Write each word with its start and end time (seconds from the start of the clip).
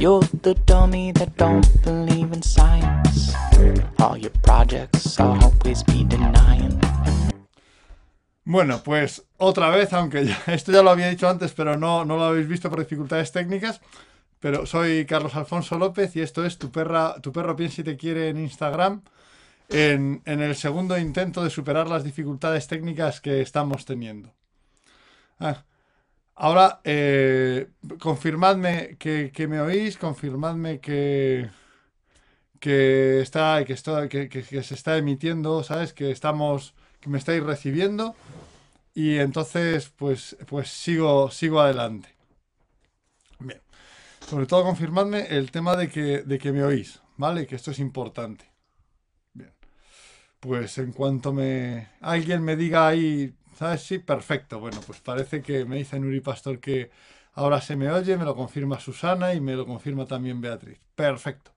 You're 0.00 0.26
the 0.42 0.54
dummy 0.66 1.12
that 1.12 1.36
don't 1.36 1.66
believe 1.84 2.32
in 2.32 2.42
science. 2.42 3.34
All 3.98 4.16
your 4.16 4.32
projects 4.42 5.18
I'll 5.20 5.38
always 5.42 5.82
be 5.84 6.04
denying. 6.04 6.78
Bueno, 8.44 8.82
pues 8.82 9.22
otra 9.38 9.70
vez, 9.70 9.92
aunque 9.92 10.24
ya- 10.26 10.42
esto 10.52 10.72
ya 10.72 10.82
lo 10.82 10.90
había 10.90 11.08
dicho 11.08 11.28
antes, 11.28 11.52
pero 11.52 11.76
no, 11.76 12.04
no 12.04 12.16
lo 12.16 12.24
habéis 12.24 12.48
visto 12.48 12.68
por 12.70 12.80
dificultades 12.80 13.30
técnicas. 13.32 13.80
Pero 14.40 14.66
soy 14.66 15.06
Carlos 15.06 15.36
Alfonso 15.36 15.78
López 15.78 16.16
y 16.16 16.20
esto 16.20 16.44
es 16.44 16.58
Tu, 16.58 16.70
perra, 16.72 17.14
tu 17.20 17.30
perro 17.32 17.54
piensa 17.54 17.82
y 17.82 17.84
te 17.84 17.96
quiere 17.96 18.28
en 18.28 18.38
Instagram. 18.38 19.02
En, 19.68 20.20
en 20.26 20.42
el 20.42 20.56
segundo 20.56 20.98
intento 20.98 21.42
de 21.44 21.48
superar 21.50 21.88
las 21.88 22.02
dificultades 22.04 22.66
técnicas 22.66 23.20
que 23.20 23.40
estamos 23.40 23.84
teniendo. 23.84 24.32
Ah, 25.38 25.62
ahora, 26.34 26.80
eh, 26.84 27.68
confirmadme 28.00 28.96
que, 28.98 29.32
que 29.32 29.46
me 29.48 29.60
oís, 29.60 29.96
confirmadme 29.98 30.80
que, 30.80 31.50
que 32.60 33.20
está, 33.20 33.64
que, 33.64 33.74
que, 34.08 34.28
que- 34.28 34.42
que 34.44 34.62
se 34.62 34.74
está 34.74 34.96
emitiendo, 34.96 35.62
¿sabes? 35.64 35.92
Que 35.92 36.10
estamos, 36.10 36.74
que 37.00 37.10
me 37.10 37.18
estáis 37.18 37.42
recibiendo. 37.42 38.14
Y 38.94 39.18
entonces, 39.18 39.90
pues, 39.96 40.36
pues 40.48 40.68
sigo, 40.70 41.30
sigo 41.30 41.60
adelante. 41.60 42.10
Bien. 43.38 43.60
Sobre 44.28 44.46
todo 44.46 44.64
confirmadme 44.64 45.26
el 45.38 45.50
tema 45.50 45.76
de 45.76 45.88
que, 45.90 46.22
de 46.22 46.38
que 46.38 46.52
me 46.52 46.64
oís, 46.64 47.00
¿vale? 47.16 47.46
Que 47.46 47.56
esto 47.56 47.70
es 47.72 47.78
importante. 47.80 48.46
Bien. 49.34 49.52
Pues 50.40 50.78
en 50.78 50.92
cuanto 50.92 51.32
me 51.32 51.88
alguien 52.00 52.42
me 52.44 52.56
diga 52.56 52.88
ahí, 52.88 53.34
¿sabes? 53.62 53.82
Sí, 53.82 54.00
perfecto. 54.00 54.58
Bueno, 54.58 54.80
pues 54.84 54.98
parece 54.98 55.40
que 55.40 55.64
me 55.64 55.76
dice 55.76 56.00
Nuri 56.00 56.20
Pastor 56.20 56.58
que 56.58 56.90
ahora 57.34 57.60
se 57.60 57.76
me 57.76 57.92
oye, 57.92 58.16
me 58.16 58.24
lo 58.24 58.34
confirma 58.34 58.80
Susana 58.80 59.34
y 59.34 59.40
me 59.40 59.54
lo 59.54 59.64
confirma 59.66 60.04
también 60.04 60.40
Beatriz. 60.40 60.80
Perfecto. 60.96 61.52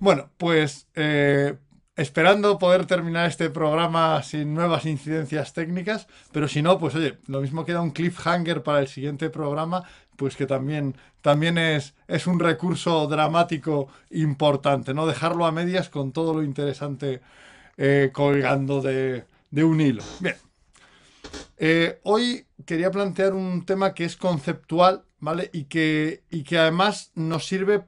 Bueno, 0.00 0.30
pues 0.36 0.88
eh, 0.96 1.54
esperando 1.94 2.58
poder 2.58 2.86
terminar 2.86 3.28
este 3.28 3.50
programa 3.50 4.20
sin 4.24 4.52
nuevas 4.52 4.84
incidencias 4.84 5.52
técnicas, 5.52 6.08
pero 6.32 6.48
si 6.48 6.60
no, 6.60 6.80
pues 6.80 6.96
oye, 6.96 7.18
lo 7.28 7.40
mismo 7.40 7.64
queda 7.64 7.82
un 7.82 7.92
cliffhanger 7.92 8.64
para 8.64 8.80
el 8.80 8.88
siguiente 8.88 9.30
programa, 9.30 9.84
pues 10.16 10.34
que 10.34 10.46
también, 10.46 10.96
también 11.20 11.56
es, 11.56 11.94
es 12.08 12.26
un 12.26 12.40
recurso 12.40 13.06
dramático 13.06 13.86
importante, 14.10 14.92
no 14.92 15.06
dejarlo 15.06 15.46
a 15.46 15.52
medias 15.52 15.88
con 15.88 16.10
todo 16.10 16.34
lo 16.34 16.42
interesante 16.42 17.20
eh, 17.76 18.10
colgando 18.12 18.82
de, 18.82 19.24
de 19.52 19.62
un 19.62 19.80
hilo. 19.80 20.02
Bien. 20.18 20.34
Eh, 21.56 22.00
hoy 22.02 22.46
quería 22.66 22.90
plantear 22.90 23.34
un 23.34 23.64
tema 23.64 23.94
que 23.94 24.04
es 24.04 24.16
conceptual, 24.16 25.04
¿vale? 25.18 25.50
Y 25.52 25.64
que, 25.64 26.24
y 26.30 26.42
que 26.42 26.58
además 26.58 27.12
nos 27.14 27.46
sirve, 27.46 27.84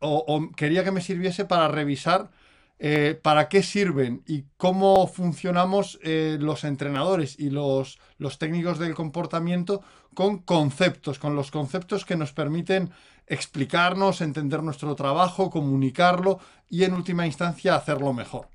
o, 0.00 0.50
quería 0.56 0.84
que 0.84 0.90
me 0.90 1.00
sirviese 1.00 1.44
para 1.44 1.68
revisar 1.68 2.30
eh, 2.78 3.18
para 3.22 3.48
qué 3.48 3.62
sirven 3.62 4.22
y 4.26 4.44
cómo 4.56 5.06
funcionamos 5.06 5.98
eh, 6.02 6.36
los 6.40 6.64
entrenadores 6.64 7.38
y 7.38 7.50
los, 7.50 7.98
los 8.18 8.38
técnicos 8.38 8.78
del 8.78 8.94
comportamiento 8.94 9.82
con 10.12 10.38
conceptos, 10.38 11.18
con 11.18 11.34
los 11.36 11.50
conceptos 11.50 12.04
que 12.04 12.16
nos 12.16 12.32
permiten 12.32 12.90
explicarnos, 13.26 14.20
entender 14.20 14.62
nuestro 14.62 14.94
trabajo, 14.96 15.50
comunicarlo 15.50 16.40
y 16.68 16.84
en 16.84 16.92
última 16.92 17.26
instancia 17.26 17.74
hacerlo 17.74 18.12
mejor. 18.12 18.48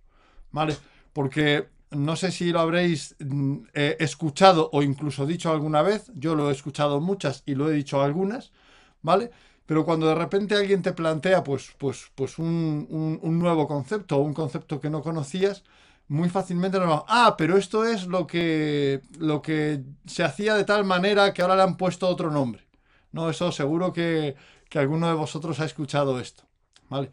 ¿Vale? 0.52 0.78
Porque 1.14 1.70
no 1.92 2.16
sé 2.16 2.32
si 2.32 2.52
lo 2.52 2.59
habréis 2.59 3.16
mm, 3.20 3.58
eh, 3.73 3.98
escuchado 4.00 4.70
o 4.73 4.82
incluso 4.84 5.26
dicho 5.26 5.52
alguna 5.52 5.82
vez, 5.82 6.12
yo 6.16 6.36
lo 6.36 6.50
he 6.50 6.54
escuchado 6.54 7.02
muchas 7.02 7.44
y 7.45 7.56
lo 7.56 7.70
he 7.70 7.73
dicho 7.73 8.02
algunas, 8.02 8.52
¿vale? 9.02 9.32
Pero 9.66 9.86
cuando 9.86 10.08
de 10.08 10.16
repente 10.16 10.56
alguien 10.56 10.82
te 10.82 10.94
plantea 10.94 11.44
pues, 11.44 11.72
pues, 11.78 12.12
pues 12.16 12.40
un, 12.40 12.88
un- 12.90 13.20
un 13.22 13.40
nuevo 13.40 13.67
concepto 13.67 14.17
o 14.17 14.22
un 14.22 14.34
concepto 14.34 14.80
que 14.80 14.90
no 14.90 15.02
conocías, 15.02 15.64
muy 16.08 16.30
fácilmente 16.30 16.80
nos 16.80 16.88
vamos, 16.90 17.06
ah, 17.08 17.36
pero 17.38 17.55
esto 17.58 17.86
es 17.86 18.08
lo 18.08 18.26
que, 18.26 19.02
lo 19.20 19.42
que 19.44 19.83
se 20.06 20.23
hacía 20.23 20.56
de 20.56 20.64
tal 20.66 20.83
manera 20.86 21.33
que 21.33 21.42
ahora 21.44 21.56
le 21.56 21.61
han 21.64 21.77
puesto 21.77 22.08
otro 22.08 22.32
nombre. 22.32 22.64
No, 23.11 23.30
eso 23.30 23.52
seguro 23.52 23.94
que, 23.94 24.36
que 24.70 24.80
alguno 24.80 25.08
de 25.08 25.14
vosotros 25.14 25.60
ha 25.60 25.66
escuchado 25.66 26.20
esto, 26.20 26.44
¿vale? 26.89 27.11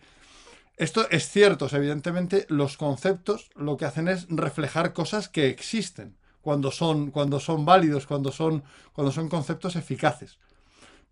Esto 0.76 1.08
es 1.10 1.30
cierto, 1.30 1.68
evidentemente 1.72 2.46
los 2.48 2.76
conceptos 2.76 3.50
lo 3.54 3.76
que 3.76 3.86
hacen 3.86 4.08
es 4.08 4.26
reflejar 4.28 4.92
cosas 4.92 5.28
que 5.28 5.48
existen 5.48 6.16
cuando 6.42 6.70
son, 6.70 7.10
cuando 7.10 7.40
son 7.40 7.64
válidos, 7.64 8.06
cuando 8.06 8.30
son, 8.30 8.62
cuando 8.92 9.10
son 9.10 9.28
conceptos 9.28 9.74
eficaces. 9.74 10.38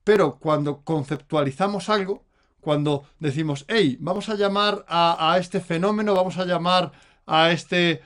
Pero 0.04 0.36
cuando 0.36 0.82
conceptualizamos 0.82 1.88
algo, 1.88 2.25
cuando 2.60 3.04
decimos, 3.19 3.64
hey, 3.69 3.97
vamos 4.00 4.28
a 4.28 4.34
llamar 4.34 4.84
a, 4.86 5.36
este 5.41 5.60
fenómeno, 5.60 6.14
vamos 6.14 6.36
a 6.36 6.44
llamar 6.44 6.92
a 7.26 7.50
este, 7.50 8.02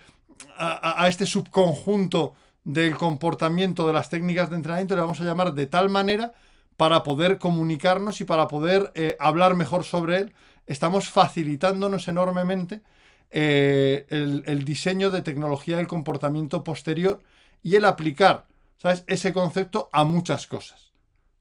a 0.56 1.06
este 1.08 1.26
subconjunto 1.26 2.34
del 2.64 2.96
comportamiento 2.96 3.86
de 3.86 3.94
las 3.94 4.10
técnicas 4.10 4.50
de 4.50 4.56
entrenamiento, 4.56 4.94
le 4.94 5.00
vamos 5.00 5.20
a 5.20 5.24
llamar 5.24 5.54
de 5.54 5.66
tal 5.66 5.88
manera 5.88 6.34
para 6.76 7.02
poder 7.02 7.38
comunicarnos 7.38 8.20
y 8.20 8.24
para 8.24 8.46
poder 8.46 8.92
eh, 8.94 9.16
hablar 9.18 9.56
mejor 9.56 9.84
sobre 9.84 10.18
él, 10.18 10.34
estamos 10.68 11.08
facilitándonos 11.08 12.06
enormemente 12.08 12.82
eh, 13.30 14.06
el, 14.10 14.44
el 14.46 14.64
diseño 14.64 15.10
de 15.10 15.22
tecnología 15.22 15.76
del 15.76 15.86
comportamiento 15.86 16.62
posterior 16.62 17.20
y 17.62 17.76
el 17.76 17.84
aplicar, 17.84 18.46
¿sabes? 18.76 19.04
Ese 19.06 19.32
concepto 19.32 19.88
a 19.92 20.04
muchas 20.04 20.46
cosas. 20.46 20.92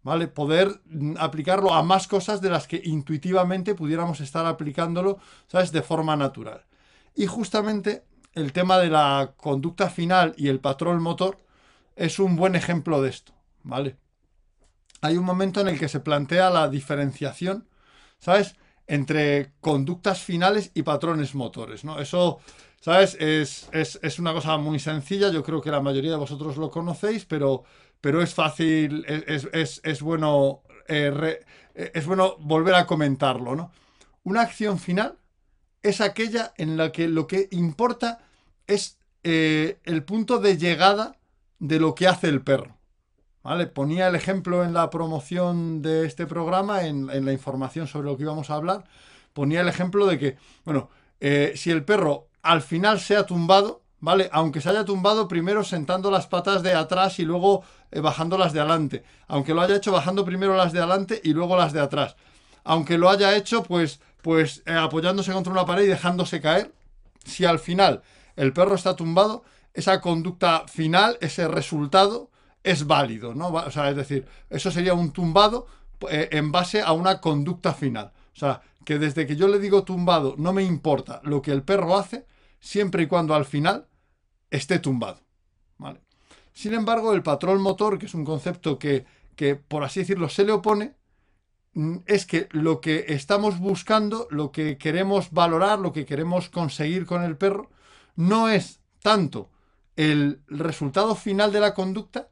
¿Vale? 0.03 0.27
Poder 0.27 0.79
mm, 0.85 1.15
aplicarlo 1.19 1.73
a 1.73 1.83
más 1.83 2.07
cosas 2.07 2.41
de 2.41 2.49
las 2.49 2.67
que 2.67 2.81
intuitivamente 2.83 3.75
pudiéramos 3.75 4.21
estar 4.21 4.45
aplicándolo, 4.45 5.19
¿sabes? 5.47 5.71
De 5.71 5.81
forma 5.81 6.15
natural. 6.15 6.65
Y 7.13 7.25
justamente 7.27 8.03
el 8.33 8.53
tema 8.53 8.77
de 8.77 8.89
la 8.89 9.33
conducta 9.35 9.89
final 9.89 10.33
y 10.37 10.47
el 10.47 10.59
patrón 10.59 11.01
motor 11.01 11.37
es 11.95 12.19
un 12.19 12.35
buen 12.35 12.55
ejemplo 12.55 13.01
de 13.01 13.09
esto, 13.09 13.33
¿vale? 13.63 13.97
Hay 15.01 15.17
un 15.17 15.25
momento 15.25 15.61
en 15.61 15.67
el 15.67 15.79
que 15.79 15.89
se 15.89 15.99
plantea 15.99 16.49
la 16.49 16.69
diferenciación, 16.69 17.67
¿sabes? 18.19 18.55
Entre 18.87 19.51
conductas 19.59 20.21
finales 20.21 20.71
y 20.73 20.83
patrones 20.83 21.35
motores, 21.35 21.83
¿no? 21.83 21.99
Eso, 21.99 22.39
¿sabes? 22.79 23.15
Es, 23.19 23.67
es- 23.73 23.99
es 24.01 24.19
una 24.19 24.33
cosa 24.33 24.57
muy 24.57 24.79
sencilla, 24.79 25.29
yo 25.31 25.43
creo 25.43 25.61
que 25.61 25.71
la 25.71 25.81
mayoría 25.81 26.11
de 26.11 26.17
vosotros 26.17 26.57
lo 26.57 26.71
conocéis, 26.71 27.25
pero, 27.25 27.63
pero 28.01 28.21
es 28.21 28.33
fácil, 28.33 29.05
es, 29.07 29.81
es- 29.83 30.01
bueno, 30.01 30.61
eh, 30.87 31.39
eh, 31.75 31.91
es 31.93 32.05
bueno 32.05 32.37
volver 32.39 32.75
a 32.75 32.85
comentarlo, 32.87 33.55
¿no? 33.55 33.71
Una 34.23 34.41
acción 34.41 34.79
final 34.79 35.17
es 35.83 36.01
aquella 36.01 36.53
en 36.57 36.77
la 36.77 36.91
que 36.91 37.07
lo 37.07 37.27
que 37.27 37.47
importa 37.51 38.19
es 38.67 38.97
eh, 39.23 39.79
el 39.85 40.03
punto 40.03 40.39
de 40.39 40.57
llegada 40.57 41.17
de 41.59 41.79
lo 41.79 41.95
que 41.95 42.07
hace 42.07 42.27
el 42.29 42.41
perro. 42.41 42.76
¿Vale? 43.47 43.65
Ponía 43.67 44.09
el 44.09 44.15
ejemplo 44.15 44.65
en 44.65 44.73
la 44.73 44.89
promoción 44.89 45.81
de 45.81 46.05
este 46.05 46.27
programa, 46.27 46.83
en, 46.83 47.07
la 47.07 47.31
información 47.31 47.87
sobre 47.87 48.07
lo 48.07 48.17
que 48.17 48.23
íbamos 48.23 48.49
a 48.49 48.55
hablar, 48.55 48.83
ponía 49.31 49.61
el 49.61 49.69
ejemplo 49.69 50.05
de 50.05 50.19
que, 50.19 50.37
bueno, 50.65 50.89
eh, 51.21 51.53
si 51.55 51.71
el 51.71 51.85
perro 51.85 52.27
al 52.41 52.61
final 52.61 52.99
se 52.99 53.15
ha 53.15 53.25
tumbado, 53.25 53.83
¿vale? 54.01 54.27
Aunque 54.33 54.59
se 54.59 54.67
haya 54.67 54.83
tumbado 54.83 55.29
primero 55.29 55.63
sentando 55.63 56.11
las 56.11 56.27
patas 56.27 56.61
de 56.61 56.73
atrás 56.73 57.19
y 57.19 57.23
luego 57.23 57.63
eh, 57.89 58.01
bajando 58.01 58.37
las 58.37 58.51
de 58.51 58.59
adelante, 58.59 59.05
aunque 59.29 59.53
lo 59.53 59.61
haya 59.61 59.77
hecho 59.77 59.93
bajando 59.93 60.25
primero 60.25 60.53
las 60.57 60.73
de 60.73 60.79
adelante 60.79 61.21
y 61.23 61.31
luego 61.31 61.55
las 61.55 61.71
de 61.71 61.79
atrás, 61.79 62.17
aunque 62.65 62.97
lo 62.97 63.09
haya 63.09 63.33
hecho 63.37 63.63
pues, 63.63 64.01
pues 64.21 64.61
eh, 64.65 64.73
apoyándose 64.73 65.31
contra 65.31 65.53
una 65.53 65.65
pared 65.65 65.85
y 65.85 65.87
dejándose 65.87 66.41
caer, 66.41 66.73
si 67.23 67.45
al 67.45 67.59
final 67.59 68.01
el 68.35 68.51
perro 68.51 68.75
está 68.75 68.97
tumbado, 68.97 69.45
esa 69.73 70.01
conducta 70.01 70.65
final, 70.67 71.17
ese 71.21 71.47
resultado, 71.47 72.29
es 72.63 72.85
válido, 72.85 73.33
¿no? 73.33 73.47
O 73.49 73.71
sea, 73.71 73.89
es 73.89 73.95
decir, 73.95 74.25
eso 74.49 74.71
sería 74.71 74.93
un 74.93 75.11
tumbado 75.11 75.67
eh, 76.09 76.29
en 76.31 76.51
base 76.51 76.81
a 76.81 76.91
una 76.91 77.21
conducta 77.21 77.73
final. 77.73 78.11
O 78.33 78.39
sea, 78.39 78.61
que 78.85 78.99
desde 78.99 79.25
que 79.25 79.35
yo 79.35 79.47
le 79.47 79.59
digo 79.59 79.83
tumbado 79.83 80.35
no 80.37 80.53
me 80.53 80.63
importa 80.63 81.21
lo 81.23 81.41
que 81.41 81.51
el 81.51 81.63
perro 81.63 81.97
hace, 81.97 82.25
siempre 82.59 83.03
y 83.03 83.07
cuando 83.07 83.35
al 83.35 83.45
final 83.45 83.87
esté 84.49 84.79
tumbado. 84.79 85.21
¿vale? 85.77 86.01
Sin 86.53 86.73
embargo, 86.73 87.13
el 87.13 87.23
patrón 87.23 87.61
motor, 87.61 87.99
que 87.99 88.05
es 88.05 88.13
un 88.13 88.25
concepto 88.25 88.79
que, 88.79 89.05
que, 89.35 89.55
por 89.55 89.83
así 89.83 90.01
decirlo, 90.01 90.29
se 90.29 90.45
le 90.45 90.51
opone, 90.51 90.95
mm, 91.73 91.97
es 92.05 92.25
que 92.25 92.47
lo 92.51 92.81
que 92.81 93.05
estamos 93.09 93.59
buscando, 93.59 94.27
lo 94.31 94.51
que 94.51 94.77
queremos 94.77 95.31
valorar, 95.31 95.79
lo 95.79 95.93
que 95.93 96.05
queremos 96.05 96.49
conseguir 96.49 97.05
con 97.05 97.23
el 97.23 97.37
perro, 97.37 97.69
no 98.15 98.49
es 98.49 98.79
tanto 99.01 99.49
el 99.95 100.41
resultado 100.47 101.15
final 101.15 101.51
de 101.51 101.59
la 101.59 101.73
conducta 101.73 102.29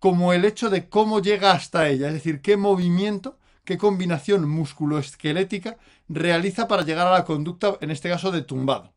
como 0.00 0.32
el 0.32 0.44
hecho 0.44 0.70
de 0.70 0.88
cómo 0.88 1.20
llega 1.20 1.52
hasta 1.52 1.88
ella, 1.88 2.08
es 2.08 2.14
decir, 2.14 2.42
qué 2.42 2.56
movimiento, 2.56 3.38
qué 3.64 3.78
combinación 3.78 4.48
musculoesquelética 4.48 5.76
realiza 6.08 6.66
para 6.66 6.82
llegar 6.82 7.06
a 7.06 7.12
la 7.12 7.24
conducta, 7.24 7.76
en 7.80 7.92
este 7.92 8.08
caso 8.08 8.32
de 8.32 8.42
tumbado. 8.42 8.92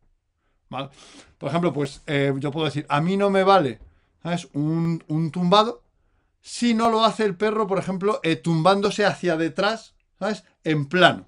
Por 1.38 1.50
ejemplo, 1.50 1.72
pues 1.72 2.02
eh, 2.08 2.34
yo 2.40 2.50
puedo 2.50 2.66
decir, 2.66 2.88
a 2.90 3.00
mí 3.02 3.16
no 3.16 3.30
me 3.30 3.44
vale 3.44 3.80
¿sabes? 4.24 4.48
Un, 4.54 5.04
un 5.08 5.30
tumbado 5.30 5.84
si 6.42 6.74
no 6.74 6.90
lo 6.90 7.06
hace 7.06 7.24
el 7.24 7.38
perro, 7.38 7.68
por 7.68 7.80
ejemplo, 7.80 8.20
eh, 8.22 8.36
tumbándose 8.36 9.06
hacia 9.06 9.38
detrás, 9.38 9.96
¿sabes? 10.20 10.44
En 10.66 10.88
plano, 10.88 11.26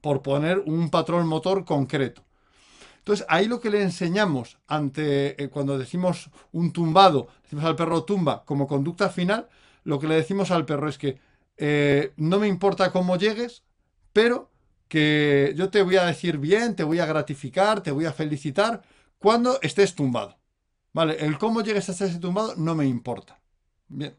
por 0.00 0.22
poner 0.22 0.58
un 0.66 0.90
patrón 0.90 1.28
motor 1.28 1.64
concreto. 1.64 2.24
Entonces, 3.10 3.26
ahí 3.28 3.48
lo 3.48 3.58
que 3.58 3.70
le 3.70 3.82
enseñamos 3.82 4.56
ante 4.68 5.42
eh, 5.42 5.48
cuando 5.48 5.76
decimos 5.76 6.30
un 6.52 6.72
tumbado, 6.72 7.26
decimos 7.42 7.64
al 7.64 7.74
perro 7.74 8.04
tumba 8.04 8.44
como 8.44 8.68
conducta 8.68 9.08
final, 9.08 9.48
lo 9.82 9.98
que 9.98 10.06
le 10.06 10.14
decimos 10.14 10.52
al 10.52 10.64
perro 10.64 10.88
es 10.88 10.96
que 10.96 11.18
eh, 11.56 12.12
no 12.18 12.38
me 12.38 12.46
importa 12.46 12.92
cómo 12.92 13.16
llegues, 13.16 13.64
pero 14.12 14.48
que 14.86 15.54
yo 15.56 15.70
te 15.70 15.82
voy 15.82 15.96
a 15.96 16.04
decir 16.04 16.38
bien, 16.38 16.76
te 16.76 16.84
voy 16.84 17.00
a 17.00 17.06
gratificar, 17.06 17.80
te 17.80 17.90
voy 17.90 18.04
a 18.04 18.12
felicitar 18.12 18.82
cuando 19.18 19.58
estés 19.60 19.96
tumbado. 19.96 20.38
¿Vale? 20.92 21.16
El 21.18 21.36
cómo 21.36 21.62
llegues 21.62 21.88
hasta 21.88 22.04
ese 22.04 22.20
tumbado 22.20 22.54
no 22.54 22.76
me 22.76 22.86
importa. 22.86 23.40
Bien. 23.88 24.14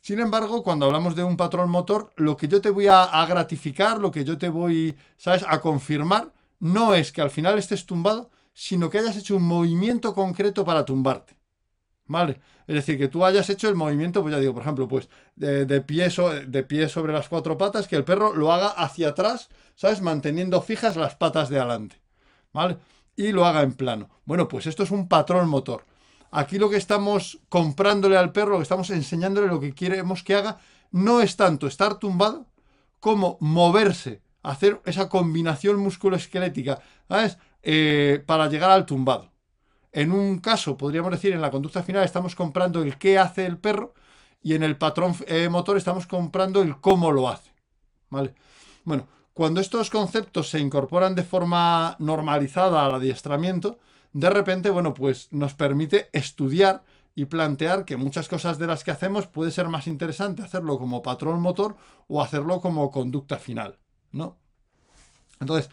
Sin 0.00 0.18
embargo, 0.18 0.62
cuando 0.62 0.86
hablamos 0.86 1.14
de 1.14 1.24
un 1.24 1.36
patrón 1.36 1.68
motor, 1.68 2.10
lo 2.16 2.38
que 2.38 2.48
yo 2.48 2.62
te 2.62 2.70
voy 2.70 2.86
a, 2.86 3.04
a, 3.04 3.26
gratificar, 3.26 3.98
lo 3.98 4.10
que 4.10 4.24
yo 4.24 4.38
te 4.38 4.48
voy, 4.48 4.96
¿sabes?, 5.18 5.44
a 5.46 5.60
confirmar, 5.60 6.32
no 6.60 6.94
es 6.94 7.12
que 7.12 7.20
al 7.20 7.30
final 7.30 7.58
estés 7.58 7.86
tumbado, 7.86 8.30
sino 8.52 8.90
que 8.90 8.98
hayas 8.98 9.16
hecho 9.16 9.36
un 9.36 9.44
movimiento 9.44 10.14
concreto 10.14 10.64
para 10.64 10.84
tumbarte. 10.84 11.36
¿Vale? 12.06 12.40
Es 12.66 12.74
decir, 12.74 12.98
que 12.98 13.08
tú 13.08 13.24
hayas 13.24 13.48
hecho 13.50 13.68
el 13.68 13.74
movimiento, 13.74 14.22
pues 14.22 14.32
ya 14.32 14.40
digo, 14.40 14.54
por 14.54 14.62
ejemplo, 14.62 14.88
pues 14.88 15.08
de, 15.36 15.80
pie, 15.82 16.08
pie 16.66 16.88
sobre 16.88 17.12
las 17.12 17.28
cuatro 17.28 17.56
patas, 17.56 17.86
que 17.86 17.96
el 17.96 18.04
perro 18.04 18.34
lo 18.34 18.52
haga 18.52 18.68
hacia 18.68 19.10
atrás, 19.10 19.48
¿sabes? 19.74 20.00
Manteniendo 20.00 20.60
fijas 20.62 20.96
las 20.96 21.14
patas 21.14 21.50
de 21.50 21.58
adelante. 21.58 22.00
¿Vale? 22.52 22.78
Y 23.14 23.32
lo 23.32 23.44
haga 23.44 23.62
en 23.62 23.74
plano. 23.74 24.08
Bueno, 24.24 24.48
pues 24.48 24.66
esto 24.66 24.82
es 24.82 24.90
un 24.90 25.06
patrón 25.08 25.48
motor. 25.48 25.84
Aquí 26.30 26.58
lo 26.58 26.68
que 26.68 26.76
estamos 26.76 27.38
comprándole 27.48 28.16
al 28.16 28.32
perro, 28.32 28.52
lo 28.52 28.56
que 28.58 28.64
estamos 28.64 28.90
enseñándole, 28.90 29.46
lo 29.46 29.60
que 29.60 29.74
queremos 29.74 30.22
que 30.22 30.34
haga, 30.34 30.58
no 30.90 31.20
es 31.20 31.36
tanto 31.36 31.66
estar 31.66 31.98
tumbado 31.98 32.46
como 33.00 33.36
moverse, 33.40 34.22
hacer 34.42 34.80
esa 34.84 35.08
combinación 35.08 35.76
musculoesquelética. 35.78 36.80
Eh, 37.62 38.22
para 38.24 38.48
llegar 38.48 38.70
al 38.70 38.86
tumbado. 38.86 39.32
En 39.92 40.12
un 40.12 40.38
caso, 40.38 40.76
podríamos 40.76 41.10
decir, 41.10 41.32
en 41.32 41.40
la 41.40 41.50
conducta 41.50 41.82
final 41.82 42.04
estamos 42.04 42.34
comprando 42.34 42.82
el 42.82 42.98
qué 42.98 43.18
hace 43.18 43.46
el 43.46 43.58
perro 43.58 43.94
y 44.42 44.54
en 44.54 44.62
el 44.62 44.76
patrón 44.76 45.14
eh, 45.26 45.48
motor 45.48 45.76
estamos 45.76 46.06
comprando 46.06 46.62
el 46.62 46.80
cómo 46.80 47.10
lo 47.10 47.28
hace. 47.28 47.52
¿Vale? 48.10 48.34
Bueno, 48.84 49.08
cuando 49.34 49.60
estos 49.60 49.90
conceptos 49.90 50.50
se 50.50 50.60
incorporan 50.60 51.14
de 51.14 51.24
forma 51.24 51.96
normalizada 51.98 52.86
al 52.86 52.94
adiestramiento, 52.94 53.78
de 54.12 54.30
repente, 54.30 54.70
bueno, 54.70 54.94
pues 54.94 55.28
nos 55.32 55.54
permite 55.54 56.08
estudiar 56.12 56.84
y 57.14 57.24
plantear 57.24 57.84
que 57.84 57.96
muchas 57.96 58.28
cosas 58.28 58.58
de 58.58 58.66
las 58.66 58.84
que 58.84 58.92
hacemos 58.92 59.26
puede 59.26 59.50
ser 59.50 59.68
más 59.68 59.86
interesante 59.88 60.42
hacerlo 60.42 60.78
como 60.78 61.02
patrón 61.02 61.40
motor 61.40 61.76
o 62.06 62.22
hacerlo 62.22 62.60
como 62.60 62.90
conducta 62.90 63.36
final, 63.36 63.78
¿no? 64.12 64.36
Entonces, 65.40 65.70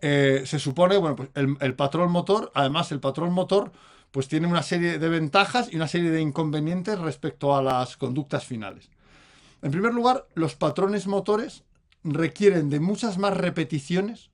eh, 0.00 0.42
se 0.46 0.58
supone, 0.58 0.96
bueno, 0.96 1.16
pues 1.16 1.30
el, 1.34 1.74
patrón 1.74 2.10
motor, 2.12 2.52
además 2.54 2.92
el 2.92 3.00
patrón 3.00 3.32
motor, 3.32 3.72
pues 4.10 4.28
tiene 4.28 4.46
una 4.46 4.62
serie 4.62 4.98
de 4.98 5.08
ventajas 5.08 5.68
y 5.72 5.76
una 5.76 5.88
serie 5.88 6.10
de 6.10 6.20
inconvenientes 6.20 6.98
respecto 6.98 7.56
a 7.56 7.62
las 7.62 7.96
conductas 7.96 8.44
finales. 8.44 8.90
En 9.60 9.72
primer 9.72 9.92
lugar, 9.92 10.26
los 10.34 10.54
patrones 10.54 11.06
motores 11.06 11.64
requieren 12.04 12.70
de 12.70 12.80
muchas 12.80 13.18
más 13.18 13.36
repeticiones 13.36 14.30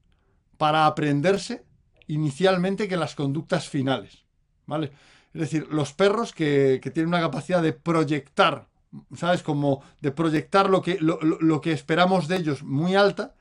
para 0.58 0.86
aprenderse 0.86 1.64
inicialmente 2.06 2.86
que 2.86 2.96
las 2.96 3.14
conductas 3.14 3.68
finales, 3.68 4.24
¿vale? 4.66 4.92
Es 5.32 5.40
decir, 5.40 5.66
los 5.70 5.94
perros 5.94 6.32
que, 6.32 6.78
que 6.82 6.90
tienen 6.90 7.08
una 7.08 7.20
capacidad 7.20 7.62
de 7.62 7.72
proyectar, 7.72 8.68
¿sabes? 9.16 9.42
Como 9.42 9.82
de 10.00 10.12
proyectar 10.12 10.68
lo 10.68 10.82
que, 10.82 10.98
lo, 11.00 11.18
lo 11.20 11.60
que 11.60 11.72
esperamos 11.72 12.28
de 12.28 12.36
ellos 12.36 12.62
muy 12.62 12.94
alta, 12.94 13.34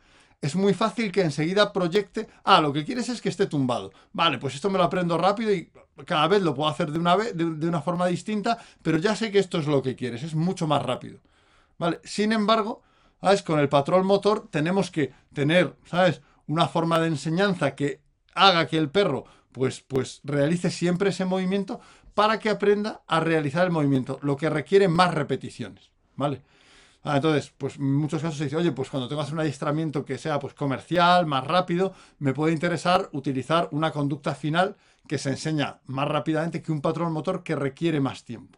es 0.43 0.57
muy 0.57 0.73
fácil 0.73 1.09
que 1.09 1.21
enseguida 1.21 1.71
proyecte, 1.71 2.27
ah, 2.43 2.59
lo 2.59 2.73
que 2.73 2.83
quieres 2.83 3.07
es 3.07 3.21
que 3.21 3.29
esté 3.29 3.45
tumbado. 3.45 3.93
Vale, 4.11 4.39
pues 4.39 4.53
esto 4.53 4.69
me 4.69 4.77
lo 4.77 4.83
aprendo 4.83 5.17
rápido 5.17 5.53
y 5.53 5.71
cada 6.05 6.27
vez 6.27 6.41
lo 6.41 6.53
puedo 6.53 6.69
hacer 6.69 6.91
de 6.91 6.99
una, 6.99 7.15
vez, 7.15 7.33
de, 7.33 7.45
una 7.45 7.81
forma 7.81 8.07
distinta, 8.07 8.57
pero 8.81 8.97
ya 8.97 9.15
sé 9.15 9.31
que 9.31 9.39
esto 9.39 9.57
es 9.57 9.67
lo 9.67 9.81
que 9.81 9.95
quieres, 9.95 10.21
es 10.21 10.35
mucho 10.35 10.67
más 10.67 10.83
rápido. 10.83 11.21
Vale, 11.79 12.01
sin 12.03 12.33
embargo, 12.33 12.81
¿sabes? 13.21 13.41
Con 13.41 13.57
el 13.57 13.69
patrón 13.69 14.05
motor 14.05 14.49
tenemos 14.51 14.91
que 14.91 15.13
tener, 15.33 15.77
¿sabes? 15.85 16.21
Una 16.47 16.67
forma 16.67 16.99
de 16.99 17.07
enseñanza 17.07 17.73
que 17.73 18.01
haga 18.35 18.67
que 18.67 18.77
el 18.77 18.89
perro 18.89 19.23
pues, 19.53 19.79
pues 19.79 20.19
realice 20.25 20.69
siempre 20.71 21.11
ese 21.11 21.23
movimiento 21.23 21.79
para 22.15 22.39
que 22.39 22.49
aprenda 22.49 23.01
a 23.07 23.21
realizar 23.21 23.63
el 23.63 23.71
movimiento, 23.71 24.19
lo 24.21 24.35
que 24.35 24.49
requiere 24.49 24.89
más 24.89 25.13
repeticiones, 25.13 25.89
¿vale? 26.17 26.41
Ah, 27.03 27.17
entonces, 27.17 27.53
pues 27.57 27.75
en 27.75 27.93
muchos 27.95 28.21
casos 28.21 28.37
se 28.37 28.45
dice, 28.45 28.55
oye, 28.55 28.71
pues 28.71 28.89
cuando 28.89 29.09
tengas 29.09 29.31
un 29.31 29.39
adiestramiento 29.39 30.05
que 30.05 30.17
sea 30.17 30.39
pues 30.39 30.53
comercial, 30.53 31.25
más 31.25 31.45
rápido, 31.45 31.93
me 32.19 32.33
puede 32.33 32.53
interesar 32.53 33.09
utilizar 33.11 33.67
una 33.71 33.91
conducta 33.91 34.35
final 34.35 34.77
que 35.07 35.17
se 35.17 35.29
enseña 35.29 35.81
más 35.85 36.07
rápidamente 36.07 36.61
que 36.61 36.71
un 36.71 36.81
patrón 36.81 37.11
motor 37.11 37.43
que 37.43 37.55
requiere 37.55 37.99
más 37.99 38.23
tiempo. 38.23 38.57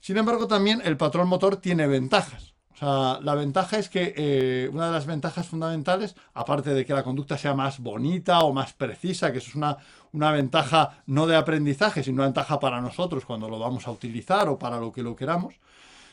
Sin 0.00 0.18
embargo, 0.18 0.46
también 0.46 0.82
el 0.84 0.96
patrón 0.98 1.28
motor 1.28 1.56
tiene 1.56 1.86
ventajas. 1.86 2.54
O 2.74 2.76
sea, 2.78 3.20
la 3.22 3.34
ventaja 3.34 3.78
es 3.78 3.88
que 3.88 4.14
eh, 4.16 4.68
una 4.72 4.86
de 4.86 4.92
las 4.92 5.06
ventajas 5.06 5.48
fundamentales, 5.48 6.14
aparte 6.34 6.72
de 6.72 6.84
que 6.84 6.92
la 6.92 7.02
conducta 7.02 7.36
sea 7.36 7.54
más 7.54 7.80
bonita 7.80 8.40
o 8.40 8.52
más 8.52 8.72
precisa, 8.72 9.32
que 9.32 9.38
eso 9.38 9.48
es 9.48 9.56
una, 9.56 9.78
una 10.12 10.30
ventaja 10.30 11.02
no 11.06 11.26
de 11.26 11.34
aprendizaje, 11.34 12.04
sino 12.04 12.16
una 12.16 12.26
ventaja 12.26 12.60
para 12.60 12.80
nosotros 12.80 13.24
cuando 13.24 13.48
lo 13.48 13.58
vamos 13.58 13.88
a 13.88 13.90
utilizar 13.90 14.48
o 14.48 14.58
para 14.58 14.78
lo 14.78 14.92
que 14.92 15.02
lo 15.02 15.16
queramos, 15.16 15.54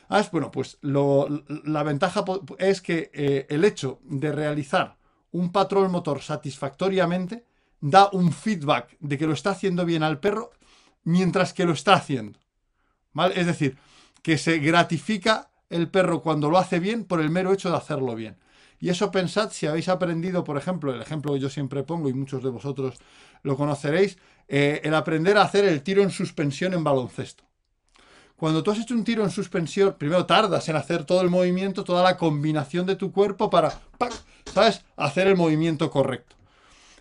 Ah, 0.10 0.20
es, 0.20 0.30
bueno, 0.32 0.52
pues 0.52 0.78
la 0.82 1.84
ventaja 1.84 2.24
es 2.60 2.82
que 2.82 3.10
eh, 3.14 3.48
el 3.50 3.66
hecho 3.66 4.00
de 4.04 4.32
realizar 4.32 4.98
un 5.32 5.52
patrón 5.52 5.92
motor 5.92 6.22
satisfactoriamente 6.22 7.46
da 7.82 8.10
un 8.14 8.32
feedback 8.32 8.96
de 9.00 9.18
que 9.18 9.28
lo 9.28 9.34
está 9.34 9.52
haciendo 9.52 9.86
bien 9.86 10.04
al 10.04 10.20
perro 10.20 10.52
mientras 11.04 11.54
que 11.54 11.66
lo 11.66 11.74
está 11.74 11.94
haciendo. 11.94 12.40
Es 13.34 13.46
decir, 13.46 13.78
que 14.22 14.38
se 14.38 14.60
gratifica 14.60 15.50
el 15.70 15.90
perro 15.90 16.22
cuando 16.22 16.50
lo 16.50 16.58
hace 16.58 16.80
bien 16.80 17.06
por 17.06 17.22
el 17.22 17.30
mero 17.30 17.54
hecho 17.54 17.70
de 17.70 17.78
hacerlo 17.78 18.16
bien. 18.16 18.38
Y 18.80 18.90
eso 18.90 19.12
pensad 19.12 19.52
si 19.52 19.68
habéis 19.68 19.90
aprendido, 19.90 20.44
por 20.44 20.58
ejemplo, 20.58 20.94
el 20.94 21.02
ejemplo 21.02 21.34
que 21.34 21.40
yo 21.40 21.50
siempre 21.50 21.84
pongo 21.84 22.10
y 22.10 22.14
muchos 22.14 22.44
de 22.44 22.50
vosotros 22.50 22.96
lo 23.42 23.56
conoceréis, 23.56 24.18
eh, 24.48 24.82
el 24.84 24.94
aprender 24.94 25.38
a 25.38 25.44
hacer 25.44 25.66
el 25.66 25.82
tiro 25.82 26.04
en 26.04 26.12
suspensión 26.12 26.74
en 26.74 26.84
baloncesto. 26.84 27.44
Cuando 28.36 28.64
tú 28.64 28.72
has 28.72 28.80
hecho 28.80 28.94
un 28.94 29.04
tiro 29.04 29.24
en 29.24 29.30
suspensión, 29.30 29.96
primero 29.98 30.26
tardas 30.26 30.68
en 30.68 30.76
hacer 30.76 31.06
todo 31.06 31.22
el 31.22 31.30
movimiento, 31.30 31.84
toda 31.84 32.04
la 32.04 32.18
combinación 32.18 32.86
de 32.86 32.96
tu 32.96 33.12
cuerpo 33.12 33.50
para. 33.50 33.80
¿sabes?, 34.54 34.84
hacer 34.98 35.28
el 35.28 35.36
movimiento 35.36 35.90
correcto. 35.90 36.36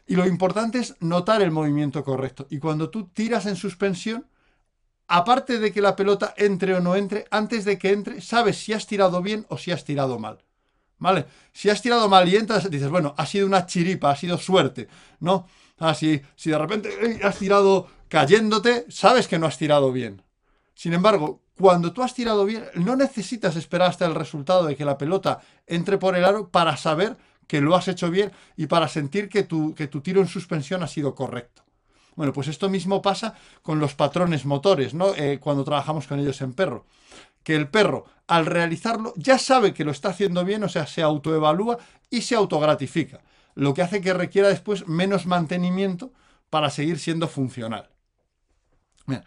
Y 0.07 0.17
lo 0.17 0.27
importante 0.27 0.79
es 0.79 0.97
notar 1.01 1.43
el 1.43 1.51
movimiento 1.51 2.05
correcto. 2.05 2.47
Y 2.51 2.59
cuando 2.59 2.91
tú 2.91 3.09
tiras 3.09 3.47
en 3.47 3.57
suspensión, 3.57 4.27
aparte 5.09 5.59
de 5.59 5.73
que 5.73 5.81
la 5.81 5.97
pelota 5.97 6.35
entre 6.37 6.75
o 6.75 6.81
no 6.81 6.97
entre, 6.97 7.27
antes 7.31 7.65
de 7.65 7.79
que 7.79 7.91
entre, 7.91 8.21
sabes 8.21 8.59
si 8.59 8.73
has 8.73 8.87
tirado 8.87 9.23
bien 9.23 9.47
o 9.49 9.57
si 9.57 9.71
has 9.71 9.85
tirado 9.85 10.19
mal. 10.19 10.39
¿Vale? 10.99 11.27
Si 11.53 11.71
has 11.71 11.83
tirado 11.83 12.09
mal 12.09 12.29
y 12.29 12.37
entras, 12.37 12.71
dices, 12.71 12.89
bueno, 12.89 13.15
ha 13.17 13.27
sido 13.27 13.47
una 13.47 13.67
chiripa, 13.67 14.11
ha 14.11 14.17
sido 14.17 14.39
suerte, 14.39 14.89
¿no? 15.21 15.47
Así, 15.79 16.23
ah, 16.23 16.29
si 16.37 16.51
de 16.51 16.59
repente 16.59 17.21
has 17.23 17.39
tirado 17.39 17.89
cayéndote, 18.09 18.87
sabes 18.89 19.27
que 19.27 19.39
no 19.39 19.47
has 19.47 19.59
tirado 19.59 19.93
bien. 19.93 20.24
Sin 20.75 20.93
embargo, 20.93 21.41
cuando 21.57 21.93
tú 21.93 22.03
has 22.03 22.15
tirado 22.15 22.45
bien, 22.45 22.65
no 22.75 22.97
necesitas 22.97 23.57
esperar 23.57 23.91
hasta 23.91 24.07
el 24.07 24.15
resultado 24.15 24.67
de 24.67 24.77
que 24.77 24.85
la 24.85 24.99
pelota 24.99 25.41
entre 25.67 25.99
por 25.99 26.17
el 26.17 26.25
aro 26.25 26.51
para 26.51 26.77
saber 26.77 27.17
que 27.47 27.61
lo 27.61 27.77
has 27.77 27.89
hecho 27.89 28.11
bien 28.11 28.33
y 28.57 28.67
para 28.67 28.89
sentir 28.89 29.29
que 29.29 29.45
tu, 29.45 29.75
que 29.75 29.87
tu 29.87 30.01
tiro 30.01 30.21
en 30.21 30.27
suspensión 30.27 30.83
ha 30.83 30.89
sido 30.89 31.15
correcto. 31.15 31.63
Bueno, 32.17 32.33
pues 32.33 32.49
esto 32.49 32.69
mismo 32.69 33.03
pasa 33.03 33.35
con 33.63 33.81
los 33.81 33.95
patrones 33.95 34.45
motores, 34.45 34.95
¿no? 34.95 35.15
Eh, 35.15 35.39
cuando 35.41 35.65
trabajamos 35.65 36.07
con 36.07 36.21
ellos 36.21 36.41
en 36.43 36.53
perro. 36.53 36.87
Que 37.43 37.57
el 37.57 37.69
perro, 37.69 38.07
al 38.27 38.47
realizarlo, 38.47 39.13
ya 39.17 39.39
sabe 39.39 39.75
que 39.75 39.85
lo 39.85 39.91
está 39.91 40.11
haciendo 40.11 40.45
bien, 40.45 40.63
o 40.65 40.69
sea, 40.69 40.87
se 40.87 41.03
autoevalúa 41.03 41.79
y 42.11 42.23
se 42.23 42.37
autogratifica. 42.37 43.21
Lo 43.55 43.75
que 43.75 43.83
hace 43.83 44.01
que 44.01 44.15
requiera 44.15 44.49
después 44.49 44.87
menos 44.87 45.27
mantenimiento 45.27 46.13
para 46.51 46.71
seguir 46.71 46.99
siendo 46.99 47.29
funcional. 47.29 47.91
Mira, 49.07 49.25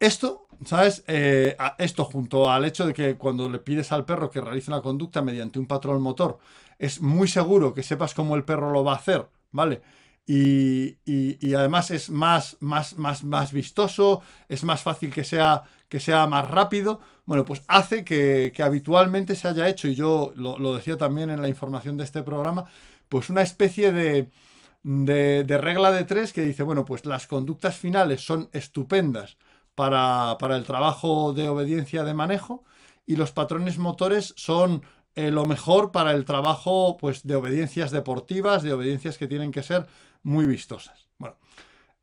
esto, 0.00 0.48
¿sabes? 0.64 1.04
Eh, 1.06 1.56
esto 1.78 2.04
junto 2.04 2.50
al 2.50 2.64
hecho 2.64 2.86
de 2.86 2.92
que 2.92 3.16
cuando 3.16 3.48
le 3.48 3.58
pides 3.58 3.92
al 3.92 4.04
perro 4.04 4.30
que 4.30 4.40
realice 4.40 4.70
una 4.70 4.82
conducta 4.82 5.22
mediante 5.22 5.58
un 5.58 5.66
patrón 5.66 6.02
motor, 6.02 6.38
es 6.78 7.00
muy 7.00 7.28
seguro 7.28 7.74
que 7.74 7.82
sepas 7.82 8.14
cómo 8.14 8.36
el 8.36 8.44
perro 8.44 8.70
lo 8.72 8.84
va 8.84 8.92
a 8.92 8.96
hacer, 8.96 9.26
¿vale? 9.50 9.82
Y, 10.26 10.98
y, 11.04 11.54
además 11.54 11.90
es 11.90 12.08
más, 12.08 12.56
más, 12.60 12.96
más, 12.96 13.24
más 13.24 13.52
vistoso, 13.52 14.22
es 14.48 14.62
más 14.62 14.82
fácil 14.82 15.12
que 15.12 15.24
sea, 15.24 15.64
que 15.88 15.98
sea 16.00 16.26
más 16.26 16.48
rápido. 16.48 17.00
Bueno, 17.26 17.44
pues 17.44 17.62
hace 17.66 18.04
que, 18.04 18.52
habitualmente 18.62 19.34
se 19.34 19.48
haya 19.48 19.68
hecho, 19.68 19.88
y 19.88 19.94
yo 19.96 20.32
lo, 20.36 20.74
decía 20.74 20.96
también 20.96 21.30
en 21.30 21.42
la 21.42 21.48
información 21.48 21.96
de 21.96 22.04
este 22.04 22.22
programa, 22.22 22.66
pues 23.08 23.30
una 23.30 23.42
especie 23.42 23.92
de, 23.92 24.30
de 24.84 25.58
regla 25.58 25.90
de 25.90 26.04
tres 26.04 26.32
que 26.32 26.42
dice, 26.42 26.62
bueno, 26.62 26.84
pues 26.84 27.04
las 27.04 27.26
conductas 27.26 27.76
finales 27.76 28.24
son 28.24 28.48
estupendas 28.52 29.36
para, 29.74 30.36
para 30.38 30.56
el 30.56 30.64
trabajo 30.64 31.32
de 31.32 31.48
obediencia 31.48 32.04
de 32.04 32.14
manejo 32.14 32.64
y 33.06 33.16
los 33.16 33.32
patrones 33.32 33.78
motores 33.78 34.34
son 34.36 34.82
eh, 35.14 35.30
lo 35.30 35.44
mejor 35.44 35.92
para 35.92 36.12
el 36.12 36.24
trabajo 36.24 36.96
pues, 36.98 37.26
de 37.26 37.36
obediencias 37.36 37.90
deportivas, 37.90 38.62
de 38.62 38.72
obediencias 38.72 39.18
que 39.18 39.28
tienen 39.28 39.52
que 39.52 39.62
ser 39.62 39.86
muy 40.22 40.46
vistosas. 40.46 41.08
Bueno, 41.18 41.36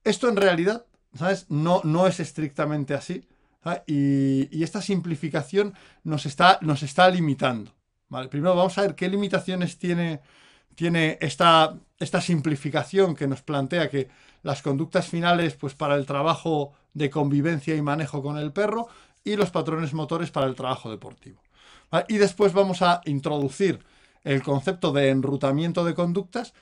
esto 0.03 0.29
en 0.29 0.35
realidad, 0.35 0.85
¿sabes? 1.15 1.47
No, 1.49 1.81
no 1.83 2.05
es 2.05 2.19
estrictamente 2.19 2.93
así. 2.93 3.27
Y, 3.88 4.63
esta 4.63 4.81
simplificación 4.81 5.73
nos 6.03 6.25
está, 6.25 6.59
nos 6.61 6.83
está 6.83 7.09
limitando. 7.09 7.73
Primero 8.29 8.55
vamos 8.55 8.77
a 8.77 8.81
ver 8.81 8.95
qué 8.95 9.07
limitaciones 9.07 9.77
tiene, 9.77 10.21
tiene 10.75 11.17
esta, 11.21 11.77
esta 11.99 12.21
simplificación 12.21 13.15
que 13.15 13.27
nos 13.27 13.41
plantea 13.41 13.89
que 13.89 14.09
las 14.43 14.62
conductas 14.62 15.08
finales 15.08 15.55
pues, 15.55 15.75
para 15.75 15.96
el 15.96 16.05
trabajo 16.05 16.74
de 16.93 17.10
convivencia 17.10 17.75
y 17.75 17.81
manejo 17.81 18.22
con 18.22 18.38
el 18.38 18.51
perro 18.51 18.88
y 19.24 19.36
los 19.36 19.51
patrones 19.51 19.93
motores 19.93 20.31
para 20.31 20.48
el 20.48 20.55
trabajo 20.55 20.89
deportivo. 20.89 21.41
Y 22.08 22.17
después 22.17 22.53
vamos 22.53 22.81
a 22.81 23.01
introducir 23.05 23.79
el 24.24 24.43
concepto 24.43 24.91
de 24.91 25.10
enrutamiento 25.10 25.84
de 25.84 25.96
conductas 25.96 26.53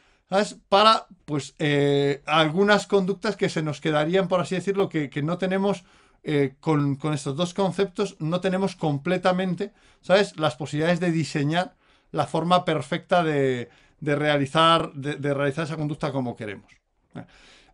para 0.69 1.07
pues, 1.25 1.55
eh, 1.59 2.21
algunas 2.25 2.87
conductas 2.87 3.35
que 3.35 3.49
se 3.49 3.61
nos 3.61 3.81
quedarían, 3.81 4.27
por 4.27 4.41
así 4.41 4.55
decirlo, 4.55 4.89
que, 4.89 5.09
no 5.23 5.37
tenemos 5.37 5.83
eh, 6.23 6.55
con, 6.59 6.97
estos 7.13 7.35
dos 7.35 7.53
conceptos, 7.53 8.17
no 8.19 8.41
tenemos 8.41 8.75
completamente 8.75 9.73
¿sabes? 10.01 10.37
las 10.37 10.55
posibilidades 10.55 10.99
de 10.99 11.11
diseñar 11.11 11.75
la 12.11 12.25
forma 12.25 12.65
perfecta 12.65 13.23
de, 13.23 13.69
realizar, 14.01 14.93
de, 14.93 15.33
realizar 15.33 15.65
esa 15.65 15.77
conducta 15.77 16.11
como 16.11 16.35
queremos. 16.35 16.71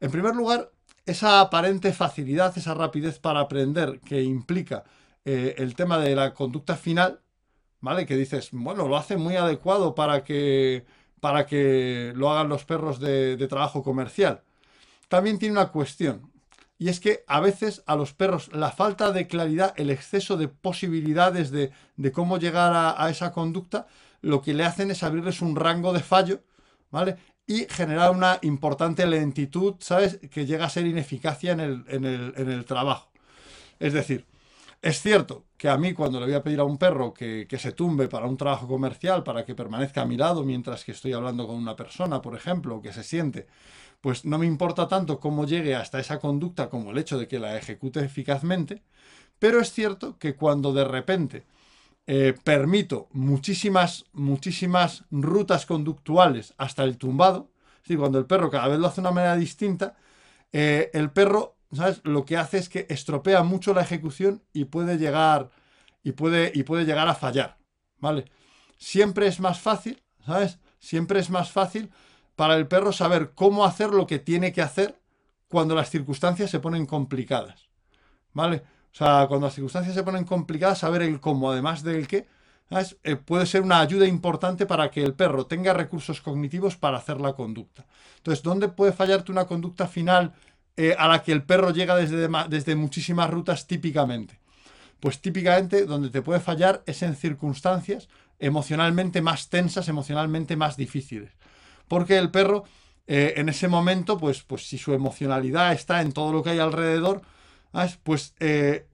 En 0.04 0.12
primer 0.12 0.36
lugar, 0.36 0.70
esa 1.06 1.40
aparente 1.40 1.94
facilidad, 1.94 2.58
esa 2.58 2.74
rapidez 2.74 3.20
para 3.20 3.40
aprender 3.40 4.02
que 4.02 4.22
implica 4.22 4.84
eh, 5.24 5.56
el 5.60 5.76
tema 5.76 5.98
de 5.98 6.14
la 6.14 6.34
conducta 6.34 6.76
final, 6.76 7.22
¿vale? 7.80 8.06
Que 8.06 8.18
dices, 8.18 8.50
bueno, 8.52 8.90
lo 8.90 8.98
hace 8.98 9.16
muy 9.16 9.38
adecuado 9.38 9.96
para 9.96 10.26
que, 10.26 10.84
para 11.22 11.46
que 11.46 12.12
lo 12.18 12.30
hagan 12.30 12.50
los 12.50 12.66
perros 12.66 13.00
de, 13.00 13.38
trabajo 13.48 13.82
comercial. 13.82 14.42
También 15.08 15.40
tiene 15.40 15.54
una 15.54 15.72
cuestión, 15.72 16.34
y 16.78 16.90
es 16.90 17.00
que 17.00 17.24
a 17.26 17.40
veces 17.40 17.82
a 17.86 17.96
los 17.96 18.14
perros 18.14 18.52
la 18.54 18.72
falta 18.72 19.14
de 19.14 19.26
claridad, 19.26 19.74
el 19.78 19.90
exceso 19.90 20.36
de 20.36 20.50
posibilidades 20.50 21.50
de, 21.50 21.72
cómo 22.12 22.40
llegar 22.40 22.74
a, 22.76 23.10
esa 23.10 23.32
conducta, 23.32 23.88
lo 24.20 24.42
que 24.42 24.54
le 24.54 24.66
hacen 24.66 24.92
es 24.92 25.02
abrirles 25.02 25.42
un 25.42 25.56
rango 25.56 25.94
de 25.94 26.02
fallo, 26.02 26.42
¿vale? 26.92 27.16
Y 27.46 27.66
generar 27.70 28.12
una 28.12 28.40
importante 28.42 29.06
lentitud, 29.06 29.76
¿sabes? 29.80 30.20
Que 30.32 30.46
llega 30.46 30.66
a 30.66 30.70
ser 30.70 30.86
ineficacia 30.86 31.52
en 31.52 31.60
el, 31.60 31.84
en 31.88 32.50
el 32.50 32.66
trabajo. 32.66 33.12
Es 33.80 33.94
decir, 33.94 34.26
es 34.84 35.02
cierto 35.02 35.46
que 35.58 35.70
a 35.70 35.78
mí 35.78 35.94
cuando 35.94 36.20
le 36.20 36.26
voy 36.26 36.36
a 36.36 36.44
pedir 36.44 36.60
a 36.60 36.66
un 36.66 36.78
perro 36.78 37.14
que, 37.14 37.48
se 37.58 37.72
tumbe 37.72 38.10
para 38.10 38.28
un 38.28 38.36
trabajo 38.36 38.68
comercial, 38.68 39.24
para 39.24 39.46
que 39.46 39.56
permanezca 39.56 40.02
a 40.02 40.06
mi 40.06 40.18
lado 40.18 40.44
mientras 40.44 40.84
que 40.84 40.92
estoy 40.92 41.14
hablando 41.14 41.48
con 41.48 41.56
una 41.56 41.78
persona, 41.78 42.22
por 42.22 42.36
ejemplo, 42.36 42.82
que 42.82 42.92
se 42.92 43.02
siente, 43.02 43.48
pues 44.02 44.26
no 44.26 44.38
me 44.38 44.46
importa 44.46 44.90
tanto 44.90 45.22
cómo 45.22 45.46
llegue 45.46 45.74
hasta 45.74 46.02
esa 46.02 46.20
conducta 46.20 46.70
como 46.70 46.92
el 46.92 46.98
hecho 46.98 47.18
de 47.18 47.30
que 47.30 47.40
la 47.40 47.58
ejecute 47.58 48.02
eficazmente, 48.02 48.84
pero 49.40 49.62
es 49.62 49.72
cierto 49.72 50.18
que 50.20 50.36
cuando 50.36 50.74
de 50.74 50.84
repente 50.84 51.46
eh, 52.08 52.36
permito 52.44 53.08
muchísimas, 53.12 54.06
muchísimas 54.14 55.06
rutas 55.12 55.66
conductuales 55.66 56.54
hasta 56.58 56.84
el 56.84 56.98
tumbado, 56.98 57.50
es 57.76 57.84
decir, 57.84 57.98
cuando 57.98 58.20
el 58.20 58.26
perro 58.26 58.50
cada 58.50 58.68
vez 58.68 58.80
lo 58.80 58.88
hace 58.88 59.02
de 59.02 59.08
una 59.08 59.12
manera 59.12 59.36
distinta, 59.36 59.96
eh, 60.52 60.90
el 60.94 61.12
perro 61.12 61.56
¿sabes? 61.76 62.02
Lo 62.04 62.26
que 62.26 62.38
hace 62.38 62.58
es 62.58 62.70
que 62.70 62.86
estropea 62.90 63.44
mucho 63.44 63.74
la 63.74 63.82
ejecución 63.82 64.44
y 64.54 64.66
puede 64.66 64.98
llegar, 64.98 65.50
y 66.04 66.12
puede, 66.14 66.52
y 66.54 66.64
puede 66.64 66.86
llegar 66.86 67.08
a 67.08 67.16
fallar, 67.16 67.58
¿vale? 68.00 68.26
Siempre 68.78 69.28
es 69.28 69.40
más 69.40 69.60
fácil, 69.60 70.02
¿sabes? 70.26 70.60
Siempre 70.80 71.20
es 71.20 71.30
más 71.30 71.52
fácil 71.52 71.92
para 72.36 72.56
el 72.56 72.68
perro 72.68 72.92
saber 72.92 73.32
cómo 73.36 73.66
hacer 73.66 73.90
lo 73.90 74.08
que 74.08 74.20
tiene 74.20 74.52
que 74.52 74.62
hacer 74.62 75.00
cuando 75.48 75.76
las 75.76 75.90
circunstancias 75.90 76.50
se 76.50 76.60
ponen 76.60 76.86
complicadas, 76.86 77.70
¿vale? 78.34 78.64
O 78.94 78.96
sea, 78.96 79.26
cuando 79.28 79.48
las 79.48 79.56
circunstancias 79.56 79.96
se 79.96 80.04
ponen 80.04 80.24
complicadas, 80.24 80.80
saber 80.80 81.02
el 81.02 81.20
cómo, 81.20 81.52
además 81.52 81.84
del 81.84 82.08
qué. 82.08 82.28
Eh, 83.04 83.16
puede 83.18 83.46
ser 83.46 83.62
una 83.62 83.82
ayuda 83.82 84.08
importante 84.08 84.66
para 84.66 84.90
que 84.90 85.04
el 85.04 85.14
perro 85.14 85.46
tenga 85.46 85.74
recursos 85.74 86.22
cognitivos 86.22 86.76
para 86.76 86.98
hacer 86.98 87.22
la 87.22 87.34
conducta. 87.34 87.86
Entonces, 88.18 88.44
¿dónde 88.44 88.68
puede 88.68 88.94
fallarte 88.94 89.32
una 89.32 89.46
conducta 89.46 89.88
final 89.88 90.34
eh, 90.76 90.96
a 90.98 91.08
la 91.08 91.22
que 91.22 91.32
el 91.32 91.44
perro 91.44 91.70
llega 91.70 91.96
desde, 91.96 92.28
desde 92.50 92.76
muchísimas 92.76 93.30
rutas 93.30 93.68
típicamente. 93.68 94.40
Pues 95.00 95.22
típicamente 95.22 95.86
donde 95.86 96.10
te 96.10 96.22
puede 96.22 96.40
fallar 96.40 96.82
es 96.88 97.04
en 97.04 97.16
circunstancias 97.16 98.10
emocionalmente 98.40 99.22
más 99.22 99.50
tensas, 99.50 99.88
emocionalmente 99.88 100.56
más 100.56 100.76
difíciles. 100.76 101.32
Porque 101.88 102.18
el 102.18 102.32
perro 102.32 102.64
eh, 103.06 103.34
en 103.38 103.50
ese 103.50 103.68
momento, 103.68 104.18
pues, 104.18 104.42
pues 104.44 104.68
si 104.68 104.78
su 104.78 104.94
emocionalidad 104.94 105.74
está 105.74 106.02
en 106.02 106.12
todo 106.12 106.32
lo 106.34 106.42
que 106.42 106.52
hay 106.52 106.60
alrededor, 106.60 107.22
pues 108.04 108.34
eh, 108.40 108.86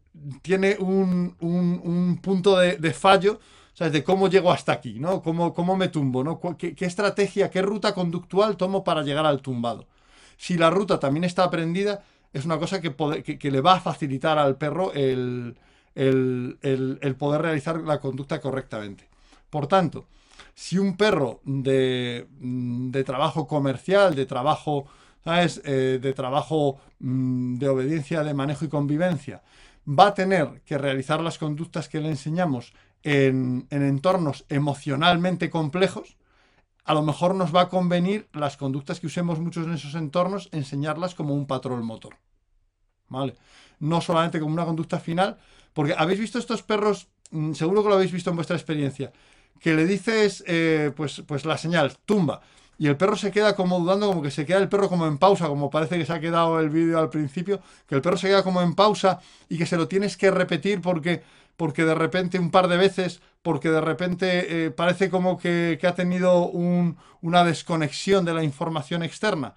tiene 0.42 0.78
un, 0.80 2.20
punto 2.22 2.58
de, 2.58 2.94
fallo, 2.94 3.40
¿sabes? 3.74 3.94
De 3.94 4.04
cómo 4.04 4.28
llego 4.28 4.52
hasta 4.52 4.72
aquí, 4.72 5.00
¿no? 5.00 5.22
Cómo, 5.22 5.54
cómo 5.54 5.76
me 5.76 5.90
tumbo, 5.90 6.24
¿no? 6.24 6.40
¿Qué, 6.58 6.76
¿Qué, 6.76 6.86
estrategia, 6.86 7.50
qué 7.50 7.62
ruta 7.62 7.94
conductual 7.94 8.58
tomo 8.58 8.84
para 8.84 9.04
llegar 9.04 9.26
al 9.26 9.42
tumbado? 9.42 9.86
Si 10.38 10.58
la 10.58 10.70
ruta 10.70 11.00
también 11.00 11.26
está 11.26 11.44
aprendida, 11.44 12.04
es 12.34 12.46
una 12.46 12.60
cosa 12.60 12.80
que, 12.82 13.52
le 13.52 13.62
va 13.62 13.74
a 13.74 13.80
facilitar 13.80 14.38
al 14.38 14.58
perro 14.58 14.94
el, 14.94 15.56
poder 17.18 17.42
realizar 17.42 17.82
la 17.82 18.00
conducta 18.00 18.40
correctamente. 18.40 19.08
Por 19.50 19.68
tanto, 19.68 20.06
si 20.54 20.78
un 20.78 20.96
perro 20.96 21.42
de, 21.44 22.28
trabajo 23.06 23.48
comercial, 23.48 24.16
de 24.16 24.26
trabajo, 24.26 24.86
¿sabes? 25.24 25.62
Eh, 25.66 26.00
de 26.02 26.14
trabajo 26.14 26.80
mm, 27.00 27.56
de 27.56 27.70
obediencia, 27.70 28.24
de 28.24 28.34
manejo 28.34 28.66
y 28.66 28.70
convivencia, 28.70 29.42
va 29.88 30.08
a 30.08 30.14
tener 30.14 30.62
que 30.66 30.78
realizar 30.78 31.22
las 31.22 31.38
conductas 31.38 31.90
que 31.90 32.00
le 32.00 32.10
enseñamos 32.10 32.74
en 33.02 33.66
entornos 33.72 34.46
emocionalmente 34.50 35.50
complejos, 35.50 36.18
a 36.90 36.96
lo 36.96 37.04
mejor 37.04 37.36
nos 37.36 37.54
va 37.56 37.62
a 37.62 37.70
convenir 37.70 38.28
las 38.34 38.58
conductas 38.58 39.00
que 39.00 39.06
usemos 39.06 39.40
muchos 39.40 39.68
en 39.68 39.74
esos 39.74 39.94
entornos, 39.94 40.50
enseñarlas 40.52 41.14
como 41.14 41.36
un 41.36 41.46
patrón 41.46 41.86
motor. 41.86 42.16
¿Vale? 43.10 43.36
No 43.80 44.02
solamente 44.02 44.40
como 44.40 44.54
una 44.54 44.66
conducta 44.66 45.00
final, 45.00 45.38
porque 45.74 45.94
habéis 45.96 46.20
visto 46.20 46.40
estos 46.40 46.64
perros, 46.64 47.08
mm, 47.30 47.54
seguro 47.54 47.84
que 47.84 47.90
lo 47.90 47.96
habéis 47.96 48.12
visto 48.12 48.32
en 48.32 48.38
vuestra 48.38 48.56
experiencia, 48.56 49.12
que 49.60 49.76
le 49.76 49.86
dices, 49.86 50.44
eh, 50.48 50.92
pues, 50.96 51.22
pues 51.28 51.46
la 51.46 51.60
señal, 51.60 51.96
tumba, 52.06 52.42
y 52.80 52.88
el 52.88 52.98
perro 52.98 53.16
se 53.16 53.30
queda 53.30 53.56
como 53.56 53.80
dudando, 53.80 54.08
como 54.08 54.22
que 54.24 54.32
se 54.32 54.46
queda 54.46 54.58
el 54.58 54.70
perro 54.70 54.90
como 54.90 55.06
en 55.06 55.18
pausa, 55.20 55.48
como 55.48 55.70
parece 55.70 55.98
que 55.98 56.06
se 56.06 56.14
ha 56.14 56.20
quedado 56.20 56.60
el 56.60 56.70
vídeo 56.70 56.98
al 56.98 57.10
principio, 57.10 57.60
que 57.88 57.96
el 57.96 58.02
perro 58.02 58.18
se 58.18 58.30
queda 58.30 58.42
como 58.42 58.62
en 58.62 58.74
pausa 58.74 59.20
y 59.50 59.58
que 59.58 59.66
se 59.66 59.78
lo 59.78 59.88
tienes 59.88 60.18
que 60.18 60.32
repetir 60.32 60.82
porque 60.82 61.22
porque 61.60 61.84
de 61.84 61.94
repente 61.94 62.40
un 62.40 62.52
par 62.52 62.70
de 62.70 62.78
veces, 62.78 63.20
porque 63.42 63.70
de 63.70 63.82
repente 63.82 64.68
eh, 64.68 64.72
parece 64.72 65.10
como 65.10 65.38
que, 65.38 65.78
ha 65.84 65.94
tenido 65.94 66.46
una 66.46 67.44
desconexión 67.44 68.24
de 68.24 68.34
la 68.34 68.46
información 68.46 69.04
externa. 69.04 69.56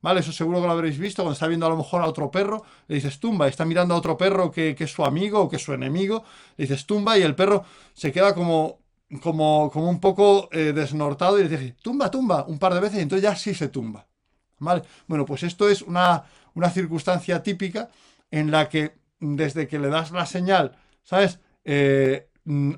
¿Vale? 0.00 0.20
Eso 0.20 0.32
seguro 0.32 0.62
que 0.62 0.66
lo 0.66 0.72
habréis 0.72 0.98
visto 0.98 1.22
cuando 1.22 1.34
está 1.34 1.46
viendo 1.46 1.66
a 1.66 1.68
lo 1.68 1.76
mejor 1.76 2.00
a 2.00 2.06
otro 2.06 2.30
perro, 2.30 2.64
le 2.88 2.94
dices 2.94 3.20
tumba, 3.20 3.48
está 3.48 3.66
mirando 3.66 3.94
a 3.94 3.98
otro 3.98 4.16
perro 4.16 4.50
que, 4.50 4.74
es 4.76 4.90
su 4.90 5.04
amigo 5.04 5.42
o 5.42 5.48
que 5.50 5.56
es 5.56 5.62
su 5.62 5.74
enemigo, 5.74 6.24
le 6.56 6.64
dices 6.64 6.86
tumba 6.86 7.18
y 7.18 7.22
el 7.22 7.34
perro 7.34 7.64
se 7.92 8.10
queda 8.12 8.34
como, 8.34 8.78
como, 9.20 9.70
como 9.70 9.88
un 9.88 10.00
poco 10.00 10.48
eh, 10.52 10.72
desnortado 10.72 11.38
y 11.38 11.42
le 11.42 11.48
dices 11.48 11.76
tumba, 11.82 12.10
tumba, 12.10 12.44
un 12.46 12.58
par 12.58 12.74
de 12.74 12.80
veces 12.80 12.98
y 12.98 13.02
entonces 13.02 13.22
ya 13.22 13.36
sí 13.36 13.54
se 13.54 13.68
tumba. 13.68 14.06
¿Vale? 14.58 14.82
Bueno, 15.08 15.26
pues 15.26 15.42
esto 15.42 15.68
es 15.68 15.82
una, 15.82 16.24
una 16.54 16.70
circunstancia 16.70 17.42
típica 17.42 17.90
en 18.30 18.50
la 18.50 18.68
que 18.68 18.94
desde 19.18 19.66
que 19.66 19.78
le 19.78 19.88
das 19.88 20.12
la 20.12 20.26
señal 20.26 20.76
¿sabes? 21.04 21.40
Eh, 21.64 22.28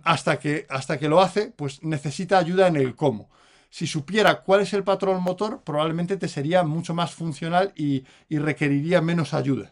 hasta, 0.03 0.39
que, 0.39 0.67
hasta 0.69 0.99
que 0.99 1.09
lo 1.09 1.21
hace, 1.21 1.53
pues 1.57 1.83
necesita 1.83 2.39
ayuda 2.39 2.67
en 2.67 2.77
el 2.77 2.95
cómo. 2.95 3.31
Si 3.71 3.87
supiera 3.87 4.43
cuál 4.43 4.61
es 4.61 4.73
el 4.73 4.85
patrón 4.85 5.23
motor, 5.23 5.63
probablemente 5.65 6.17
te 6.17 6.29
sería 6.29 6.63
mucho 6.63 6.95
más 6.95 7.13
funcional 7.13 7.73
y, 7.75 8.05
requeriría 8.31 9.01
menos 9.01 9.35
ayudas. 9.35 9.71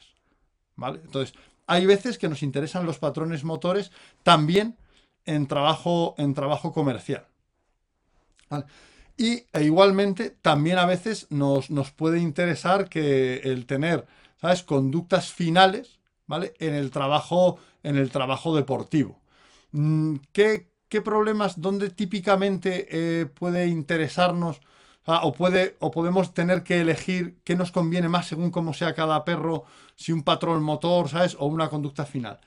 Entonces, 0.76 1.35
hay 1.66 1.87
veces 1.87 2.19
que 2.19 2.28
nos 2.28 2.42
interesan 2.42 2.87
los 2.87 2.99
patrones 2.99 3.45
motores 3.45 3.92
también 4.23 4.76
en 5.26 5.47
trabajo, 5.47 6.14
en 6.19 6.35
trabajo 6.35 6.73
comercial. 6.73 7.26
Y 9.17 9.45
e 9.52 9.62
igualmente, 9.64 10.31
también 10.31 10.79
a 10.79 10.87
veces 10.87 11.26
nos, 11.31 11.71
nos, 11.71 11.91
puede 11.91 12.21
interesar 12.21 12.88
que 12.88 13.37
el 13.37 13.67
tener, 13.67 14.07
¿sabes? 14.41 14.62
Conductas 14.62 15.33
finales, 15.33 16.00
¿vale? 16.26 16.55
En 16.59 16.75
el 16.75 16.91
trabajo 16.91 17.59
en 17.83 17.97
el 17.97 18.11
trabajo 18.11 18.55
deportivo. 18.55 19.21
Mm, 19.73 20.17
¿Qué, 20.33 20.69
problemas, 21.05 21.61
dónde 21.61 21.88
típicamente 21.88 22.87
eh, 22.91 23.26
puede 23.26 23.67
interesarnos 23.67 24.61
o, 25.07 25.33
puede, 25.33 25.76
o 25.81 25.91
podemos 25.91 26.35
tener 26.35 26.62
que 26.62 26.81
elegir 26.83 27.38
qué 27.45 27.57
nos 27.57 27.73
conviene 27.73 28.11
más 28.11 28.26
según 28.26 28.50
cómo 28.50 28.75
sea 28.75 28.95
cada 28.95 29.25
perro, 29.25 29.64
si 29.97 30.12
un 30.12 30.23
patrón 30.23 30.62
motor, 30.62 31.09
¿sabes? 31.09 31.35
O 31.41 31.47
una 31.47 31.71
conducta 31.71 32.05
final? 32.05 32.41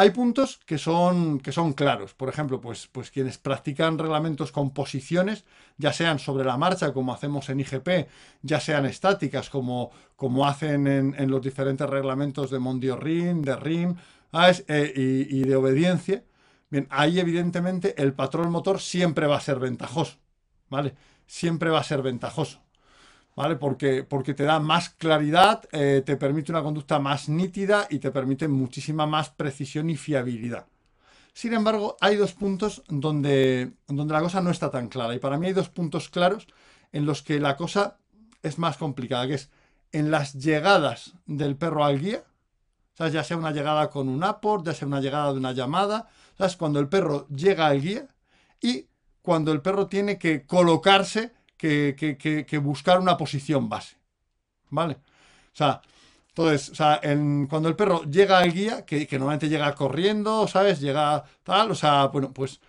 Hay 0.00 0.12
puntos 0.12 0.58
que 0.64 0.78
son, 0.78 1.40
que 1.40 1.52
son 1.52 1.74
claros. 1.74 2.14
Por 2.14 2.30
ejemplo, 2.30 2.58
pues, 2.58 2.86
pues 2.86 3.10
quienes 3.10 3.36
practican 3.36 3.98
reglamentos 3.98 4.50
con 4.50 4.70
posiciones, 4.70 5.44
ya 5.76 5.92
sean 5.92 6.18
sobre 6.18 6.46
la 6.46 6.56
marcha, 6.56 6.94
como 6.94 7.12
hacemos 7.12 7.50
en 7.50 7.60
IGP, 7.60 8.08
ya 8.40 8.60
sean 8.60 8.86
estáticas, 8.86 9.50
como, 9.50 9.90
como 10.16 10.46
hacen 10.46 10.86
en, 10.86 11.30
los 11.30 11.42
diferentes 11.42 11.86
reglamentos 11.86 12.50
de 12.50 12.58
Mondiorin, 12.58 13.42
de 13.42 13.56
RIM 13.56 13.96
eh, 14.32 14.92
y, 14.96 15.38
y 15.38 15.42
de 15.42 15.56
obediencia. 15.56 16.24
Bien, 16.70 16.86
ahí 16.88 17.20
evidentemente 17.20 17.94
el 18.02 18.14
patrón 18.14 18.50
motor 18.50 18.80
siempre 18.80 19.26
va 19.26 19.36
a 19.36 19.40
ser 19.42 19.58
ventajoso. 19.58 20.16
¿Vale? 20.70 20.94
Siempre 21.26 21.68
va 21.68 21.80
a 21.80 21.84
ser 21.84 22.00
ventajoso. 22.00 22.62
¿Vale? 23.40 23.56
Porque, 23.56 24.04
porque 24.04 24.34
te 24.34 24.44
da 24.44 24.60
más 24.60 24.90
claridad, 24.90 25.66
eh, 25.72 26.02
te 26.04 26.18
permite 26.18 26.52
una 26.52 26.62
conducta 26.62 26.98
más 26.98 27.30
nítida 27.30 27.86
y 27.88 27.98
te 27.98 28.10
permite 28.10 28.48
muchísima 28.48 29.06
más 29.06 29.30
precisión 29.30 29.88
y 29.88 29.96
fiabilidad. 29.96 30.66
Sin 31.32 31.54
embargo, 31.54 31.96
hay 32.02 32.16
dos 32.16 32.34
puntos 32.34 32.82
donde, 32.88 33.72
donde 33.88 34.12
la 34.12 34.20
cosa 34.20 34.42
no 34.42 34.50
está 34.50 34.70
tan 34.70 34.88
clara. 34.88 35.14
Y 35.14 35.20
para 35.20 35.38
mí 35.38 35.46
hay 35.46 35.54
dos 35.54 35.70
puntos 35.70 36.10
claros 36.10 36.48
en 36.92 37.06
los 37.06 37.22
que 37.22 37.40
la 37.40 37.56
cosa 37.56 37.96
es 38.42 38.58
más 38.58 38.76
complicada, 38.76 39.26
que 39.26 39.34
es 39.34 39.50
en 39.92 40.10
las 40.10 40.34
llegadas 40.34 41.14
del 41.24 41.56
perro 41.56 41.86
al 41.86 41.98
guía, 41.98 42.24
ya 42.98 43.24
sea 43.24 43.38
una 43.38 43.52
llegada 43.52 43.88
con 43.88 44.10
un 44.10 44.22
apport, 44.22 44.66
ya 44.66 44.74
sea 44.74 44.86
una 44.86 45.00
llegada 45.00 45.32
de 45.32 45.38
una 45.38 45.52
llamada, 45.52 46.08
¿sabes? 46.36 46.56
Cuando 46.56 46.78
el 46.78 46.90
perro 46.90 47.26
llega 47.28 47.68
al 47.68 47.80
guía 47.80 48.06
y 48.60 48.88
cuando 49.22 49.50
el 49.52 49.62
perro 49.62 49.86
tiene 49.86 50.18
que 50.18 50.44
colocarse 50.44 51.32
que, 51.60 52.60
buscar 52.62 53.00
una 53.00 53.16
posición 53.16 53.68
base. 53.68 53.96
¿Vale? 54.70 54.94
O 54.94 55.56
sea, 55.56 55.82
entonces, 56.28 56.70
o 56.70 56.74
sea, 56.74 57.00
cuando 57.48 57.68
el 57.68 57.76
perro 57.76 58.04
llega 58.04 58.38
al 58.38 58.52
guía, 58.52 58.84
que, 58.84 59.06
normalmente 59.12 59.48
llega 59.48 59.74
corriendo, 59.74 60.46
¿sabes? 60.48 60.80
Llega 60.80 61.24
tal, 61.42 61.70
o 61.72 61.74
sea, 61.74 62.06
bueno, 62.06 62.32
pues 62.32 62.60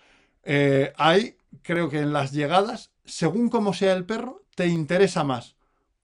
eh, 0.44 0.92
ahí 0.96 1.36
creo 1.62 1.88
que 1.88 2.00
en 2.00 2.12
las 2.12 2.32
llegadas, 2.32 2.90
según 3.04 3.48
como 3.48 3.72
sea 3.72 3.92
el 3.94 4.04
perro, 4.04 4.42
te 4.54 4.66
interesa 4.66 5.24
más 5.24 5.56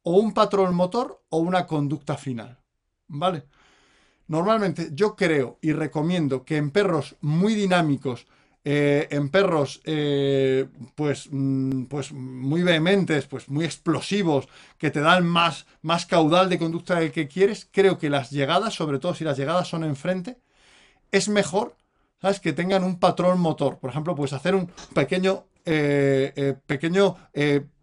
o 0.03 0.13
un 0.13 0.33
patrón 0.33 0.75
motor 0.75 1.23
o 1.29 1.39
una 1.39 1.67
conducta 1.67 2.17
final. 2.17 2.59
¿Vale? 3.09 3.45
Normalmente 4.29 4.91
yo 4.93 5.17
creo 5.17 5.59
y 5.61 5.73
recomiendo 5.73 6.45
que 6.45 6.57
en 6.57 6.71
perros 6.71 7.17
muy 7.21 7.55
dinámicos, 7.55 8.27
eh, 8.65 9.09
en 9.11 9.31
perros 9.31 9.81
eh, 9.85 10.67
pues, 10.95 11.29
mm, 11.31 11.85
pues 11.85 12.13
muy 12.13 12.63
vehementes, 12.63 13.27
pues 13.27 13.49
muy 13.49 13.65
explosivos, 13.65 14.49
que 14.79 14.91
te 14.91 15.01
dan 15.01 15.27
más, 15.27 15.67
más 15.83 16.07
caudal 16.07 16.49
de 16.51 16.59
conducta 16.59 16.99
del 16.99 17.13
que 17.13 17.29
quieres, 17.29 17.69
creo 17.71 17.99
que 17.99 18.11
las 18.11 18.31
llegadas, 18.31 18.75
sobre 18.75 18.99
todo 18.99 19.15
si 19.15 19.25
las 19.25 19.39
llegadas 19.39 19.69
son 19.69 19.85
enfrente, 19.85 20.39
es 21.13 21.29
mejor 21.29 21.77
¿sabes? 22.21 22.41
que 22.41 22.53
tengan 22.53 22.85
un 22.85 22.99
patrón 22.99 23.41
motor. 23.41 23.79
Por 23.79 23.91
ejemplo, 23.91 24.15
puedes 24.15 24.33
hacer 24.33 24.55
un 24.55 24.71
pequeño, 24.95 25.47
eh, 25.65 26.55
pequeño 26.67 27.17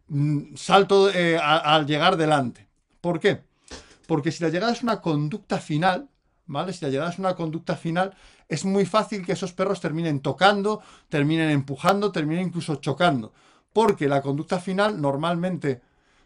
mm, 0.07 0.55
salto 0.55 1.09
al 1.41 1.85
llegar 1.87 2.17
delante. 2.17 2.67
¿Por 3.01 3.19
qué? 3.19 3.41
Porque 4.07 4.31
si 4.31 4.43
la 4.43 4.49
llegada 4.49 4.73
es 4.73 4.83
una 4.83 5.01
conducta 5.01 5.59
final, 5.59 6.09
¿vale? 6.47 6.73
Si 6.73 6.83
la 6.85 6.91
llegada 6.91 7.13
una 7.17 7.35
conducta 7.35 7.75
final, 7.75 8.13
es 8.47 8.65
muy 8.65 8.85
fácil 8.85 9.25
que 9.25 9.33
esos 9.33 9.53
perros 9.53 9.81
terminen 9.81 10.19
tocando, 10.19 10.81
terminen 11.09 11.49
empujando, 11.49 12.11
terminen 12.11 12.47
incluso 12.47 12.75
chocando. 12.75 13.33
Porque 13.73 14.07
la 14.07 14.21
conducta 14.21 14.59
final 14.59 15.01
normalmente, 15.01 15.81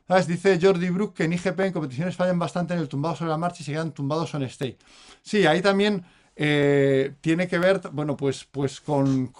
¿sabes? 0.07 0.27
Dice 0.27 0.59
Jordi 0.61 0.89
Brook 0.89 1.15
que 1.15 1.23
en 1.23 1.33
IGP 1.33 1.59
en 1.61 1.73
competiciones 1.73 2.15
fallan 2.15 2.39
bastante 2.39 2.73
en 2.73 2.79
el 2.79 2.89
tumbado 2.89 3.15
sobre 3.15 3.31
la 3.31 3.37
marcha 3.37 3.61
y 3.61 3.65
se 3.65 3.71
quedan 3.71 3.91
tumbados 3.91 4.33
en 4.33 4.43
stay. 4.43 4.77
Sí, 5.21 5.45
ahí 5.47 5.61
también 5.61 6.05
eh, 6.41 7.15
tiene 7.19 7.49
que 7.49 7.59
ver, 7.59 7.81
bueno, 7.91 8.15
pues, 8.15 8.45
pues 8.45 8.79
con, 8.79 9.33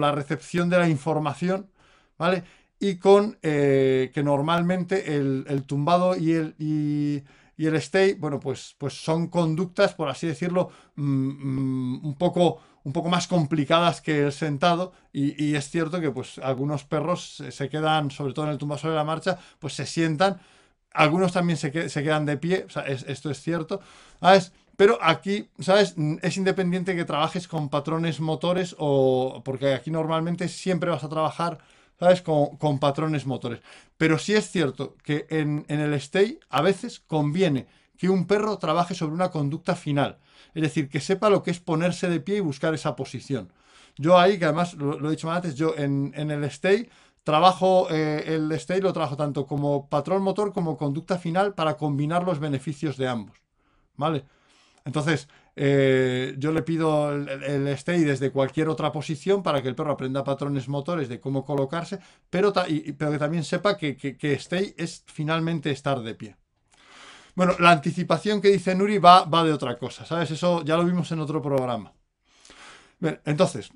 la 0.00 0.10
recepción 0.12 0.68
de 0.68 0.78
la 0.78 0.88
información, 0.88 1.70
¿vale? 2.18 2.42
Y 2.80 2.96
con 2.96 3.38
eh, 3.42 4.10
que 4.12 4.24
normalmente 4.24 5.14
el, 5.14 5.62
tumbado 5.64 6.16
y 6.16 6.32
el 6.32 6.54
y 6.58 7.22
el 7.58 7.74
stay, 7.76 8.14
bueno, 8.14 8.40
pues, 8.40 8.74
pues 8.78 8.94
son 8.94 9.28
conductas, 9.28 9.94
por 9.94 10.08
así 10.08 10.26
decirlo, 10.26 10.70
mm, 10.96 11.02
mm, 11.02 12.06
un, 12.06 12.14
poco, 12.16 12.60
un 12.84 12.92
poco 12.92 13.08
más 13.08 13.26
complicadas 13.28 14.00
que 14.00 14.26
el 14.26 14.32
sentado 14.32 14.92
y, 15.12 15.54
es 15.54 15.70
cierto 15.70 16.00
que 16.00 16.10
pues 16.10 16.38
algunos 16.38 16.84
perros 16.84 17.42
se, 17.48 17.68
quedan, 17.68 18.10
sobre 18.10 18.32
todo 18.34 18.46
en 18.46 18.52
el 18.52 18.58
tumba 18.58 18.78
sobre 18.78 18.96
la 18.96 19.04
marcha, 19.04 19.38
pues 19.58 19.74
se 19.74 19.86
sientan, 19.86 20.40
algunos 20.92 21.32
también 21.32 21.56
se, 21.56 21.70
quedan 21.70 22.26
de 22.26 22.36
pie, 22.36 22.64
o 22.66 22.70
sea, 22.70 22.82
esto 22.82 23.30
es 23.30 23.40
cierto. 23.40 23.80
Pero 24.76 24.98
aquí, 25.00 25.48
¿sabes? 25.60 25.94
Es 26.22 26.36
independiente 26.36 26.96
que 26.96 27.04
trabajes 27.04 27.46
con 27.46 27.68
patrones 27.68 28.20
motores 28.20 28.74
o 28.78 29.42
porque 29.44 29.74
aquí 29.74 29.90
normalmente 29.90 30.48
siempre 30.48 30.90
vas 30.90 31.04
a 31.04 31.08
trabajar 31.08 31.58
¿sabes? 31.98 32.22
Con, 32.22 32.78
patrones 32.78 33.26
motores. 33.26 33.60
Pero 33.96 34.18
sí 34.18 34.34
es 34.34 34.50
cierto 34.50 34.96
que 35.02 35.26
en, 35.30 35.64
el 35.68 35.94
stay 35.94 36.38
a 36.50 36.62
veces 36.62 37.00
conviene 37.00 37.66
que 37.96 38.08
un 38.08 38.26
perro 38.26 38.58
trabaje 38.58 38.94
sobre 38.94 39.14
una 39.14 39.30
conducta 39.30 39.76
final. 39.76 40.18
Es 40.54 40.62
decir, 40.62 40.88
que 40.88 41.00
sepa 41.00 41.30
lo 41.30 41.42
que 41.42 41.50
es 41.50 41.60
ponerse 41.60 42.08
de 42.08 42.20
pie 42.20 42.36
y 42.36 42.40
buscar 42.40 42.74
esa 42.74 42.96
posición. 42.96 43.52
Yo 43.96 44.18
ahí, 44.18 44.38
que 44.38 44.44
además 44.44 44.74
lo, 44.74 45.06
he 45.06 45.10
dicho 45.10 45.30
antes, 45.30 45.54
yo 45.54 45.74
en, 45.76 46.12
el 46.16 46.44
stay 46.44 46.88
trabajo 47.22 47.88
eh, 47.90 48.24
el 48.26 48.52
stay 48.52 48.80
lo 48.80 48.92
trabajo 48.92 49.16
tanto 49.16 49.46
como 49.46 49.88
patrón 49.88 50.22
motor 50.22 50.52
como 50.52 50.76
conducta 50.76 51.16
final 51.16 51.54
para 51.54 51.76
combinar 51.76 52.24
los 52.24 52.38
beneficios 52.38 52.96
de 52.96 53.08
ambos. 53.08 53.36
¿Vale? 53.96 54.24
Entonces, 54.84 55.28
eh, 55.56 56.34
yo 56.38 56.52
le 56.52 56.62
pido 56.62 57.12
el, 57.12 57.68
stay 57.68 58.02
desde 58.02 58.30
cualquier 58.30 58.68
otra 58.68 58.90
posición 58.90 59.42
para 59.42 59.62
que 59.62 59.68
el 59.68 59.74
perro 59.74 59.92
aprenda 59.92 60.24
patrones 60.24 60.68
motores 60.68 61.08
de 61.08 61.20
cómo 61.20 61.44
colocarse, 61.44 61.98
pero, 62.30 62.52
pero 62.52 63.12
que 63.12 63.18
también 63.18 63.44
sepa 63.44 63.76
que, 63.76 63.96
que, 63.96 64.32
stay 64.34 64.74
es 64.76 65.04
finalmente 65.06 65.70
estar 65.70 66.00
de 66.00 66.14
pie. 66.14 66.36
Bueno, 67.34 67.54
la 67.58 67.72
anticipación 67.72 68.40
que 68.40 68.48
dice 68.48 68.74
Nuri 68.74 68.98
va, 68.98 69.24
va 69.24 69.44
de 69.44 69.52
otra 69.52 69.76
cosa, 69.78 70.04
¿sabes? 70.04 70.30
Eso 70.30 70.64
ya 70.64 70.76
lo 70.76 70.84
vimos 70.84 71.10
en 71.12 71.20
otro 71.20 71.42
programa. 71.42 71.92
Bien, 73.00 73.20
entonces, 73.24 73.70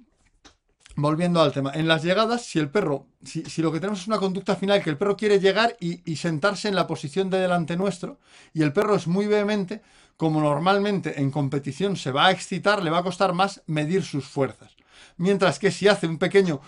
volviendo 0.99 1.41
al 1.41 1.53
tema, 1.53 1.73
en 1.75 1.87
las 1.87 2.03
llegadas, 2.03 2.45
si 2.45 2.59
el 2.59 2.71
perro, 2.71 3.07
si, 3.23 3.63
lo 3.63 3.71
que 3.71 3.79
tenemos 3.79 4.01
es 4.01 4.09
una 4.09 4.19
conducta 4.19 4.57
final, 4.57 4.83
que 4.83 4.91
el 4.91 4.99
perro 4.99 5.17
quiere 5.17 5.39
llegar 5.39 5.77
y, 5.79 6.17
sentarse 6.17 6.69
en 6.69 6.75
la 6.75 6.89
posición 6.89 7.31
de 7.31 7.39
delante 7.39 7.77
nuestro, 7.77 8.19
y 8.53 8.63
el 8.63 8.73
perro 8.73 8.97
es 8.97 9.07
muy 9.07 9.29
vehemente, 9.29 9.81
como 10.19 10.41
normalmente 10.41 11.21
en 11.21 11.31
competición 11.31 11.97
se 11.97 12.11
va 12.11 12.27
a 12.27 12.31
excitar, 12.33 12.83
le 12.83 12.91
va 12.91 12.99
a 12.99 13.03
costar 13.05 13.33
más 13.33 13.63
medir 13.67 14.03
sus 14.03 14.27
fuerzas. 14.27 14.77
Mientras 15.17 15.61
que 15.61 15.71
si 15.71 15.87
hace 15.87 16.09
un 16.09 16.19
pequeño 16.19 16.61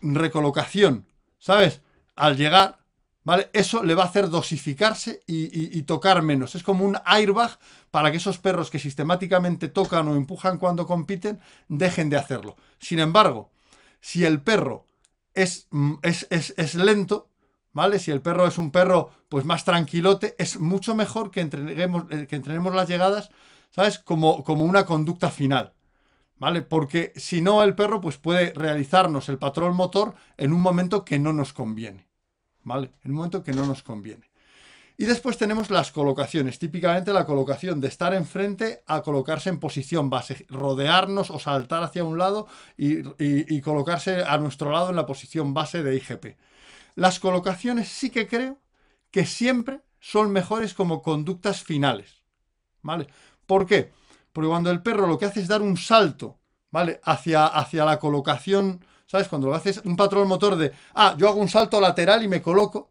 recolocación, 0.00 1.04
¿sabes? 1.38 1.82
Al 2.16 2.38
llegar, 2.38 2.78
¿vale? 3.22 3.50
Eso 3.52 3.82
le 3.82 3.94
va 3.94 4.04
a 4.04 4.06
hacer 4.06 4.30
dosificarse 4.30 5.22
y, 5.26 5.82
tocar 5.82 6.22
menos. 6.22 6.54
Es 6.54 6.62
como 6.62 6.86
un 6.86 6.96
airbag 7.04 7.58
para 7.90 8.10
que 8.10 8.16
esos 8.16 8.38
perros 8.38 8.70
que 8.70 8.78
sistemáticamente 8.78 9.68
tocan 9.68 10.08
o 10.08 10.16
empujan 10.16 10.56
cuando 10.56 10.86
compiten 10.86 11.38
dejen 11.68 12.08
de 12.08 12.16
hacerlo. 12.16 12.56
Sin 12.78 12.98
embargo, 12.98 13.50
si 14.00 14.24
el 14.24 14.40
perro 14.40 14.86
es, 15.34 15.68
es, 16.00 16.26
es 16.30 16.74
lento, 16.74 17.28
¿vale? 17.76 17.98
Si 17.98 18.10
el 18.10 18.22
perro 18.22 18.46
es 18.46 18.56
un 18.56 18.70
perro 18.70 19.10
pues 19.28 19.44
más 19.44 19.66
tranquilote, 19.66 20.34
es 20.38 20.58
mucho 20.58 20.94
mejor 20.94 21.30
que 21.30 21.42
entreguemos, 21.42 22.06
eh, 22.10 22.26
que 22.26 22.36
entrenemos 22.36 22.74
las 22.74 22.88
llegadas, 22.88 23.28
¿sabes? 23.70 23.98
Como, 23.98 24.42
como 24.44 24.64
una 24.64 24.86
conducta 24.86 25.30
final, 25.30 25.74
¿vale? 26.38 26.62
Porque 26.62 27.12
si 27.16 27.42
no, 27.42 27.62
el 27.62 27.74
perro 27.74 28.00
pues 28.00 28.16
puede 28.16 28.54
realizarnos 28.54 29.28
el 29.28 29.36
patrón 29.36 29.76
motor 29.76 30.14
en 30.38 30.54
un 30.54 30.62
momento 30.62 31.04
que 31.04 31.18
no 31.18 31.34
nos 31.34 31.52
conviene, 31.52 32.08
¿vale? 32.62 32.92
En 33.04 33.10
un 33.10 33.18
momento 33.18 33.44
que 33.44 33.52
no 33.52 33.66
nos 33.66 33.82
conviene. 33.82 34.30
Y 34.96 35.04
después 35.04 35.36
tenemos 35.36 35.68
las 35.68 35.92
colocaciones, 35.92 36.58
típicamente 36.58 37.12
la 37.12 37.26
colocación 37.26 37.82
de 37.82 37.88
estar 37.88 38.14
enfrente 38.14 38.84
a 38.86 39.02
colocarse 39.02 39.50
en 39.50 39.60
posición 39.60 40.08
base, 40.08 40.46
rodearnos 40.48 41.30
o 41.30 41.38
saltar 41.38 41.82
hacia 41.82 42.04
un 42.04 42.16
lado 42.16 42.46
y, 42.78 43.02
y 43.22 43.60
colocarse 43.60 44.24
a 44.24 44.38
nuestro 44.38 44.70
lado 44.70 44.88
en 44.88 44.96
la 44.96 45.04
posición 45.04 45.52
base 45.52 45.82
de 45.82 45.96
IGP 45.96 46.36
las 46.96 47.20
colocaciones 47.20 47.88
sí 47.88 48.10
que 48.10 48.26
creo 48.26 48.58
que 49.12 49.24
siempre 49.24 49.82
son 50.00 50.32
mejores 50.32 50.74
como 50.74 51.02
conductas 51.02 51.62
finales. 51.62 52.22
¿Vale? 52.82 53.06
¿Por 53.46 53.66
qué? 53.66 53.92
Porque 54.32 54.48
cuando 54.48 54.70
el 54.70 54.82
perro 54.82 55.06
lo 55.06 55.18
que 55.18 55.26
hace 55.26 55.40
es 55.40 55.48
dar 55.48 55.62
un 55.62 55.76
salto, 55.76 56.38
¿vale? 56.70 57.00
Hacia, 57.04 57.46
hacia 57.46 57.84
la 57.84 57.98
colocación, 57.98 58.84
¿sabes? 59.06 59.28
Cuando 59.28 59.48
lo 59.48 59.54
haces 59.54 59.80
un 59.84 59.96
patrón 59.96 60.28
motor 60.28 60.56
de, 60.56 60.72
ah, 60.94 61.14
yo 61.18 61.28
hago 61.28 61.40
un 61.40 61.48
salto 61.48 61.80
lateral 61.80 62.22
y 62.22 62.28
me 62.28 62.42
coloco, 62.42 62.90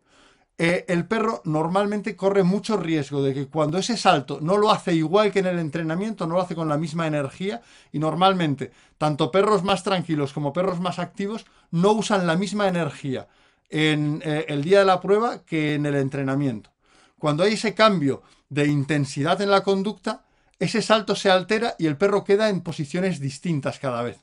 eh, 0.57 0.85
el 0.87 1.05
perro 1.05 1.41
normalmente 1.43 2.15
corre 2.15 2.43
mucho 2.43 2.77
riesgo 2.77 3.21
de 3.21 3.33
que 3.33 3.47
cuando 3.47 3.77
ese 3.77 3.97
salto 3.97 4.39
no 4.41 4.57
lo 4.57 4.71
hace 4.71 4.93
igual 4.93 5.31
que 5.31 5.39
en 5.39 5.47
el 5.47 5.59
entrenamiento, 5.59 6.25
no 6.27 6.35
lo 6.35 6.41
hace 6.41 6.55
con 6.55 6.69
la 6.69 6.77
misma 6.77 7.07
energía 7.07 7.61
y 7.91 7.99
normalmente 7.99 8.71
tanto 8.97 9.31
perros 9.31 9.63
más 9.63 9.83
tranquilos 9.83 10.31
como 10.31 10.53
perros 10.53 10.79
más 10.79 10.99
activos 10.99 11.45
no 11.71 11.91
usan 11.91 12.25
la 12.25 12.37
misma 12.37 12.69
energía 12.69 13.27
en 13.69 14.21
eh, 14.23 14.45
el 14.47 14.63
día 14.63 14.79
de 14.79 14.85
la 14.85 15.01
prueba 15.01 15.43
que 15.45 15.75
en 15.75 15.85
el 15.85 15.95
entrenamiento. 15.95 16.71
Cuando 17.17 17.43
hay 17.43 17.53
ese 17.53 17.73
cambio 17.73 18.23
de 18.49 18.67
intensidad 18.67 19.41
en 19.41 19.51
la 19.51 19.63
conducta, 19.63 20.25
ese 20.59 20.81
salto 20.81 21.15
se 21.15 21.29
altera 21.29 21.75
y 21.77 21.87
el 21.87 21.97
perro 21.97 22.23
queda 22.23 22.49
en 22.49 22.61
posiciones 22.61 23.19
distintas 23.19 23.79
cada 23.79 24.01
vez. 24.03 24.19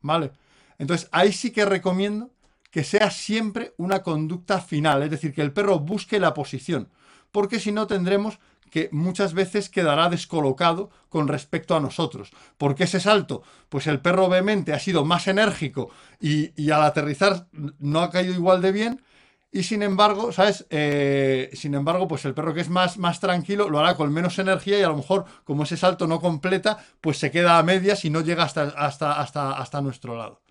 ¿Vale? 0.00 0.32
Entonces, 0.78 1.08
ahí 1.12 1.32
sí 1.32 1.50
que 1.50 1.64
recomiendo 1.64 2.30
que 2.70 2.84
sea 2.84 3.10
siempre 3.10 3.74
una 3.76 4.02
conducta 4.02 4.60
final, 4.60 5.02
es 5.02 5.10
decir, 5.10 5.32
que 5.32 5.42
el 5.42 5.52
perro 5.52 5.80
busque 5.80 6.20
la 6.20 6.34
posición, 6.34 6.88
porque 7.32 7.60
si 7.60 7.72
no 7.72 7.86
tendremos 7.86 8.38
que 8.68 8.88
muchas 8.92 9.34
veces 9.34 9.68
quedará 9.68 10.08
descolocado 10.08 10.90
con 11.08 11.28
respecto 11.28 11.76
a 11.76 11.80
nosotros. 11.80 12.30
¿Por 12.56 12.74
qué 12.74 12.84
ese 12.84 13.00
salto? 13.00 13.42
Pues 13.68 13.86
el 13.86 14.00
perro 14.00 14.26
obviamente 14.26 14.72
ha 14.72 14.78
sido 14.78 15.04
más 15.04 15.28
enérgico 15.28 15.90
y, 16.20 16.70
al 16.70 16.82
aterrizar 16.82 17.46
no 17.52 18.00
ha 18.00 18.10
caído 18.10 18.34
igual 18.34 18.62
de 18.62 18.72
bien. 18.72 19.02
Y 19.50 19.62
sin 19.62 19.82
embargo, 19.82 20.30
¿sabes? 20.30 20.66
Eh, 20.68 21.50
sin 21.54 21.74
embargo, 21.74 22.06
pues 22.06 22.24
el 22.26 22.34
perro 22.34 22.52
que 22.52 22.60
es 22.60 22.68
más, 22.68 22.98
más 22.98 23.18
tranquilo 23.18 23.70
lo 23.70 23.78
hará 23.78 23.96
con 23.96 24.12
menos 24.12 24.38
energía 24.38 24.78
y 24.78 24.82
a 24.82 24.88
lo 24.88 24.96
mejor, 24.96 25.24
como 25.44 25.62
ese 25.62 25.78
salto 25.78 26.06
no 26.06 26.20
completa, 26.20 26.78
pues 27.00 27.18
se 27.18 27.30
queda 27.30 27.58
a 27.58 27.62
medias 27.62 28.04
y 28.04 28.10
no 28.10 28.20
llega 28.20 28.42
hasta, 28.44 28.64
hasta, 28.64 29.18
hasta, 29.18 29.52
hasta 29.52 29.80
nuestro 29.80 30.16
lado. 30.16 30.42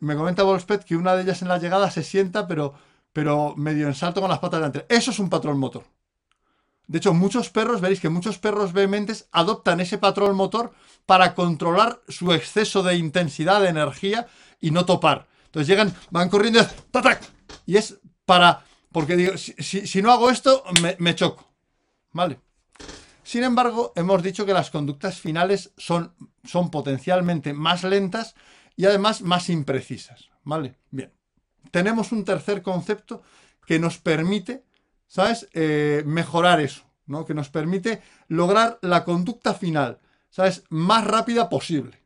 Me 0.00 0.16
comenta 0.16 0.42
Wolfspet 0.42 0.84
que 0.84 0.96
una 0.96 1.14
de 1.14 1.22
ellas 1.22 1.42
en 1.42 1.48
la 1.48 1.58
llegada 1.58 1.90
se 1.90 2.02
sienta, 2.02 2.46
pero, 2.46 2.74
pero 3.12 3.54
medio 3.56 3.86
en 3.86 3.94
salto 3.94 4.20
con 4.20 4.30
las 4.30 4.38
patas 4.38 4.60
delante. 4.60 4.86
Eso 4.88 5.10
es 5.10 5.18
un 5.18 5.30
patrón 5.30 5.58
motor. 5.58 5.84
De 6.92 6.98
hecho, 6.98 7.14
muchos 7.14 7.48
perros, 7.48 7.80
veréis 7.80 8.00
que 8.00 8.10
muchos 8.10 8.36
perros 8.36 8.74
vehementes 8.74 9.26
adoptan 9.32 9.80
ese 9.80 9.96
patrón 9.96 10.36
motor 10.36 10.74
para 11.06 11.34
controlar 11.34 12.02
su 12.06 12.34
exceso 12.34 12.82
de 12.82 12.96
intensidad, 12.96 13.62
de 13.62 13.70
energía 13.70 14.26
y 14.60 14.72
no 14.72 14.84
topar. 14.84 15.26
Entonces 15.46 15.68
llegan, 15.68 15.96
van 16.10 16.28
corriendo 16.28 16.60
y 17.64 17.78
es 17.78 17.98
para, 18.26 18.62
porque 18.92 19.16
digo, 19.16 19.38
si, 19.38 20.02
no 20.02 20.12
hago 20.12 20.28
esto, 20.28 20.64
me, 20.82 20.94
me, 20.98 21.14
choco. 21.14 21.50
¿Vale? 22.10 22.38
Sin 23.22 23.42
embargo, 23.42 23.94
hemos 23.96 24.22
dicho 24.22 24.44
que 24.44 24.52
las 24.52 24.70
conductas 24.70 25.18
finales 25.18 25.72
son, 25.78 26.12
son 26.44 26.70
potencialmente 26.70 27.54
más 27.54 27.84
lentas 27.84 28.34
y 28.76 28.84
además 28.84 29.22
más 29.22 29.48
imprecisas. 29.48 30.28
¿Vale? 30.44 30.76
Bien. 30.90 31.10
Tenemos 31.70 32.12
un 32.12 32.26
tercer 32.26 32.60
concepto 32.60 33.22
que 33.64 33.78
nos 33.78 33.96
permite, 33.96 34.66
¿sabes?, 35.12 35.46
eh, 35.52 36.02
mejorar 36.06 36.58
eso, 36.58 36.84
¿no? 37.04 37.26
Que 37.26 37.34
nos 37.34 37.50
permite 37.50 38.00
lograr 38.28 38.78
la 38.80 39.04
conducta 39.04 39.52
final, 39.52 39.98
¿sabes?, 40.30 40.64
más 40.70 41.04
rápida 41.04 41.50
posible. 41.50 42.00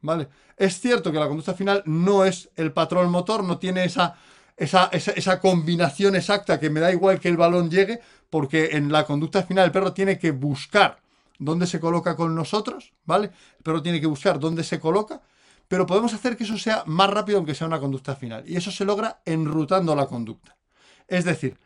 ¿Vale? 0.00 0.28
Es 0.56 0.80
cierto 0.80 1.10
que 1.10 1.18
la 1.18 1.26
conducta 1.26 1.54
final 1.54 1.82
no 1.84 2.24
es 2.24 2.48
el 2.54 2.72
patrón 2.72 3.10
motor, 3.10 3.42
no 3.42 3.58
tiene 3.58 3.84
esa, 3.84 4.14
esa, 4.56 4.88
esa, 4.92 5.40
combinación 5.40 6.14
exacta 6.14 6.60
que 6.60 6.70
me 6.70 6.78
da 6.78 6.92
igual 6.92 7.18
que 7.18 7.28
el 7.28 7.36
balón 7.36 7.68
llegue, 7.68 7.98
porque 8.30 8.76
en 8.76 8.92
la 8.92 9.04
conducta 9.04 9.42
final 9.42 9.64
el 9.64 9.72
perro 9.72 9.92
tiene 9.92 10.16
que 10.16 10.30
buscar 10.30 11.00
dónde 11.40 11.66
se 11.66 11.80
coloca 11.80 12.14
con 12.14 12.36
nosotros, 12.36 12.92
¿vale? 13.04 13.32
El 13.56 13.64
perro 13.64 13.82
tiene 13.82 14.00
que 14.00 14.06
buscar 14.06 14.38
dónde 14.38 14.62
se 14.62 14.78
coloca 14.78 15.20
pero 15.66 15.84
podemos 15.84 16.14
hacer 16.14 16.36
que 16.36 16.44
eso 16.44 16.56
sea 16.56 16.82
más 16.86 17.10
rápido 17.10 17.38
aunque 17.38 17.54
sea 17.54 17.66
una 17.66 17.78
conducta 17.78 18.16
final. 18.16 18.42
Y 18.46 18.56
eso 18.56 18.70
se 18.70 18.86
logra 18.86 19.20
enrutando 19.26 19.94
la 19.94 20.06
conducta. 20.06 20.56
Es 21.06 21.26
decir, 21.26 21.58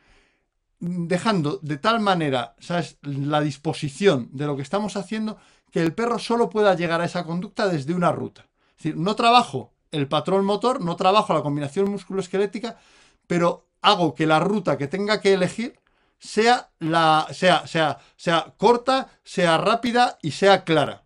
dejando 0.83 1.61
de 1.62 1.77
tal 1.77 2.01
manera 2.01 2.57
¿sabes? 2.59 2.99
la 3.03 3.40
disposición 3.40 4.29
de 4.33 4.47
lo 4.47 4.57
que 4.57 4.62
estamos 4.62 4.97
haciendo 4.97 5.38
que 5.71 5.81
el 5.81 5.95
perro 5.95 6.18
solo 6.18 6.51
pueda 6.51 6.75
llegar 6.75 7.01
a 7.01 7.05
esa 7.05 7.25
conducta 7.25 7.68
desde 7.68 7.95
una 7.95 8.11
ruta. 8.11 8.49
Es 8.77 8.85
decir, 8.85 8.97
no 8.97 9.14
trabajo 9.14 9.73
el 9.92 10.09
patrón 10.09 10.45
motor, 10.45 10.81
no 10.81 10.97
trabajo 10.97 11.33
la 11.35 11.42
combinación 11.42 11.90
músculo-esquelética, 11.90 12.79
pero 13.27 13.68
hago 13.81 14.14
que 14.14 14.27
la 14.27 14.40
ruta 14.40 14.77
que 14.77 14.88
tenga 14.88 15.21
que 15.21 15.35
elegir 15.35 15.79
sea, 16.18 16.71
la, 16.81 17.29
sea, 17.33 17.66
sea, 17.66 17.99
sea 18.16 18.55
corta, 18.57 19.09
sea 19.23 19.59
rápida 19.59 20.18
y 20.21 20.33
sea 20.33 20.64
clara 20.64 21.05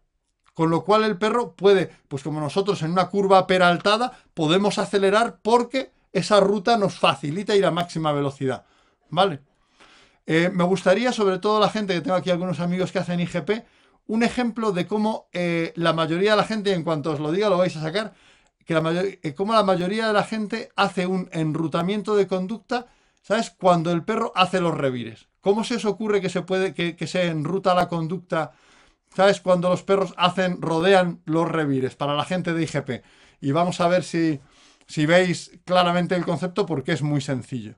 con 0.55 0.71
lo 0.71 0.85
cual 0.85 1.05
el 1.05 1.19
perro 1.19 1.53
puede, 1.53 1.91
pues 2.09 2.23
como 2.23 2.41
nosotros 2.41 2.81
en 2.81 2.93
una 2.93 3.11
curva 3.11 3.47
peraltada, 3.47 4.13
podemos 4.33 4.79
acelerar 4.79 5.39
porque 5.43 5.93
esa 6.15 6.41
ruta 6.41 6.79
nos 6.79 6.99
facilita 6.99 7.55
ir 7.55 7.67
a 7.67 7.71
máxima 7.71 8.11
velocidad. 8.13 8.65
¿Vale? 9.11 9.43
Eh, 10.27 10.51
me 10.53 10.65
gustaría, 10.65 11.13
sobre 11.13 11.39
todo 11.39 11.61
la 11.61 11.71
gente 11.71 11.95
que 11.95 12.01
tengo 12.01 12.17
aquí 12.17 12.31
algunos 12.31 12.61
amigos 12.61 12.93
que 12.93 12.99
hacen 12.99 13.21
IGP, 13.21 13.65
un 14.09 14.23
ejemplo 14.23 14.73
de 14.73 14.87
cómo 14.87 15.29
eh, 15.33 15.73
la 15.77 15.93
mayoría 15.93 16.33
de 16.33 16.37
la 16.37 16.45
gente, 16.45 16.73
en 16.73 16.85
cuanto 16.85 17.13
os 17.13 17.21
lo 17.21 17.33
diga, 17.33 17.49
lo 17.49 17.59
vais 17.59 17.77
a 17.77 17.81
sacar, 17.81 18.15
que 18.65 18.75
la 18.75 19.03
eh, 19.23 19.35
cómo 19.35 19.55
la 19.55 19.63
mayoría 19.63 20.09
de 20.09 20.13
la 20.13 20.25
gente 20.25 20.71
hace 20.77 21.07
un 21.07 21.29
enrutamiento 21.33 22.17
de 22.17 22.27
conducta, 22.27 22.87
¿sabes? 23.23 23.51
Cuando 23.51 23.93
el 23.93 24.05
perro 24.05 24.33
hace 24.35 24.61
los 24.61 24.75
revires. 24.77 25.29
¿Cómo 25.41 25.63
se 25.63 25.77
os 25.77 25.85
ocurre 25.85 26.21
que 26.21 26.29
se 26.29 26.43
puede, 26.43 26.75
que, 26.75 26.97
que 26.97 27.07
se 27.07 27.29
enruta 27.29 27.75
la 27.75 27.89
conducta 27.89 28.53
¿Sabes? 29.17 29.41
Cuando 29.41 29.71
los 29.71 29.83
perros 29.83 30.13
hacen, 30.19 30.61
rodean 30.61 31.23
los 31.25 31.49
revires 31.49 31.97
para 31.97 32.15
la 32.15 32.25
gente 32.27 32.53
de 32.53 32.63
IGP. 32.65 33.03
Y 33.41 33.53
vamos 33.53 33.81
a 33.81 33.89
ver 33.89 34.05
si, 34.05 34.41
si 34.87 35.07
veis 35.07 35.59
claramente 35.65 36.15
el 36.15 36.25
concepto 36.27 36.67
porque 36.67 36.93
es 36.93 37.01
muy 37.01 37.23
sencillo. 37.23 37.77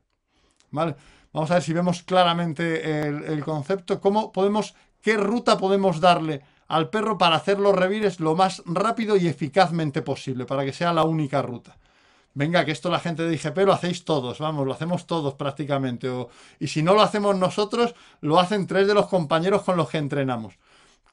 ¿Vale? 0.73 0.97
Vamos 1.39 1.53
a 1.53 1.55
ver 1.55 1.63
si 1.63 1.73
vemos 1.73 2.03
claramente 2.03 3.07
el, 3.07 3.45
concepto. 3.45 4.01
¿Cómo 4.01 4.33
podemos, 4.33 4.75
qué 5.01 5.17
ruta 5.17 5.57
podemos 5.57 6.01
darle 6.01 6.43
al 6.67 6.91
perro 6.91 7.17
para 7.17 7.37
hacer 7.37 7.61
los 7.61 7.77
revires 7.77 8.19
lo 8.19 8.35
más 8.35 8.61
rápido 8.67 9.17
y 9.17 9.29
eficazmente 9.29 10.03
posible, 10.03 10.47
para 10.47 10.65
que 10.65 10.73
sea 10.73 10.93
la 10.93 11.05
única 11.05 11.41
ruta? 11.41 11.77
Venga, 12.35 12.65
que 12.65 12.73
esto 12.73 12.91
la 12.91 12.99
gente 12.99 13.23
de 13.23 13.37
IGP 13.37 13.57
lo 13.59 13.73
hacéis 13.73 14.05
todos, 14.05 14.41
vamos, 14.41 14.67
lo 14.67 14.73
hacemos 14.73 15.07
todos 15.07 15.35
prácticamente. 15.35 16.11
y 16.59 16.67
si 16.67 16.83
no 16.83 16.95
lo 16.95 17.03
hacemos 17.03 17.37
nosotros, 17.37 17.95
lo 18.21 18.41
hacen 18.41 18.67
tres 18.67 18.89
de 18.89 18.95
los 18.95 19.07
compañeros 19.07 19.63
con 19.63 19.77
los 19.77 19.89
que 19.91 19.99
entrenamos 19.99 20.59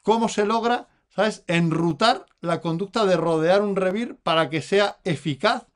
cómo 0.02 0.28
se 0.28 0.44
logra, 0.44 0.88
¿sabes?, 1.08 1.44
enrutar 1.46 2.26
la 2.40 2.60
conducta 2.60 3.06
de 3.06 3.16
rodear 3.16 3.62
un 3.62 3.76
revir 3.76 4.16
para 4.24 4.50
que 4.50 4.60
sea 4.60 4.98
eficaz, 5.04 5.66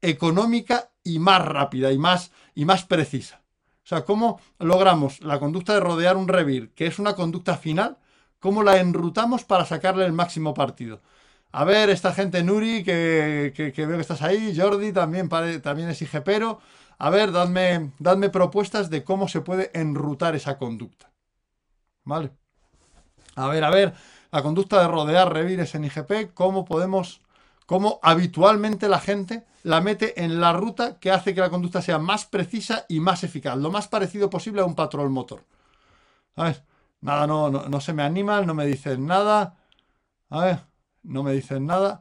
económica 0.00 0.88
y 1.04 1.18
más 1.18 1.44
rápida 1.44 1.92
y 1.92 1.98
más, 1.98 2.32
y 2.54 2.64
más 2.64 2.86
precisa. 2.86 3.42
O 3.88 3.94
sea, 3.96 4.04
cómo 4.04 4.38
logramos 4.58 5.22
la 5.22 5.38
conducta 5.38 5.72
de 5.72 5.80
rodear 5.80 6.18
un 6.18 6.28
revir, 6.28 6.74
que 6.74 6.86
es 6.86 6.98
una 6.98 7.14
conducta 7.14 7.56
final, 7.56 7.96
cómo 8.38 8.62
la 8.62 8.76
enrutamos 8.76 9.44
para 9.44 9.64
sacarle 9.64 10.04
el 10.04 10.12
máximo 10.12 10.52
partido. 10.52 11.00
A 11.52 11.64
ver, 11.64 11.88
esta 11.88 12.12
gente 12.12 12.42
Nuri, 12.42 12.84
que, 12.84 13.50
veo 13.74 13.96
que 13.96 14.00
estás 14.02 14.20
ahí, 14.20 14.54
Jordi 14.54 14.92
también, 14.92 15.30
también 15.62 15.88
es 15.88 16.02
IGPero. 16.02 16.60
A 16.98 17.08
ver, 17.08 17.32
dadme, 17.32 17.92
dadme 17.98 18.28
propuestas 18.28 18.90
de 18.90 19.04
cómo 19.04 19.26
se 19.26 19.40
puede 19.40 19.70
enrutar 19.72 20.36
esa 20.36 20.58
conducta. 20.58 21.10
¿Vale? 22.04 22.32
A 23.36 23.48
ver, 23.48 23.64
a 23.64 23.70
ver, 23.70 23.94
la 24.30 24.42
conducta 24.42 24.82
de 24.82 24.88
rodear 24.88 25.32
revires 25.32 25.74
en 25.74 25.86
IGP, 25.86 26.34
cómo 26.34 26.66
podemos, 26.66 27.22
cómo 27.68 28.00
habitualmente 28.02 28.88
la 28.88 28.98
gente 28.98 29.44
la 29.62 29.82
mete 29.82 30.24
en 30.24 30.40
la 30.40 30.54
ruta 30.54 30.98
que 30.98 31.10
hace 31.10 31.34
que 31.34 31.42
la 31.42 31.50
conducta 31.50 31.82
sea 31.82 31.98
más 31.98 32.24
precisa 32.24 32.86
y 32.88 32.98
más 32.98 33.24
eficaz, 33.24 33.58
lo 33.58 33.70
más 33.70 33.88
parecido 33.88 34.30
posible 34.30 34.62
a 34.62 34.64
un 34.64 34.74
patrón 34.74 35.12
motor. 35.12 35.44
Ver, 36.34 36.64
nada, 37.02 37.26
no, 37.26 37.50
no, 37.50 37.80
se 37.82 37.92
me 37.92 38.02
animan, 38.02 38.46
no 38.46 38.54
me 38.54 38.64
dicen 38.64 39.06
nada. 39.06 39.58
A 40.30 40.44
ver, 40.46 40.60
no 41.02 41.22
me 41.22 41.32
dicen 41.34 41.66
nada. 41.66 42.00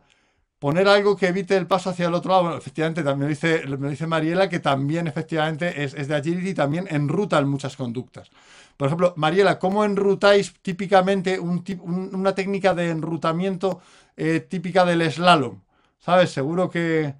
Poner 0.57 0.87
algo 0.87 1.17
que 1.17 1.27
evite 1.27 1.57
el 1.57 1.67
paso 1.67 1.89
hacia 1.89 2.07
el 2.07 2.13
otro 2.13 2.31
lado. 2.31 2.43
Bueno, 2.43 2.57
efectivamente, 2.57 3.03
también 3.03 3.27
me 3.27 3.35
dice, 3.35 3.63
dice 3.89 4.07
Mariela 4.07 4.47
que 4.47 4.59
también 4.59 5.07
efectivamente 5.07 5.83
es, 5.83 5.93
es 5.95 6.07
de 6.07 6.15
agility 6.15 6.51
y 6.51 6.53
también 6.53 6.87
enruta 6.89 7.39
en 7.39 7.49
muchas 7.49 7.75
conductas. 7.75 8.31
Por 8.77 8.87
ejemplo, 8.87 9.13
Mariela, 9.17 9.57
¿cómo 9.57 9.83
enrutáis 9.83 10.53
típicamente 10.61 11.39
una 11.39 12.35
técnica 12.35 12.75
de 12.75 12.91
enrutamiento 12.91 13.81
eh, 14.15 14.39
típica 14.39 14.85
del 14.85 15.11
slalom? 15.11 15.61
¿Sabes? 15.99 16.31
Seguro 16.31 16.69
que, 16.69 17.15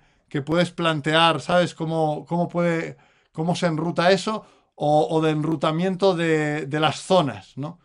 puedes 0.45 0.69
plantear, 0.71 1.41
¿sabes? 1.41 1.73
Cómo, 1.73 2.25
cómo, 2.27 2.47
puede, 2.47 2.97
cómo 3.31 3.55
se 3.55 3.65
enruta 3.65 4.11
eso 4.11 4.45
o, 4.75 5.19
de 5.21 5.31
enrutamiento 5.31 6.15
de, 6.15 6.67
las 6.79 7.01
zonas, 7.01 7.57
¿no? 7.57 7.79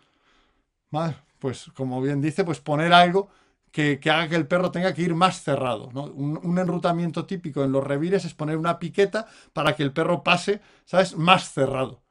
Pues 1.38 1.70
como 1.74 2.02
bien 2.02 2.20
dice, 2.20 2.44
pues 2.44 2.60
poner 2.60 2.92
algo 2.92 3.30
que, 3.70 3.98
haga 4.04 4.28
que 4.28 4.36
el 4.36 4.46
perro 4.46 4.70
tenga 4.70 4.92
que 4.92 5.02
ir 5.02 5.14
más 5.14 5.42
cerrado. 5.42 5.88
¿no? 5.94 6.04
Un, 6.04 6.38
un, 6.42 6.58
enrutamiento 6.58 7.24
típico 7.24 7.64
en 7.64 7.72
los 7.72 7.82
revires 7.82 8.26
es 8.26 8.34
poner 8.34 8.58
una 8.58 8.78
piqueta 8.78 9.26
para 9.54 9.74
que 9.74 9.82
el 9.82 9.92
perro 9.92 10.22
pase, 10.22 10.60
¿sabes? 10.84 11.16
Más 11.16 11.50
cerrado. 11.52 12.01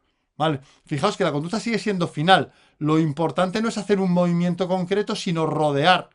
Fijaos 0.85 1.17
que 1.17 1.23
la 1.23 1.31
conducta 1.31 1.59
sigue 1.59 1.79
siendo 1.79 2.07
final. 2.07 2.51
Lo 2.77 2.99
importante 2.99 3.61
no 3.61 3.69
es 3.69 3.77
hacer 3.77 3.99
un 3.99 4.11
movimiento 4.11 4.67
concreto, 4.67 5.15
sino 5.15 5.45
rodear 5.45 6.09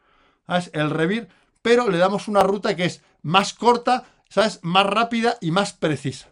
el 0.73 0.91
revir, 0.91 1.29
pero 1.63 1.91
le 1.91 1.99
damos 1.99 2.29
una 2.29 2.43
ruta 2.43 2.77
que 2.77 2.85
es 2.85 3.03
más 3.23 3.55
corta, 3.55 4.05
¿sabes? 4.29 4.61
Más 4.63 4.87
rápida 4.87 5.37
y 5.41 5.51
más 5.51 5.73
precisa. 5.73 6.29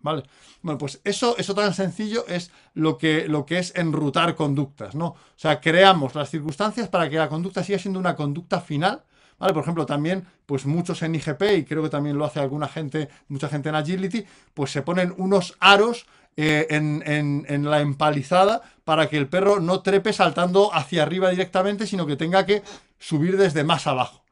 ¿Vale? 0.00 0.24
Bueno, 0.60 0.76
pues 0.76 1.00
eso, 1.04 1.34
eso 1.38 1.54
tan 1.54 1.72
sencillo 1.72 2.26
es 2.28 2.50
lo 2.74 2.98
que, 2.98 3.26
lo 3.26 3.46
que 3.46 3.58
es 3.58 3.74
enrutar 3.74 4.34
conductas, 4.34 4.94
¿no? 4.94 5.06
O 5.06 5.16
sea, 5.36 5.60
creamos 5.60 6.14
las 6.14 6.28
circunstancias 6.28 6.88
para 6.88 7.08
que 7.08 7.16
la 7.16 7.30
conducta 7.30 7.64
siga 7.64 7.78
siendo 7.78 8.00
una 8.00 8.14
conducta 8.14 8.60
final, 8.60 9.04
¿Vale? 9.38 9.52
Por 9.52 9.62
ejemplo, 9.62 9.84
también, 9.84 10.26
pues 10.46 10.64
muchos 10.64 11.02
en 11.02 11.14
IGP, 11.14 11.42
y 11.58 11.64
creo 11.64 11.82
que 11.82 11.88
también 11.88 12.16
lo 12.16 12.24
hace 12.24 12.40
alguna 12.40 12.68
gente, 12.68 13.08
mucha 13.28 13.48
gente 13.48 13.68
en 13.68 13.74
Agility, 13.74 14.24
pues 14.54 14.70
se 14.70 14.82
ponen 14.82 15.12
unos 15.16 15.56
aros 15.58 16.06
eh, 16.36 16.66
en, 16.70 17.70
la 17.70 17.80
empalizada 17.80 18.62
para 18.84 19.08
que 19.08 19.16
el 19.16 19.28
perro 19.28 19.60
no 19.60 19.80
trepe 19.80 20.12
saltando 20.12 20.74
hacia 20.74 21.02
arriba 21.02 21.30
directamente, 21.30 21.86
sino 21.86 22.06
que 22.06 22.16
tenga 22.16 22.44
que 22.44 22.62
subir 22.98 23.36
desde 23.36 23.62
más 23.62 23.86
abajo. 23.86 24.24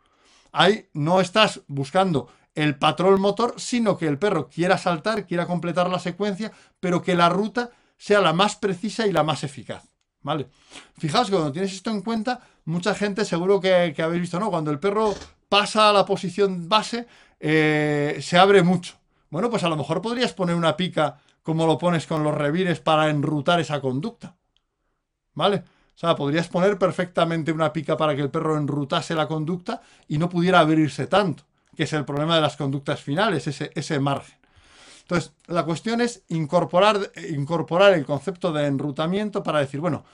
Ahí 0.51 0.88
no 0.93 1.21
estás 1.21 1.61
buscando 1.69 2.29
el 2.55 2.77
patrón 2.77 3.21
motor, 3.21 3.55
sino 3.57 3.97
que 3.97 4.09
el 4.09 4.19
perro 4.19 4.49
quiera 4.49 4.79
saltar, 4.79 5.27
quiera 5.27 5.47
completar 5.47 5.88
la 5.88 5.99
secuencia, 5.99 6.53
pero 6.81 7.03
que 7.03 7.15
la 7.15 7.29
ruta 7.29 7.71
sea 7.97 8.21
la 8.21 8.33
más 8.33 8.57
precisa 8.57 9.07
y 9.07 9.12
la 9.12 9.23
más 9.23 9.45
eficaz. 9.45 9.85
¿Vale? 10.23 10.49
Fijaos 10.99 11.29
que 11.29 11.35
cuando 11.35 11.53
tienes 11.53 11.73
esto 11.73 11.91
en 11.91 12.03
cuenta, 12.03 12.41
mucha 12.65 12.95
gente 12.95 13.25
seguro 13.25 13.61
que, 13.61 13.95
habéis 13.99 14.21
visto, 14.21 14.38
¿no? 14.38 14.51
Cuando 14.51 14.71
el 14.71 14.79
perro 14.79 15.15
pasa 15.49 15.91
a 15.91 15.93
la 15.93 16.05
posición 16.05 16.69
base, 16.69 17.07
eh, 17.41 18.19
se 18.21 18.38
abre 18.38 18.62
mucho. 18.62 19.02
Bueno, 19.33 19.49
pues 19.49 19.64
a 19.64 19.71
lo 19.71 19.79
mejor 19.79 20.03
podrías 20.03 20.35
poner 20.35 20.55
una 20.55 20.77
pica 20.77 21.18
como 21.42 21.66
lo 21.66 21.79
pones 21.79 22.07
con 22.07 22.23
los 22.23 22.35
revires 22.35 22.81
para 22.81 23.09
enrutar 23.09 23.61
esa 23.61 23.81
conducta. 23.81 24.37
¿Vale? 25.33 25.57
O 25.57 25.99
sea, 25.99 26.14
podrías 26.14 26.49
poner 26.49 26.77
perfectamente 26.77 27.51
una 27.51 27.73
pica 27.73 27.97
para 27.97 28.14
que 28.14 28.21
el 28.21 28.31
perro 28.31 28.59
enrutase 28.59 29.14
la 29.14 29.27
conducta 29.27 29.81
y 30.07 30.18
no 30.18 30.29
pudiera 30.29 30.61
abrirse 30.61 31.07
tanto, 31.07 31.45
que 31.75 31.85
es 31.85 31.92
el 31.95 32.05
problema 32.05 32.35
de 32.35 32.42
las 32.42 32.59
conductas 32.59 33.01
finales, 33.01 33.47
ese, 33.47 33.71
ese 33.75 33.99
margen. 34.01 34.37
Entonces, 35.01 35.33
la 35.47 35.64
cuestión 35.64 36.03
es 36.03 36.25
incorporar, 36.29 37.11
incorporar 37.31 37.95
el 37.95 38.05
concepto 38.05 38.53
de 38.53 38.66
enrutamiento 38.66 39.42
para 39.42 39.61
decir, 39.61 39.81
bueno, 39.81 40.05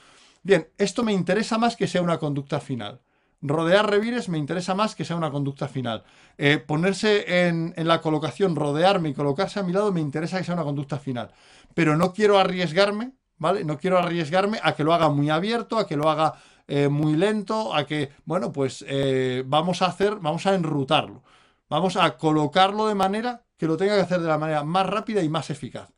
bien, 0.44 0.68
esto 0.78 1.02
me 1.02 1.12
interesa 1.12 1.58
más 1.58 1.74
que 1.74 1.88
sea 1.88 2.02
una 2.02 2.18
conducta 2.18 2.60
final. 2.60 3.00
Rodear 3.40 3.88
revires 3.88 4.28
me 4.28 4.38
interesa 4.38 4.74
más 4.74 4.96
que 4.96 5.04
sea 5.04 5.16
una 5.16 5.30
conducta 5.30 5.68
final. 5.68 6.02
Eh, 6.38 6.58
ponerse 6.58 7.46
en, 7.48 7.72
la 7.76 8.00
colocación, 8.00 8.56
rodearme 8.56 9.10
y 9.10 9.14
colocarse 9.14 9.60
a 9.60 9.62
mi 9.62 9.72
lado 9.72 9.92
me 9.92 10.00
interesa 10.00 10.38
que 10.38 10.44
sea 10.44 10.54
una 10.54 10.64
conducta 10.64 10.98
final. 10.98 11.30
Pero 11.74 11.96
no 11.96 12.12
quiero 12.12 12.38
arriesgarme, 12.38 13.12
¿vale? 13.36 13.64
No 13.64 13.78
quiero 13.78 13.98
arriesgarme 13.98 14.58
a 14.62 14.74
que 14.74 14.82
lo 14.82 14.92
haga 14.92 15.08
muy 15.08 15.30
abierto, 15.30 15.78
a 15.78 15.86
que 15.86 15.96
lo 15.96 16.10
haga 16.10 16.34
eh, 16.66 16.88
muy 16.88 17.14
lento, 17.14 17.74
a 17.74 17.86
que, 17.86 18.10
bueno, 18.24 18.52
pues 18.52 18.84
eh, 18.88 19.44
vamos 19.46 19.82
a 19.82 19.86
hacer, 19.86 20.16
vamos 20.16 20.44
a 20.46 20.54
enrutarlo. 20.54 21.22
Vamos 21.70 21.96
a 21.96 22.16
colocarlo 22.16 22.88
de 22.88 22.94
manera 22.94 23.42
que 23.56 23.66
lo 23.66 23.76
tenga 23.76 23.94
que 23.94 24.02
hacer 24.02 24.20
de 24.20 24.28
la 24.28 24.38
manera 24.38 24.64
más 24.64 24.86
rápida 24.86 25.22
y 25.22 25.28
más 25.28 25.50
eficaz. 25.50 25.90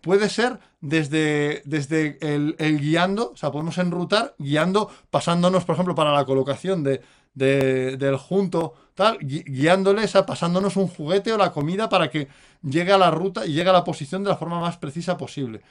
Puede 0.00 0.28
ser 0.28 0.58
desde, 0.80 1.62
desde 1.64 2.18
el, 2.20 2.54
guiando, 2.78 3.32
o 3.32 3.36
sea, 3.36 3.50
podemos 3.50 3.78
enrutar 3.78 4.34
guiando, 4.38 4.90
pasándonos, 5.10 5.64
por 5.64 5.74
ejemplo, 5.74 5.94
para 5.94 6.12
la 6.12 6.24
colocación 6.24 6.84
de, 6.84 7.02
del 7.34 8.16
junto, 8.16 8.74
tal, 8.94 9.18
guiándole, 9.18 10.04
o 10.04 10.08
sea, 10.08 10.24
pasándonos 10.24 10.76
un 10.76 10.88
juguete 10.88 11.32
o 11.32 11.38
la 11.38 11.52
comida 11.52 11.88
para 11.88 12.08
que 12.08 12.28
llegue 12.62 12.92
a 12.92 12.98
la 12.98 13.10
ruta 13.10 13.46
y 13.46 13.52
llegue 13.52 13.70
a 13.70 13.72
la 13.72 13.84
posición 13.84 14.22
de 14.22 14.30
la 14.30 14.36
forma 14.36 14.60
más 14.60 14.76
precisa 14.76 15.16
posible. 15.16 15.62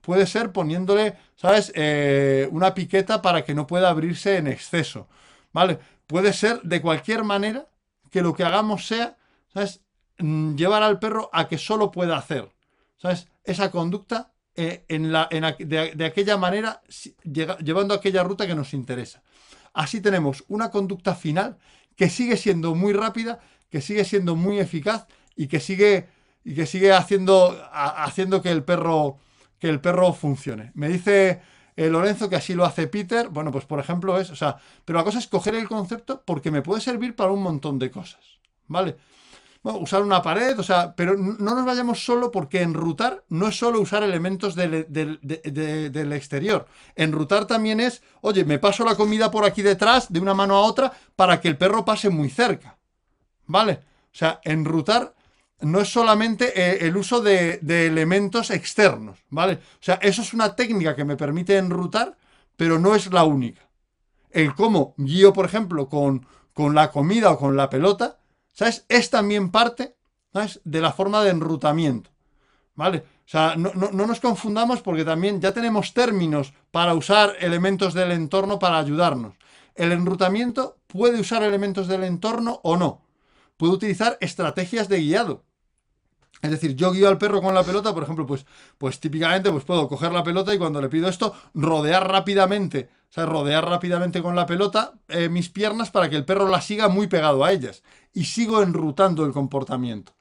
Puede 0.00 0.26
ser 0.26 0.52
poniéndole, 0.52 1.16
¿sabes?, 1.36 1.72
eh, 1.74 2.48
una 2.50 2.74
piqueta 2.74 3.22
para 3.22 3.44
que 3.44 3.54
no 3.54 3.66
pueda 3.66 3.88
abrirse 3.88 4.36
en 4.36 4.48
exceso, 4.48 5.08
¿vale? 5.52 5.78
Puede 6.06 6.32
ser 6.32 6.60
de 6.62 6.82
cualquier 6.82 7.24
manera 7.24 7.66
que 8.10 8.22
lo 8.22 8.34
que 8.34 8.44
hagamos 8.44 8.86
sea, 8.86 9.16
¿sabes?, 9.52 9.80
Mm, 10.18 10.54
llevar 10.54 10.82
al 10.82 10.98
perro 10.98 11.28
a 11.32 11.48
que 11.48 11.58
solo 11.58 11.90
pueda 11.90 12.16
hacer, 12.16 12.52
¿sabes? 12.96 13.28
Esa 13.44 13.70
conducta 13.70 14.32
eh, 14.56 14.84
en 14.88 15.12
la, 15.12 15.28
de, 15.58 16.04
aquella 16.04 16.36
manera, 16.36 16.80
llevando 17.24 17.94
aquella 17.94 18.22
ruta 18.22 18.46
que 18.46 18.54
nos 18.54 18.72
interesa. 18.72 19.22
Así 19.72 20.00
tenemos 20.00 20.44
una 20.48 20.70
conducta 20.70 21.14
final 21.14 21.58
que 21.96 22.08
sigue 22.08 22.36
siendo 22.36 22.74
muy 22.74 22.92
rápida, 22.92 23.40
que 23.68 23.80
sigue 23.80 24.04
siendo 24.04 24.36
muy 24.36 24.60
eficaz 24.60 25.06
y 25.34 25.48
que 25.48 25.58
sigue, 25.58 26.06
y 26.44 26.54
que 26.54 26.66
sigue 26.66 26.92
haciendo, 26.92 27.60
haciendo 27.72 28.40
que, 28.42 28.50
el 28.50 28.62
perro, 28.62 29.18
que 29.58 29.68
el 29.68 29.80
perro 29.80 30.12
funcione. 30.12 30.70
Me 30.74 30.88
dice 30.88 31.42
eh, 31.76 31.88
Lorenzo 31.88 32.28
que 32.28 32.36
así 32.36 32.54
lo 32.54 32.64
hace 32.64 32.86
Peter. 32.86 33.28
Bueno, 33.28 33.50
pues 33.50 33.64
por 33.64 33.80
ejemplo 33.80 34.20
es, 34.20 34.30
o 34.30 34.36
sea, 34.36 34.56
pero 34.84 34.98
la 34.98 35.04
cosa 35.04 35.18
es 35.18 35.26
coger 35.26 35.56
el 35.56 35.68
concepto 35.68 36.22
porque 36.24 36.52
me 36.52 36.62
puede 36.62 36.80
servir 36.80 37.16
para 37.16 37.32
un 37.32 37.42
montón 37.42 37.80
de 37.80 37.90
cosas. 37.90 38.20
¿Vale? 38.68 38.96
Usar 39.72 40.02
una 40.02 40.20
pared, 40.20 40.58
o 40.58 40.62
sea, 40.62 40.94
pero 40.94 41.16
no 41.16 41.54
nos 41.54 41.64
vayamos 41.64 42.04
solo 42.04 42.30
porque 42.30 42.60
enrutar 42.60 43.24
no 43.30 43.48
es 43.48 43.56
solo 43.56 43.80
usar 43.80 44.02
elementos 44.02 44.54
del, 44.54 44.86
del, 44.90 46.12
exterior. 46.12 46.66
Enrutar 46.94 47.46
también 47.46 47.80
es, 47.80 48.02
oye, 48.20 48.44
me 48.44 48.58
paso 48.58 48.84
la 48.84 48.94
comida 48.94 49.30
por 49.30 49.46
aquí 49.46 49.62
detrás, 49.62 50.12
de 50.12 50.20
una 50.20 50.34
mano 50.34 50.56
a 50.56 50.60
otra, 50.60 50.92
para 51.16 51.40
que 51.40 51.48
el 51.48 51.56
perro 51.56 51.84
pase 51.84 52.10
muy 52.10 52.28
cerca. 52.28 52.76
¿Vale? 53.46 53.80
O 54.12 54.16
sea, 54.16 54.40
enrutar 54.44 55.14
no 55.60 55.80
es 55.80 55.88
solamente 55.88 56.52
eh, 56.54 56.86
el 56.86 56.96
uso 56.96 57.22
de, 57.22 57.60
elementos 57.86 58.50
externos, 58.50 59.18
¿vale? 59.30 59.54
O 59.54 59.82
sea, 59.82 59.94
eso 60.02 60.20
es 60.20 60.34
una 60.34 60.54
técnica 60.56 60.94
que 60.94 61.04
me 61.04 61.16
permite 61.16 61.56
enrutar, 61.56 62.16
pero 62.56 62.78
no 62.78 62.94
es 62.94 63.10
la 63.12 63.24
única. 63.24 63.62
El 64.30 64.54
cómo 64.54 64.94
guío, 64.98 65.32
por 65.32 65.46
ejemplo, 65.46 65.88
con, 65.88 66.26
con 66.52 66.74
la 66.74 66.90
comida 66.90 67.30
o 67.30 67.38
con 67.38 67.56
la 67.56 67.70
pelota, 67.70 68.18
¿sabes? 68.54 68.86
Es 68.88 69.10
también 69.10 69.50
parte, 69.50 69.96
De 70.64 70.80
la 70.80 70.92
forma 70.92 71.22
de 71.22 71.30
enrutamiento, 71.30 72.10
¿vale? 72.74 73.04
O 73.24 73.28
sea, 73.28 73.54
no, 73.56 73.72
nos 73.72 74.20
confundamos 74.20 74.82
porque 74.82 75.04
también 75.04 75.40
ya 75.40 75.52
tenemos 75.52 75.94
términos 75.94 76.52
para 76.72 76.94
usar 76.94 77.36
elementos 77.38 77.94
del 77.94 78.10
entorno 78.10 78.58
para 78.58 78.78
ayudarnos. 78.78 79.34
El 79.76 79.92
enrutamiento 79.92 80.76
puede 80.88 81.20
usar 81.20 81.42
elementos 81.42 81.86
del 81.86 82.04
entorno 82.04 82.60
o 82.64 82.76
no. 82.76 83.02
Puede 83.56 83.74
utilizar 83.74 84.18
estrategias 84.20 84.88
de 84.88 85.00
guiado. 85.00 85.44
Es 86.42 86.50
decir, 86.50 86.74
yo 86.74 86.92
guío 86.92 87.08
al 87.08 87.16
perro 87.16 87.40
con 87.40 87.54
la 87.54 87.62
pelota, 87.62 87.94
por 87.94 88.02
ejemplo, 88.02 88.26
pues, 88.26 88.44
pues 88.76 89.00
típicamente 89.00 89.50
pues 89.50 89.64
puedo 89.64 89.88
coger 89.88 90.12
la 90.12 90.22
pelota 90.22 90.52
y 90.52 90.58
cuando 90.58 90.80
le 90.80 90.88
pido 90.88 91.08
esto, 91.08 91.34
rodear 91.54 92.10
rápidamente, 92.10 92.90
sea, 93.14 93.26
rodear 93.26 93.64
rápidamente 93.64 94.22
con 94.22 94.34
la 94.34 94.44
pelota 94.44 94.94
eh, 95.08 95.28
mis 95.28 95.48
piernas 95.48 95.90
para 95.92 96.10
que 96.10 96.16
el 96.16 96.24
perro 96.24 96.48
la 96.48 96.60
siga 96.60 96.88
muy 96.88 97.06
pegado 97.06 97.44
a 97.44 97.52
ellas. 97.52 97.84
Y 98.12 98.24
sigo 98.24 98.62
enrutando 98.62 99.24
el 99.24 99.32
comportamiento. 99.32 100.12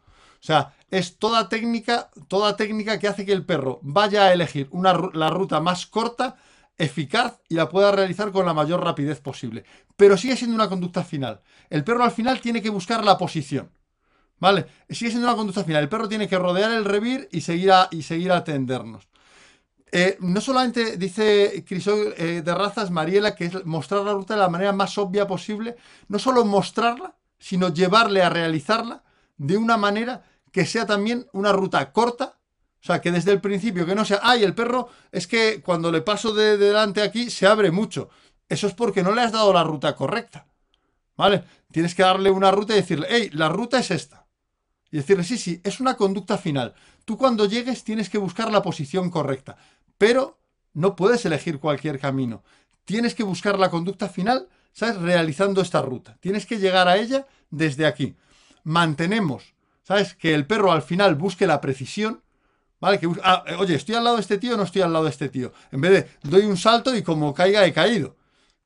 O 0.44 0.46
sea, 0.46 0.74
es 0.92 1.18
toda 1.18 1.50
técnica, 1.50 2.12
toda 2.28 2.56
técnica 2.56 3.00
que 3.00 3.08
hace 3.08 3.26
que 3.26 3.32
el 3.32 3.46
perro 3.46 3.80
vaya 3.82 4.26
a 4.26 4.34
elegir 4.34 4.68
una, 4.72 4.94
la 5.14 5.30
ruta 5.30 5.60
más 5.60 5.88
corta, 5.88 6.36
eficaz 6.78 7.40
y 7.50 7.56
la 7.56 7.70
pueda 7.70 7.92
realizar 7.92 8.32
con 8.32 8.46
la 8.46 8.54
mayor 8.54 8.84
rapidez 8.84 9.22
posible. 9.22 9.64
Pero 9.96 10.18
sigue 10.18 10.36
siendo 10.36 10.56
una 10.56 10.70
conducta 10.70 11.04
final. 11.04 11.42
El 11.70 11.84
perro 11.84 12.04
al 12.04 12.12
final 12.12 12.42
tiene 12.42 12.62
que 12.62 12.70
buscar 12.70 13.04
la 13.04 13.18
posición. 13.18 13.72
¿Vale? 14.40 14.66
Sigue 14.90 15.12
siendo 15.12 15.28
una 15.28 15.38
conducta 15.38 15.64
final. 15.64 15.84
El 15.84 15.90
perro 15.90 16.10
tiene 16.10 16.28
que 16.28 16.38
rodear 16.38 16.72
el 16.72 16.86
revir 16.86 17.30
y 17.32 17.42
seguir 17.42 17.72
a, 17.72 17.88
y 17.90 18.04
seguir 18.04 18.32
a 18.32 18.38
atendernos. 18.38 19.08
Eh, 19.96 20.18
no 20.22 20.42
solamente 20.42 20.98
dice 20.98 21.64
Crisol 21.68 22.16
eh, 22.18 22.42
de 22.44 22.56
razas, 22.56 22.90
Mariela, 22.90 23.36
que 23.36 23.46
es 23.46 23.64
mostrar 23.64 24.02
la 24.02 24.14
ruta 24.14 24.34
de 24.34 24.40
la 24.40 24.50
manera 24.50 24.72
más 24.72 24.98
obvia 24.98 25.28
posible, 25.28 25.76
no 26.08 26.18
solo 26.18 26.44
mostrarla, 26.46 27.16
sino 27.38 27.72
llevarle 27.72 28.24
a 28.24 28.32
realizarla 28.32 29.04
de 29.38 29.56
una 29.56 29.78
manera 29.78 30.24
que 30.52 30.66
sea 30.66 30.88
también 30.88 31.28
una 31.32 31.52
ruta 31.52 31.92
corta, 31.92 32.40
o 32.82 32.84
sea, 32.84 33.02
que 33.02 33.12
desde 33.12 33.34
el 33.34 33.40
principio, 33.40 33.86
que 33.86 33.94
no 33.94 34.04
sea, 34.04 34.20
ay, 34.24 34.44
el 34.44 34.56
perro 34.56 34.90
es 35.12 35.28
que 35.28 35.62
cuando 35.62 35.92
le 35.92 36.02
paso 36.02 36.34
de 36.34 36.58
delante 36.58 37.04
aquí 37.04 37.30
se 37.30 37.46
abre 37.46 37.70
mucho. 37.70 38.10
Eso 38.50 38.66
es 38.66 38.74
porque 38.74 39.04
no 39.04 39.14
le 39.14 39.22
has 39.22 39.32
dado 39.32 39.54
la 39.54 39.64
ruta 39.64 39.96
correcta. 39.96 40.48
¿Vale? 41.16 41.44
Tienes 41.72 41.94
que 41.94 42.02
darle 42.02 42.32
una 42.32 42.50
ruta 42.50 42.74
y 42.74 42.78
decirle, 42.78 43.06
hey, 43.12 43.30
la 43.32 43.48
ruta 43.48 43.78
es 43.78 43.92
esta. 43.92 44.26
Y 44.90 44.98
decirle, 44.98 45.24
sí, 45.24 45.38
sí, 45.38 45.62
es 45.64 45.80
una 45.80 45.96
conducta 45.98 46.40
final. 46.40 46.74
Tú 47.06 47.18
cuando 47.18 47.46
llegues 47.46 47.84
tienes 47.84 48.10
que 48.10 48.18
buscar 48.18 48.52
la 48.52 48.62
posición 48.62 49.10
correcta, 49.10 49.58
pero 49.98 50.40
no 50.74 50.96
puedes 50.96 51.26
elegir 51.26 51.60
cualquier 51.60 52.00
camino. 52.00 52.44
Tienes 52.86 53.16
que 53.16 53.24
buscar 53.24 53.60
la 53.60 53.70
conducta 53.70 54.10
final, 54.10 54.50
¿sabes? 54.74 54.98
Realizando 54.98 55.62
esta 55.62 55.82
ruta. 55.82 56.18
Tienes 56.20 56.46
que 56.46 56.58
llegar 56.58 56.88
a 56.88 56.98
ella 56.98 57.28
desde 57.50 57.86
aquí. 57.86 58.16
Mantenemos, 58.64 59.54
¿sabes? 59.84 60.16
Que 60.16 60.34
el 60.34 60.46
perro 60.46 60.72
al 60.72 60.82
final 60.82 61.16
busque 61.16 61.48
la 61.48 61.62
precisión, 61.62 62.22
¿vale? 62.80 63.00
Que 63.00 63.10
ah, 63.24 63.44
eh, 63.48 63.56
oye, 63.56 63.76
¿estoy 63.76 63.96
al 63.96 64.04
lado 64.04 64.18
de 64.18 64.22
este 64.22 64.38
tío 64.38 64.56
o 64.56 64.58
no 64.58 64.64
estoy 64.64 64.82
al 64.82 64.92
lado 64.92 65.06
de 65.06 65.12
este 65.12 65.30
tío? 65.30 65.54
En 65.72 65.82
vez 65.82 65.92
de 65.92 66.30
doy 66.30 66.46
un 66.46 66.58
salto 66.58 66.96
y 66.96 67.04
como 67.04 67.34
caiga 67.34 67.66
he 67.66 67.74
caído, 67.74 68.18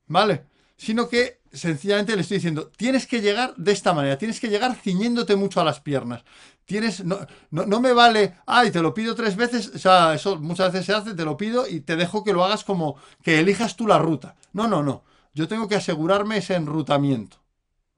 ¿vale? 0.06 0.44
Sino 0.76 1.08
que 1.08 1.40
sencillamente 1.52 2.14
le 2.14 2.22
estoy 2.22 2.38
diciendo, 2.38 2.70
tienes 2.76 3.06
que 3.06 3.20
llegar 3.20 3.54
de 3.56 3.72
esta 3.72 3.92
manera, 3.92 4.18
tienes 4.18 4.40
que 4.40 4.48
llegar 4.48 4.74
ciñéndote 4.74 5.36
mucho 5.36 5.60
a 5.60 5.64
las 5.64 5.80
piernas. 5.80 6.24
Tienes, 6.68 7.02
no, 7.02 7.20
no, 7.50 7.80
me 7.80 7.94
vale, 7.94 8.34
ay, 8.44 8.70
te 8.70 8.82
lo 8.82 8.92
pido 8.92 9.14
tres 9.14 9.36
veces, 9.36 9.72
o 9.74 9.78
sea, 9.78 10.12
eso 10.12 10.36
muchas 10.38 10.70
veces 10.70 10.84
se 10.84 10.92
hace, 10.92 11.14
te 11.14 11.24
lo 11.24 11.34
pido 11.34 11.66
y 11.66 11.80
te 11.80 11.96
dejo 11.96 12.22
que 12.22 12.34
lo 12.34 12.44
hagas 12.44 12.62
como 12.62 12.96
que 13.22 13.40
elijas 13.40 13.74
tú 13.74 13.86
la 13.86 13.98
ruta. 13.98 14.36
No, 14.52 14.68
no, 14.68 14.82
no. 14.82 15.02
Yo 15.32 15.48
tengo 15.48 15.66
que 15.66 15.76
asegurarme 15.76 16.36
ese 16.36 16.56
enrutamiento. 16.56 17.38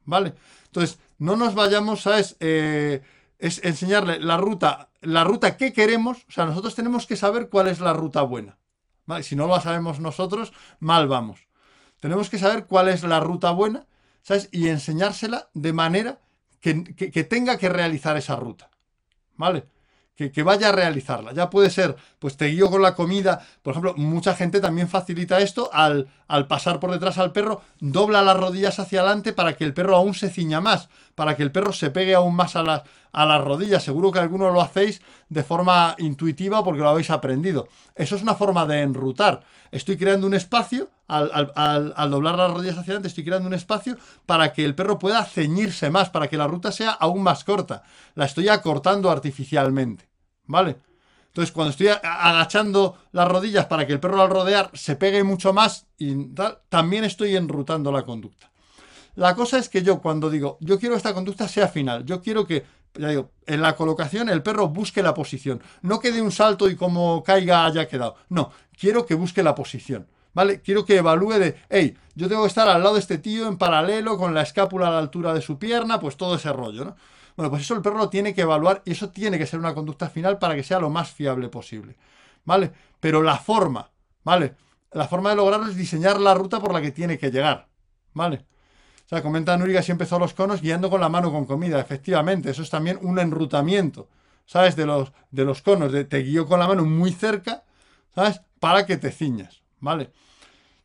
¿Vale? 0.04 0.34
Entonces, 0.66 1.00
no 1.18 1.34
nos 1.34 1.56
vayamos, 1.56 2.02
¿sabes? 2.02 2.36
Eh, 2.38 3.02
es 3.40 3.60
enseñarle 3.64 4.20
la 4.20 4.36
ruta, 4.36 4.90
la 5.00 5.24
ruta 5.24 5.56
que 5.56 5.72
queremos, 5.72 6.18
o 6.28 6.30
sea, 6.30 6.46
nosotros 6.46 6.76
tenemos 6.76 7.08
que 7.08 7.16
saber 7.16 7.48
cuál 7.48 7.66
es 7.66 7.80
la 7.80 7.92
ruta 7.92 8.22
buena. 8.22 8.56
Si 9.22 9.34
no 9.34 9.48
lo 9.48 9.60
sabemos 9.60 9.98
nosotros, 9.98 10.52
mal 10.78 11.08
vamos. 11.08 11.40
Tenemos 11.98 12.30
que 12.30 12.38
saber 12.38 12.66
cuál 12.66 12.86
es 12.86 13.02
la 13.02 13.18
ruta 13.18 13.50
buena, 13.50 13.88
¿sabes? 14.22 14.48
Y 14.52 14.68
enseñársela 14.68 15.48
de 15.54 15.72
manera 15.72 16.20
que, 16.60 17.24
tenga 17.24 17.56
que 17.58 17.68
realizar 17.68 18.16
esa 18.16 18.36
ruta, 18.36 18.70
¿vale? 19.36 19.64
Que, 20.14 20.30
que 20.30 20.42
vaya 20.42 20.68
a 20.68 20.72
realizarla. 20.72 21.32
Ya 21.32 21.48
puede 21.48 21.70
ser, 21.70 21.96
pues 22.18 22.36
te 22.36 22.46
guío 22.46 22.70
con 22.70 22.82
la 22.82 22.94
comida. 22.94 23.46
Por 23.62 23.72
ejemplo, 23.72 23.94
mucha 23.96 24.34
gente 24.34 24.60
también 24.60 24.88
facilita 24.88 25.40
esto 25.40 25.70
al, 25.72 26.08
al 26.28 26.46
pasar 26.46 26.78
por 26.78 26.90
detrás 26.90 27.16
al 27.16 27.32
perro, 27.32 27.62
dobla 27.80 28.20
las 28.20 28.36
rodillas 28.36 28.78
hacia 28.78 29.00
adelante 29.00 29.32
para 29.32 29.56
que 29.56 29.64
el 29.64 29.72
perro 29.72 29.96
aún 29.96 30.12
se 30.12 30.28
ciña 30.28 30.60
más, 30.60 30.90
para 31.20 31.36
que 31.36 31.42
el 31.42 31.52
perro 31.52 31.70
se 31.74 31.90
pegue 31.90 32.14
aún 32.14 32.34
más 32.34 32.56
a 32.56 32.62
las, 32.62 32.80
a 33.12 33.26
las 33.26 33.44
rodillas. 33.44 33.82
Seguro 33.84 34.10
que 34.10 34.20
algunos 34.20 34.54
lo 34.54 34.62
hacéis 34.62 35.02
de 35.28 35.42
forma 35.44 35.94
intuitiva 35.98 36.64
porque 36.64 36.80
lo 36.80 36.88
habéis 36.88 37.10
aprendido. 37.10 37.68
Eso 37.94 38.16
es 38.16 38.22
una 38.22 38.34
forma 38.34 38.64
de 38.64 38.80
enrutar. 38.80 39.42
Estoy 39.70 39.98
creando 39.98 40.26
un 40.26 40.32
espacio, 40.32 40.88
al, 41.08 41.30
al- 41.34 41.52
al- 41.56 41.92
al 41.94 42.10
doblar 42.10 42.36
las 42.38 42.50
rodillas 42.50 42.78
hacia 42.78 42.92
adelante, 42.92 43.08
estoy 43.08 43.24
creando 43.24 43.48
un 43.48 43.52
espacio 43.52 43.98
para 44.24 44.54
que 44.54 44.64
el 44.64 44.74
perro 44.74 44.98
pueda 44.98 45.22
ceñirse 45.26 45.90
más, 45.90 46.08
para 46.08 46.28
que 46.28 46.38
la 46.38 46.46
ruta 46.46 46.72
sea 46.72 46.92
aún 46.92 47.22
más 47.22 47.44
corta. 47.44 47.82
La 48.14 48.24
estoy 48.24 48.48
acortando 48.48 49.10
artificialmente. 49.10 50.08
¿Vale? 50.46 50.78
Entonces, 51.26 51.52
cuando 51.52 51.72
estoy 51.72 51.88
agachando 52.02 52.96
las 53.12 53.28
rodillas 53.28 53.66
para 53.66 53.86
que 53.86 53.92
el 53.92 54.00
perro 54.00 54.22
al 54.22 54.30
rodear 54.30 54.70
se 54.72 54.96
pegue 54.96 55.22
mucho 55.22 55.52
más 55.52 55.86
y 55.98 56.14
tal, 56.34 56.60
también 56.70 57.04
estoy 57.04 57.36
enrutando 57.36 57.92
la 57.92 58.04
conducta. 58.04 58.49
La 59.20 59.34
cosa 59.34 59.58
es 59.58 59.68
que 59.68 59.82
yo 59.82 60.00
cuando 60.00 60.30
digo, 60.30 60.56
yo 60.60 60.78
quiero 60.78 60.94
que 60.94 60.96
esta 60.96 61.12
conducta 61.12 61.46
sea 61.46 61.68
final, 61.68 62.06
yo 62.06 62.22
quiero 62.22 62.46
que, 62.46 62.64
ya 62.94 63.08
digo, 63.08 63.32
en 63.44 63.60
la 63.60 63.76
colocación 63.76 64.30
el 64.30 64.42
perro 64.42 64.68
busque 64.68 65.02
la 65.02 65.12
posición, 65.12 65.62
no 65.82 66.00
que 66.00 66.10
dé 66.10 66.22
un 66.22 66.32
salto 66.32 66.70
y 66.70 66.74
como 66.74 67.22
caiga 67.22 67.66
haya 67.66 67.86
quedado, 67.86 68.16
no, 68.30 68.50
quiero 68.78 69.04
que 69.04 69.12
busque 69.12 69.42
la 69.42 69.54
posición, 69.54 70.08
¿vale? 70.32 70.62
Quiero 70.62 70.86
que 70.86 70.96
evalúe 70.96 71.32
de, 71.32 71.54
hey, 71.68 71.98
yo 72.14 72.30
tengo 72.30 72.44
que 72.44 72.48
estar 72.48 72.66
al 72.66 72.82
lado 72.82 72.94
de 72.94 73.00
este 73.00 73.18
tío 73.18 73.46
en 73.46 73.58
paralelo 73.58 74.16
con 74.16 74.32
la 74.32 74.40
escápula 74.40 74.88
a 74.88 74.92
la 74.92 74.98
altura 75.00 75.34
de 75.34 75.42
su 75.42 75.58
pierna, 75.58 76.00
pues 76.00 76.16
todo 76.16 76.36
ese 76.36 76.50
rollo, 76.50 76.86
¿no? 76.86 76.96
Bueno, 77.36 77.50
pues 77.50 77.60
eso 77.60 77.74
el 77.74 77.82
perro 77.82 77.98
lo 77.98 78.08
tiene 78.08 78.32
que 78.32 78.40
evaluar 78.40 78.80
y 78.86 78.92
eso 78.92 79.10
tiene 79.10 79.36
que 79.36 79.44
ser 79.44 79.58
una 79.58 79.74
conducta 79.74 80.08
final 80.08 80.38
para 80.38 80.54
que 80.54 80.62
sea 80.62 80.80
lo 80.80 80.88
más 80.88 81.10
fiable 81.10 81.50
posible, 81.50 81.98
¿vale? 82.46 82.72
Pero 83.00 83.22
la 83.22 83.36
forma, 83.36 83.90
¿vale? 84.24 84.54
La 84.92 85.06
forma 85.06 85.28
de 85.28 85.36
lograrlo 85.36 85.66
es 85.66 85.76
diseñar 85.76 86.18
la 86.18 86.32
ruta 86.32 86.58
por 86.58 86.72
la 86.72 86.80
que 86.80 86.90
tiene 86.90 87.18
que 87.18 87.30
llegar, 87.30 87.68
¿vale? 88.14 88.46
O 89.10 89.16
sea, 89.16 89.22
comenta 89.22 89.56
Nuri 89.56 89.72
que 89.72 89.78
así 89.78 89.90
empezó 89.90 90.18
los 90.20 90.34
conos 90.34 90.60
guiando 90.62 90.88
con 90.88 91.00
la 91.00 91.08
mano 91.08 91.32
con 91.32 91.44
comida. 91.44 91.80
Efectivamente, 91.80 92.50
eso 92.50 92.62
es 92.62 92.70
también 92.70 92.98
un 93.02 93.18
enrutamiento, 93.18 94.08
¿sabes? 94.46 94.76
De 94.76 94.86
los, 94.86 95.12
de 95.32 95.44
los 95.44 95.62
conos, 95.62 95.92
te 96.08 96.18
guío 96.18 96.46
con 96.46 96.60
la 96.60 96.68
mano 96.68 96.84
muy 96.84 97.12
cerca, 97.12 97.64
¿sabes? 98.14 98.40
Para 98.60 98.86
que 98.86 98.96
te 98.98 99.10
ciñas, 99.10 99.62
¿vale? 99.80 100.12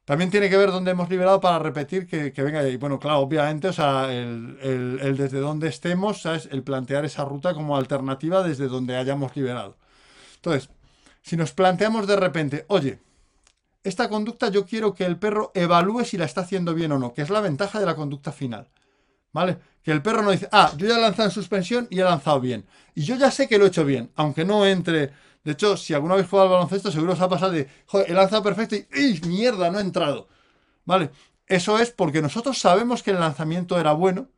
También 0.05 0.31
tiene 0.31 0.49
que 0.49 0.57
ver 0.57 0.71
dónde 0.71 0.91
hemos 0.91 1.09
liberado 1.09 1.41
para 1.41 1.59
repetir 1.59 2.07
que, 2.07 2.33
que 2.33 2.43
venga 2.43 2.67
y 2.67 2.77
bueno, 2.77 2.99
claro, 2.99 3.19
obviamente, 3.19 3.69
o 3.69 3.73
sea, 3.73 4.13
el, 4.13 4.57
el- 4.61 4.99
el 5.01 5.17
desde 5.17 5.39
donde 5.39 5.67
estemos, 5.69 6.21
¿sabes? 6.21 6.47
El 6.51 6.63
plantear 6.63 7.05
esa 7.05 7.25
ruta 7.25 7.53
como 7.55 7.77
alternativa 7.77 8.43
desde 8.43 8.67
donde 8.67 8.97
hayamos 8.97 9.35
liberado. 9.35 9.77
Entonces, 10.37 10.69
si 11.23 11.37
nos 11.37 11.53
planteamos 11.53 12.07
de 12.07 12.15
repente, 12.17 12.65
oye, 12.69 12.99
esta 13.85 14.09
conducta 14.09 14.49
yo 14.49 14.65
quiero 14.65 14.95
que 14.95 15.05
el 15.05 15.17
perro 15.17 15.51
evalúe 15.53 16.03
si 16.05 16.17
la 16.17 16.25
está 16.25 16.41
haciendo 16.41 16.73
bien 16.73 16.91
o 16.91 16.99
no, 16.99 17.13
que 17.13 17.21
es 17.21 17.29
la 17.29 17.39
ventaja 17.39 17.79
de 17.79 17.85
la 17.85 17.95
conducta 17.95 18.31
final. 18.31 18.67
¿Vale? 19.31 19.57
Que 19.83 19.91
el 19.91 20.01
perro 20.01 20.23
no 20.23 20.31
dice, 20.31 20.49
ah, 20.51 20.71
yo 20.75 20.87
ya 20.87 20.97
he 20.97 21.01
lanzado 21.01 21.27
en 21.29 21.33
suspensión 21.33 21.87
y 21.91 21.99
he 21.99 22.03
lanzado 22.03 22.39
bien. 22.39 22.65
Y 22.95 23.03
yo 23.03 23.15
ya 23.15 23.29
sé 23.29 23.47
que 23.47 23.59
lo 23.59 23.65
he 23.65 23.67
hecho 23.67 23.85
bien, 23.85 24.11
aunque 24.15 24.43
no 24.43 24.65
entre. 24.65 25.11
De 25.43 25.51
hecho, 25.51 25.77
si 25.77 25.93
alguna 25.93 26.15
vez 26.15 26.27
juega 26.27 26.45
al 26.45 26.51
baloncesto, 26.51 26.91
seguro 26.91 27.13
os 27.13 27.21
ha 27.21 27.29
pasado 27.29 27.51
de, 27.51 27.69
joder, 27.85 28.09
he 28.09 28.13
lanzado 28.13 28.41
perfecto 28.41 28.75
y, 28.75 28.87
¡ih, 28.95 29.21
mierda, 29.27 29.69
no 29.69 29.77
he 29.77 29.81
entrado! 29.81 30.27
¿Vale? 30.85 31.11
Eso 31.45 31.77
es 31.77 31.91
porque 31.91 32.23
nosotros 32.23 32.57
sabemos 32.57 33.03
que 33.03 33.11
el 33.11 33.19
lanzamiento 33.19 33.79
era 33.79 33.93
bueno, 33.93 34.29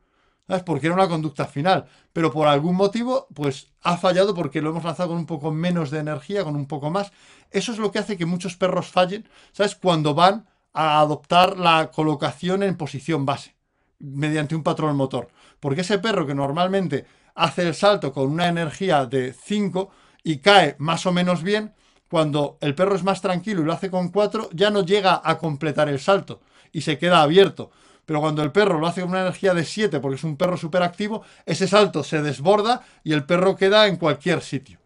¿sabes? 0.48 0.62
Porque 0.64 0.86
era 0.86 0.94
una 0.94 1.08
conducta 1.08 1.46
final, 1.46 1.84
pero 2.12 2.32
por 2.32 2.48
algún 2.48 2.74
motivo, 2.74 3.28
pues 3.34 3.68
ha 3.82 3.98
fallado 3.98 4.34
porque 4.34 4.62
lo 4.62 4.70
hemos 4.70 4.82
lanzado 4.82 5.10
con 5.10 5.18
un 5.18 5.26
poco 5.26 5.52
menos 5.52 5.90
de 5.90 5.98
energía, 5.98 6.42
con 6.42 6.56
un 6.56 6.66
poco 6.66 6.90
más. 6.90 7.12
Eso 7.50 7.70
es 7.70 7.78
lo 7.78 7.92
que 7.92 7.98
hace 7.98 8.16
que 8.16 8.26
muchos 8.26 8.56
perros 8.56 8.88
fallen, 8.88 9.28
¿sabes? 9.52 9.76
Cuando 9.76 10.14
van 10.14 10.46
a 10.72 11.00
adoptar 11.00 11.58
la 11.58 11.90
colocación 11.90 12.62
en 12.62 12.76
posición 12.76 13.26
base, 13.26 13.54
mediante 13.98 14.56
un 14.56 14.62
patrón 14.62 14.96
motor. 14.96 15.28
Porque 15.60 15.82
ese 15.82 15.98
perro 15.98 16.26
que 16.26 16.34
normalmente 16.34 17.04
hace 17.34 17.68
el 17.68 17.74
salto 17.74 18.12
con 18.12 18.30
una 18.30 18.48
energía 18.48 19.04
de 19.04 19.34
5 19.34 19.90
y 20.24 20.38
cae 20.38 20.76
más 20.78 21.04
o 21.06 21.12
menos 21.12 21.42
bien, 21.42 21.74
cuando 22.08 22.56
el 22.62 22.74
perro 22.74 22.96
es 22.96 23.04
más 23.04 23.20
tranquilo 23.20 23.60
y 23.60 23.64
lo 23.64 23.72
hace 23.72 23.90
con 23.90 24.08
4, 24.08 24.48
ya 24.52 24.70
no 24.70 24.82
llega 24.82 25.20
a 25.22 25.36
completar 25.36 25.90
el 25.90 26.00
salto 26.00 26.40
y 26.72 26.80
se 26.80 26.96
queda 26.96 27.20
abierto. 27.20 27.70
Pero 28.08 28.22
cuando 28.22 28.42
el 28.42 28.52
perro 28.52 28.78
lo 28.78 28.86
hace 28.86 29.02
con 29.02 29.10
una 29.10 29.20
energía 29.20 29.52
de 29.52 29.66
7 29.66 30.00
porque 30.00 30.16
es 30.16 30.24
un 30.24 30.38
perro 30.38 30.56
súper 30.56 30.82
activo, 30.82 31.24
ese 31.44 31.68
salto 31.68 32.02
se 32.02 32.22
desborda 32.22 32.80
y 33.04 33.12
el 33.12 33.26
perro 33.26 33.54
queda 33.54 33.86
en 33.86 33.96
cualquier 33.96 34.40
sitio. 34.40 34.78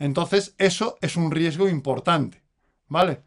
Entonces, 0.00 0.52
eso 0.58 0.98
es 1.00 1.14
un 1.14 1.30
riesgo 1.30 1.68
importante. 1.68 2.42
¿Vale? 2.88 3.22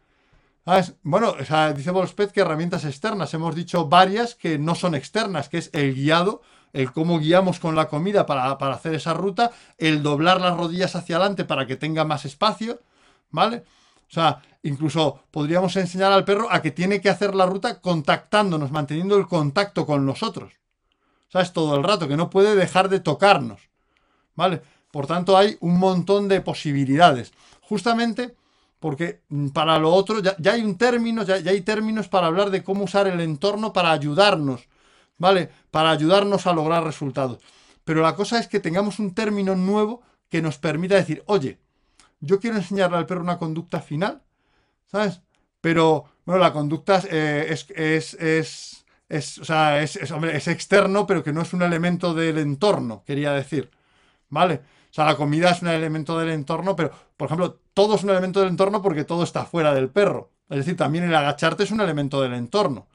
¿Sabes? 0.66 0.92
Bueno, 1.02 1.34
o 1.40 1.44
sea, 1.46 1.72
dice 1.72 1.90
Volspet 1.90 2.32
que 2.32 2.42
herramientas 2.42 2.84
externas. 2.84 3.32
Hemos 3.32 3.54
dicho 3.54 3.88
varias 3.88 4.34
que 4.34 4.58
no 4.58 4.74
son 4.74 4.94
externas, 4.94 5.48
que 5.48 5.56
es 5.56 5.70
el 5.72 5.94
guiado, 5.94 6.42
el 6.74 6.92
cómo 6.92 7.18
guiamos 7.18 7.60
con 7.60 7.74
la 7.74 7.88
comida 7.88 8.26
para, 8.26 8.58
para 8.58 8.74
hacer 8.74 8.94
esa 8.94 9.14
ruta, 9.14 9.52
el 9.78 10.02
doblar 10.02 10.42
las 10.42 10.54
rodillas 10.54 10.96
hacia 10.96 11.16
adelante 11.16 11.46
para 11.46 11.66
que 11.66 11.76
tenga 11.76 12.04
más 12.04 12.26
espacio, 12.26 12.82
¿vale? 13.30 13.64
O 14.06 14.12
sea, 14.12 14.42
incluso 14.62 15.20
podríamos 15.30 15.76
enseñar 15.76 16.12
al 16.12 16.24
perro 16.24 16.48
a 16.50 16.62
que 16.62 16.70
tiene 16.70 17.00
que 17.00 17.10
hacer 17.10 17.34
la 17.34 17.46
ruta 17.46 17.80
contactándonos, 17.80 18.70
manteniendo 18.70 19.16
el 19.16 19.26
contacto 19.26 19.86
con 19.86 20.04
nosotros. 20.06 20.54
¿Sabes? 21.28 21.52
Todo 21.52 21.76
el 21.76 21.84
rato, 21.84 22.08
que 22.08 22.16
no 22.16 22.28
puede 22.28 22.56
dejar 22.56 22.88
de 22.88 23.00
tocarnos. 23.00 23.70
¿Vale? 24.34 24.62
Por 24.90 25.06
tanto, 25.06 25.36
hay 25.36 25.56
un 25.60 25.78
montón 25.78 26.28
de 26.28 26.40
posibilidades. 26.40 27.32
Justamente 27.60 28.34
porque 28.80 29.20
mm, 29.28 29.48
para 29.48 29.78
lo 29.78 29.92
otro 29.92 30.20
ya, 30.20 30.34
ya 30.38 30.52
hay 30.52 30.62
un 30.62 30.76
término, 30.76 31.22
ya, 31.22 31.38
ya 31.38 31.52
hay 31.52 31.60
términos 31.60 32.08
para 32.08 32.26
hablar 32.26 32.50
de 32.50 32.64
cómo 32.64 32.84
usar 32.84 33.06
el 33.06 33.20
entorno 33.20 33.72
para 33.72 33.92
ayudarnos, 33.92 34.68
¿vale? 35.18 35.50
Para 35.70 35.90
ayudarnos 35.90 36.46
a 36.46 36.52
lograr 36.52 36.82
resultados. 36.82 37.38
Pero 37.84 38.02
la 38.02 38.16
cosa 38.16 38.38
es 38.38 38.48
que 38.48 38.58
tengamos 38.58 38.98
un 38.98 39.14
término 39.14 39.54
nuevo 39.54 40.02
que 40.28 40.42
nos 40.42 40.58
permita 40.58 40.96
decir, 40.96 41.22
oye, 41.26 41.58
yo 42.20 42.40
quiero 42.40 42.56
enseñarle 42.56 42.96
al 42.96 43.06
perro 43.06 43.20
una 43.20 43.38
conducta 43.38 43.80
final, 43.80 44.22
¿sabes? 44.90 45.20
Pero, 45.60 46.04
bueno, 46.24 46.40
la 46.40 46.52
conducta 46.52 47.00
eh, 47.10 47.46
es, 47.50 47.66
es, 47.70 48.14
es, 48.14 48.84
es, 49.08 49.38
o 49.38 49.44
sea, 49.44 49.82
es, 49.82 49.96
es, 49.96 50.10
hombre, 50.10 50.36
es 50.36 50.48
externo, 50.48 51.06
pero 51.06 51.22
que 51.22 51.32
no 51.32 51.42
es 51.42 51.52
un 51.52 51.62
elemento 51.62 52.14
del 52.14 52.38
entorno, 52.38 53.02
quería 53.06 53.32
decir, 53.32 53.70
¿vale? 54.28 54.62
O 54.90 54.92
sea, 54.94 55.04
la 55.06 55.16
comida 55.16 55.50
es 55.50 55.62
un 55.62 55.68
elemento 55.68 56.18
del 56.18 56.30
entorno, 56.30 56.74
pero, 56.76 56.90
por 57.16 57.26
ejemplo, 57.26 57.60
todo 57.74 57.94
es 57.96 58.02
un 58.04 58.10
elemento 58.10 58.40
del 58.40 58.48
entorno 58.50 58.82
porque 58.82 59.04
todo 59.04 59.22
está 59.22 59.44
fuera 59.44 59.72
del 59.74 59.88
perro. 59.90 60.32
Es 60.48 60.58
decir, 60.58 60.76
también 60.76 61.04
el 61.04 61.14
agacharte 61.14 61.62
es 61.62 61.70
un 61.70 61.80
elemento 61.80 62.20
del 62.20 62.34
entorno, 62.34 62.88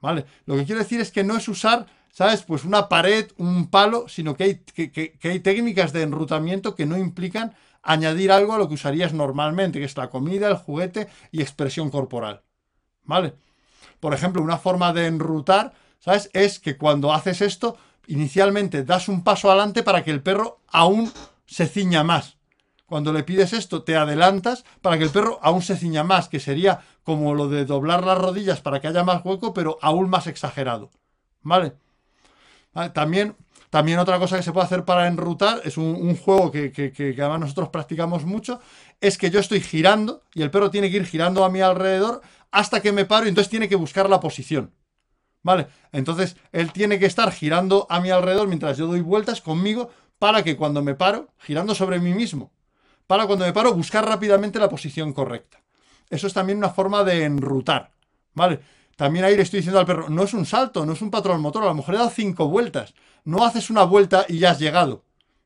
¿vale? 0.00 0.24
Lo 0.46 0.56
que 0.56 0.64
quiero 0.64 0.80
decir 0.80 1.00
es 1.00 1.10
que 1.12 1.24
no 1.24 1.36
es 1.36 1.48
usar, 1.48 1.86
¿sabes? 2.10 2.42
Pues 2.42 2.64
una 2.64 2.88
pared, 2.88 3.30
un 3.36 3.68
palo, 3.70 4.08
sino 4.08 4.34
que 4.36 4.44
hay, 4.44 4.54
que, 4.60 4.90
que- 4.90 5.12
que 5.18 5.28
hay 5.30 5.40
técnicas 5.40 5.92
de 5.92 6.02
enrutamiento 6.02 6.74
que 6.74 6.86
no 6.86 6.96
implican 6.96 7.54
añadir 7.82 8.32
algo 8.32 8.54
a 8.54 8.58
lo 8.58 8.68
que 8.68 8.74
usarías 8.74 9.12
normalmente, 9.12 9.78
que 9.78 9.84
es 9.84 9.96
la 9.96 10.10
comida, 10.10 10.48
el 10.48 10.56
juguete 10.56 11.08
y 11.30 11.42
expresión 11.42 11.90
corporal, 11.90 12.42
¿vale? 13.04 13.34
Por 14.00 14.14
ejemplo, 14.14 14.42
una 14.42 14.58
forma 14.58 14.92
de 14.92 15.06
enrutar, 15.06 15.72
¿sabes? 15.98 16.30
Es 16.32 16.58
que 16.58 16.76
cuando 16.76 17.12
haces 17.12 17.40
esto, 17.40 17.76
inicialmente 18.06 18.84
das 18.84 19.08
un 19.08 19.22
paso 19.22 19.50
adelante 19.50 19.82
para 19.82 20.02
que 20.02 20.10
el 20.10 20.22
perro 20.22 20.60
aún 20.68 21.12
se 21.46 21.66
ciña 21.66 22.04
más. 22.04 22.36
Cuando 22.86 23.12
le 23.12 23.22
pides 23.24 23.52
esto, 23.52 23.84
te 23.84 23.96
adelantas 23.96 24.64
para 24.82 24.98
que 24.98 25.04
el 25.04 25.10
perro 25.10 25.38
aún 25.42 25.62
se 25.62 25.76
ciña 25.76 26.04
más, 26.04 26.28
que 26.28 26.40
sería 26.40 26.80
como 27.04 27.34
lo 27.34 27.48
de 27.48 27.64
doblar 27.64 28.04
las 28.04 28.18
rodillas 28.18 28.60
para 28.60 28.80
que 28.80 28.88
haya 28.88 29.02
más 29.02 29.24
hueco, 29.24 29.54
pero 29.54 29.78
aún 29.80 30.10
más 30.10 30.26
exagerado. 30.26 30.90
¿Vale? 31.42 31.72
Vale, 32.74 32.90
También, 32.90 33.36
también 33.72 33.98
otra 33.98 34.18
cosa 34.18 34.36
que 34.36 34.42
se 34.42 34.52
puede 34.52 34.66
hacer 34.66 34.84
para 34.84 35.06
enrutar, 35.06 35.62
es 35.64 35.78
un, 35.78 36.14
juego 36.14 36.50
que, 36.52 36.70
que- 36.72 36.92
que- 36.92 37.14
que 37.14 37.22
además 37.22 37.40
nosotros 37.40 37.70
practicamos 37.70 38.26
mucho, 38.26 38.60
es 39.00 39.16
que 39.16 39.30
yo 39.30 39.40
estoy 39.40 39.60
girando 39.62 40.24
y 40.34 40.42
el 40.42 40.50
perro 40.50 40.70
tiene 40.70 40.90
que 40.90 40.98
ir 40.98 41.06
girando 41.06 41.42
a 41.42 41.48
mi 41.48 41.62
alrededor 41.62 42.20
hasta 42.50 42.82
que 42.82 42.92
me 42.92 43.06
paro 43.06 43.24
y 43.24 43.30
entonces 43.30 43.48
tiene 43.50 43.70
que 43.70 43.76
buscar 43.76 44.10
la 44.10 44.20
posición. 44.20 44.72
¿Vale? 45.42 45.68
Entonces 45.90 46.36
él 46.52 46.70
tiene 46.72 46.98
que 46.98 47.06
estar 47.06 47.32
girando 47.32 47.86
a 47.88 47.98
mi 48.00 48.10
alrededor 48.10 48.46
mientras 48.46 48.76
yo 48.76 48.86
doy 48.86 49.00
vueltas 49.00 49.40
conmigo 49.40 49.90
para 50.18 50.42
que 50.44 50.56
cuando 50.56 50.82
me 50.82 50.94
paro, 50.94 51.28
girando 51.38 51.74
sobre 51.74 51.98
mí 51.98 52.12
mismo, 52.14 52.52
para 53.06 53.26
cuando 53.26 53.46
me 53.46 53.54
paro 53.54 53.72
buscar 53.72 54.04
rápidamente 54.06 54.58
la 54.58 54.68
posición 54.68 55.14
correcta. 55.14 55.62
Eso 56.10 56.26
es 56.26 56.34
también 56.34 56.58
una 56.58 56.70
forma 56.70 57.04
de 57.04 57.24
enrutar. 57.24 57.90
¿Vale? 58.34 58.60
También 58.96 59.24
ahí 59.24 59.36
le 59.36 59.42
estoy 59.42 59.60
diciendo 59.60 59.80
al 59.80 59.86
perro, 59.86 60.08
no 60.10 60.22
es 60.22 60.34
un 60.34 60.46
salto, 60.46 60.84
no 60.86 60.92
es 60.92 61.02
un 61.02 61.10
patrón 61.10 61.40
motor, 61.40 61.62
a 61.64 61.66
lo 61.66 61.74
mejor 61.74 61.94
he 61.94 61.98
dado 61.98 62.10
cinco 62.10 62.48
vueltas. 62.48 62.94
No 63.24 63.44
haces 63.44 63.70
una 63.70 63.84
vuelta 63.84 64.26
y 64.28 64.38
ya 64.38 64.50
has 64.50 64.58
llegado. 64.58 65.04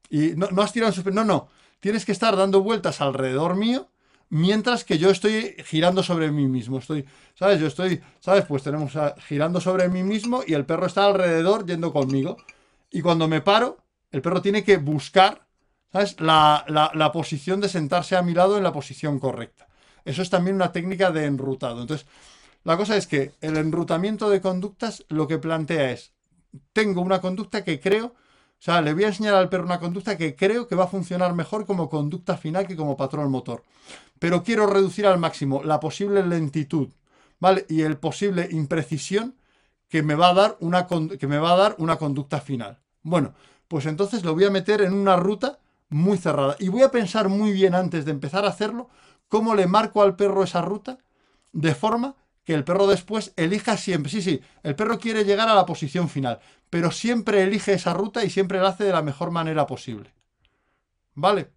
Y 0.08 0.32
no, 0.36 0.48
no 0.50 0.62
has 0.62 0.72
tirado 0.72 0.92
en. 0.94 1.14
No, 1.14 1.24
no. 1.24 1.48
Tienes 1.80 2.04
que 2.04 2.12
estar 2.12 2.36
dando 2.36 2.62
vueltas 2.62 3.00
alrededor 3.00 3.56
mío 3.56 3.90
mientras 4.28 4.84
que 4.84 4.98
yo 4.98 5.10
estoy 5.10 5.54
girando 5.64 6.02
sobre 6.02 6.30
mí 6.30 6.46
mismo. 6.46 6.78
Estoy, 6.78 7.06
¿sabes? 7.34 7.60
Yo 7.60 7.66
estoy, 7.66 8.00
¿sabes? 8.20 8.44
Pues 8.46 8.62
tenemos 8.62 8.92
girando 9.26 9.60
sobre 9.60 9.88
mí 9.88 10.02
mismo 10.02 10.42
y 10.46 10.54
el 10.54 10.64
perro 10.66 10.86
está 10.86 11.06
alrededor 11.06 11.66
yendo 11.66 11.92
conmigo. 11.92 12.36
Y 12.90 13.02
cuando 13.02 13.28
me 13.28 13.40
paro, 13.40 13.78
el 14.10 14.22
perro 14.22 14.42
tiene 14.42 14.64
que 14.64 14.78
buscar, 14.78 15.46
¿sabes? 15.92 16.20
La, 16.20 16.64
la 16.68 17.12
posición 17.12 17.60
de 17.60 17.68
sentarse 17.68 18.16
a 18.16 18.22
mi 18.22 18.34
lado 18.34 18.56
en 18.56 18.62
la 18.62 18.72
posición 18.72 19.18
correcta. 19.20 19.68
Eso 20.04 20.22
es 20.22 20.30
también 20.30 20.56
una 20.56 20.72
técnica 20.72 21.10
de 21.10 21.26
enrutado. 21.26 21.82
Entonces, 21.82 22.06
la 22.64 22.76
cosa 22.76 22.96
es 22.96 23.06
que 23.06 23.32
el 23.40 23.56
enrutamiento 23.56 24.30
de 24.30 24.40
conductas 24.40 25.04
lo 25.08 25.28
que 25.28 25.38
plantea 25.38 25.90
es, 25.90 26.12
tengo 26.72 27.00
una 27.00 27.20
conducta 27.20 27.64
que 27.64 27.80
creo 27.80 28.14
o 28.58 28.62
sea, 28.66 28.80
le 28.80 28.94
voy 28.94 29.04
a 29.04 29.08
enseñar 29.08 29.34
al 29.34 29.48
perro 29.48 29.64
una 29.64 29.78
conducta 29.78 30.16
que 30.16 30.34
creo 30.34 30.66
que 30.66 30.74
va 30.74 30.84
a 30.84 30.88
funcionar 30.88 31.34
mejor 31.34 31.66
como 31.66 31.90
conducta 31.90 32.36
final 32.36 32.66
que 32.66 32.76
como 32.76 32.96
patrón 32.96 33.30
motor. 33.30 33.62
Pero 34.18 34.42
quiero 34.42 34.66
reducir 34.66 35.06
al 35.06 35.18
máximo 35.18 35.62
la 35.62 35.78
posible 35.78 36.26
lentitud, 36.26 36.88
¿vale? 37.38 37.66
Y 37.68 37.82
el 37.82 37.98
posible 37.98 38.48
imprecisión 38.50 39.36
que 39.88 40.02
me 40.02 40.14
va 40.14 40.30
a 40.30 40.34
dar 40.34 40.56
una, 40.60 40.86
que 40.86 41.26
me 41.26 41.38
va 41.38 41.52
a 41.52 41.56
dar 41.56 41.76
una 41.78 41.96
conducta 41.96 42.40
final. 42.40 42.80
Bueno, 43.02 43.34
pues 43.68 43.86
entonces 43.86 44.24
lo 44.24 44.34
voy 44.34 44.44
a 44.44 44.50
meter 44.50 44.80
en 44.80 44.94
una 44.94 45.16
ruta 45.16 45.58
muy 45.90 46.16
cerrada. 46.16 46.56
Y 46.58 46.68
voy 46.68 46.82
a 46.82 46.90
pensar 46.90 47.28
muy 47.28 47.52
bien 47.52 47.74
antes 47.74 48.04
de 48.04 48.10
empezar 48.10 48.44
a 48.44 48.48
hacerlo 48.48 48.88
cómo 49.28 49.54
le 49.54 49.66
marco 49.66 50.02
al 50.02 50.16
perro 50.16 50.42
esa 50.42 50.62
ruta 50.62 50.98
de 51.52 51.74
forma 51.74 52.16
que 52.46 52.54
el 52.54 52.64
perro 52.64 52.86
después 52.86 53.32
elija 53.36 53.76
siempre. 53.76 54.10
Sí, 54.10 54.22
sí, 54.22 54.40
el 54.62 54.76
perro 54.76 54.98
quiere 54.98 55.24
llegar 55.24 55.48
a 55.48 55.54
la 55.54 55.66
posición 55.66 56.08
final, 56.08 56.38
pero 56.70 56.90
siempre 56.92 57.42
elige 57.42 57.74
esa 57.74 57.92
ruta 57.92 58.24
y 58.24 58.30
siempre 58.30 58.60
la 58.60 58.68
hace 58.68 58.84
de 58.84 58.92
la 58.92 59.02
mejor 59.02 59.32
manera 59.32 59.66
posible. 59.66 60.14
¿Vale? 61.14 61.50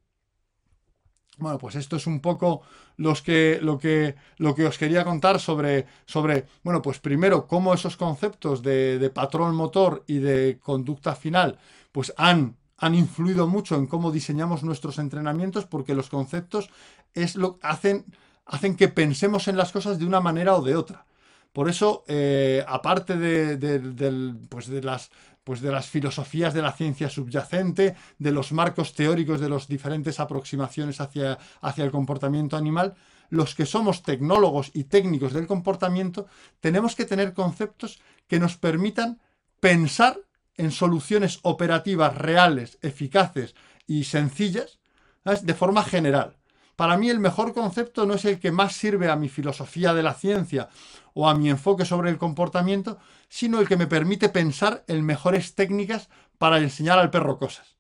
Bueno, 1.38 1.58
pues 1.58 1.76
esto 1.76 1.96
es 1.96 2.08
un 2.08 2.20
poco 2.20 2.62
los 2.98 3.22
que, 3.22 3.60
lo, 3.62 3.78
que, 3.78 4.16
lo 4.38 4.56
que 4.56 4.66
os 4.66 4.78
quería 4.78 5.06
contar 5.06 5.40
sobre, 5.40 5.86
sobre, 6.06 6.48
bueno, 6.64 6.82
pues 6.82 7.00
primero 7.00 7.48
cómo 7.48 7.74
esos 7.74 7.96
conceptos 7.96 8.62
de, 8.62 9.00
de 9.00 9.10
patrón 9.10 9.56
motor 9.56 10.04
y 10.08 10.18
de 10.18 10.60
conducta 10.60 11.16
final, 11.16 11.60
pues 11.94 12.14
han, 12.18 12.58
han 12.78 12.96
influido 12.96 13.48
mucho 13.48 13.76
en 13.76 13.88
cómo 13.88 14.12
diseñamos 14.12 14.64
nuestros 14.64 15.00
entrenamientos, 15.00 15.66
porque 15.66 15.96
los 15.96 16.10
conceptos 16.10 16.70
es 17.14 17.36
lo, 17.36 17.58
hacen 17.62 18.06
hacen 18.50 18.76
que 18.76 18.90
pensemos 18.90 19.48
en 19.48 19.58
las 19.58 19.72
cosas 19.72 20.00
de 20.00 20.06
una 20.06 20.20
manera 20.20 20.56
o 20.56 20.62
de 20.62 20.76
otra. 20.76 21.06
Por 21.54 21.70
eso, 21.70 22.04
eh, 22.08 22.64
aparte 22.68 23.18
de, 23.18 23.58
pues 24.50 24.70
pues 25.44 25.62
de 25.62 25.72
las 25.72 25.88
filosofías 25.88 26.54
de 26.54 26.62
la 26.62 26.74
ciencia 26.74 27.10
subyacente, 27.10 27.96
de 28.20 28.32
los 28.32 28.52
marcos 28.52 28.94
teóricos 28.94 29.40
de 29.40 29.50
las 29.50 29.68
diferentes 29.68 30.20
aproximaciones 30.20 31.00
hacia 31.00 31.38
el 31.78 31.92
comportamiento 31.92 32.56
animal, 32.56 32.96
los 33.30 33.56
que 33.56 33.66
somos 33.66 34.04
tecnólogos 34.04 34.72
y 34.74 34.86
técnicos 34.86 35.34
del 35.34 35.48
comportamiento, 35.48 36.28
tenemos 36.60 36.96
que 36.96 37.06
tener 37.06 37.34
conceptos 37.34 38.00
que 38.28 38.40
nos 38.40 38.58
permitan 38.58 39.20
pensar 39.60 40.20
en 40.56 40.72
soluciones 40.72 41.40
operativas 41.44 42.16
reales, 42.16 42.78
eficaces 42.82 43.56
y 43.88 44.04
sencillas, 44.04 44.80
de 45.24 45.54
forma 45.54 45.84
general. 45.84 46.39
Para 46.80 46.96
mí 46.96 47.10
el 47.10 47.20
mejor 47.20 47.54
concepto 47.54 48.06
no 48.06 48.14
es 48.14 48.24
el 48.24 48.40
que 48.40 48.54
más 48.54 48.72
sirve 48.72 49.10
a 49.10 49.18
mi 49.18 49.28
filosofía 49.28 49.94
de 49.94 50.02
la 50.02 50.14
ciencia 50.14 50.70
o 51.14 51.28
a 51.28 51.36
mi 51.36 51.50
enfoque 51.50 51.84
sobre 51.84 52.10
el 52.10 52.18
comportamiento, 52.18 53.00
sino 53.28 53.60
el 53.60 53.68
que 53.68 53.76
me 53.76 53.86
permite 53.86 54.30
pensar 54.30 54.86
en 54.88 55.06
mejores 55.06 55.56
técnicas 55.56 56.08
para 56.38 56.58
enseñar 56.60 56.98
al 56.98 57.10
perro 57.10 57.38
cosas, 57.38 57.76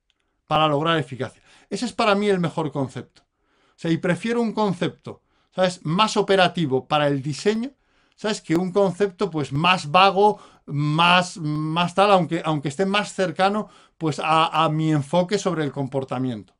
para 0.47 0.67
lograr 0.67 0.97
eficacia. 0.97 1.41
Ese 1.69 1.85
es 1.85 1.93
para 1.93 2.13
mí 2.13 2.27
el 2.27 2.41
mejor 2.41 2.73
concepto. 2.73 3.21
O 3.21 3.77
sea, 3.77 3.89
y 3.89 3.95
prefiero 3.99 4.41
un 4.41 4.51
concepto, 4.51 5.21
¿sabes?, 5.55 5.79
más 5.85 6.17
operativo 6.17 6.85
para 6.85 7.07
el 7.07 7.21
diseño, 7.21 7.71
¿sabes?, 8.17 8.41
que 8.41 8.57
un 8.57 8.73
concepto 8.73 9.29
pues 9.31 9.53
más 9.53 9.91
vago, 9.91 10.39
más, 10.65 11.37
más 11.37 11.95
tal, 11.95 12.11
aunque, 12.11 12.41
aunque 12.43 12.67
esté 12.67 12.85
más 12.85 13.13
cercano 13.13 13.69
pues 13.97 14.19
a, 14.19 14.65
a 14.65 14.67
mi 14.67 14.91
enfoque 14.91 15.37
sobre 15.37 15.63
el 15.63 15.71
comportamiento. 15.71 16.58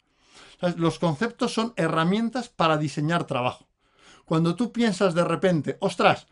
Los 0.77 0.99
conceptos 0.99 1.53
son 1.53 1.73
herramientas 1.75 2.49
para 2.49 2.77
diseñar 2.77 3.25
trabajo. 3.25 3.67
Cuando 4.25 4.55
tú 4.55 4.71
piensas 4.71 5.13
de 5.13 5.23
repente, 5.23 5.77
ostras, 5.79 6.27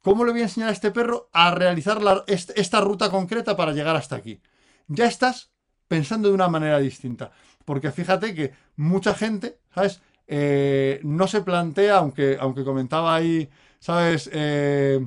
¿cómo 0.00 0.24
le 0.24 0.32
voy 0.32 0.40
a 0.40 0.44
enseñar 0.44 0.70
a 0.70 0.72
este 0.72 0.90
perro 0.90 1.28
a 1.32 1.50
realizar 1.50 2.00
esta 2.26 2.80
ruta 2.80 3.10
concreta 3.10 3.56
para 3.56 3.72
llegar 3.72 3.96
hasta 3.96 4.16
aquí? 4.16 4.40
Ya 4.86 5.06
estás 5.06 5.50
pensando 5.88 6.28
de 6.28 6.34
una 6.34 6.48
manera 6.48 6.78
distinta. 6.78 7.32
Porque 7.64 7.90
fíjate 7.90 8.34
que 8.34 8.52
mucha 8.76 9.14
gente, 9.14 9.58
¿sabes? 9.74 10.00
Eh, 10.26 11.00
no 11.02 11.26
se 11.26 11.42
plantea, 11.42 11.98
aunque, 11.98 12.36
aunque 12.40 12.64
comentaba 12.64 13.14
ahí, 13.14 13.48
¿sabes? 13.78 14.30
Eh, 14.32 15.00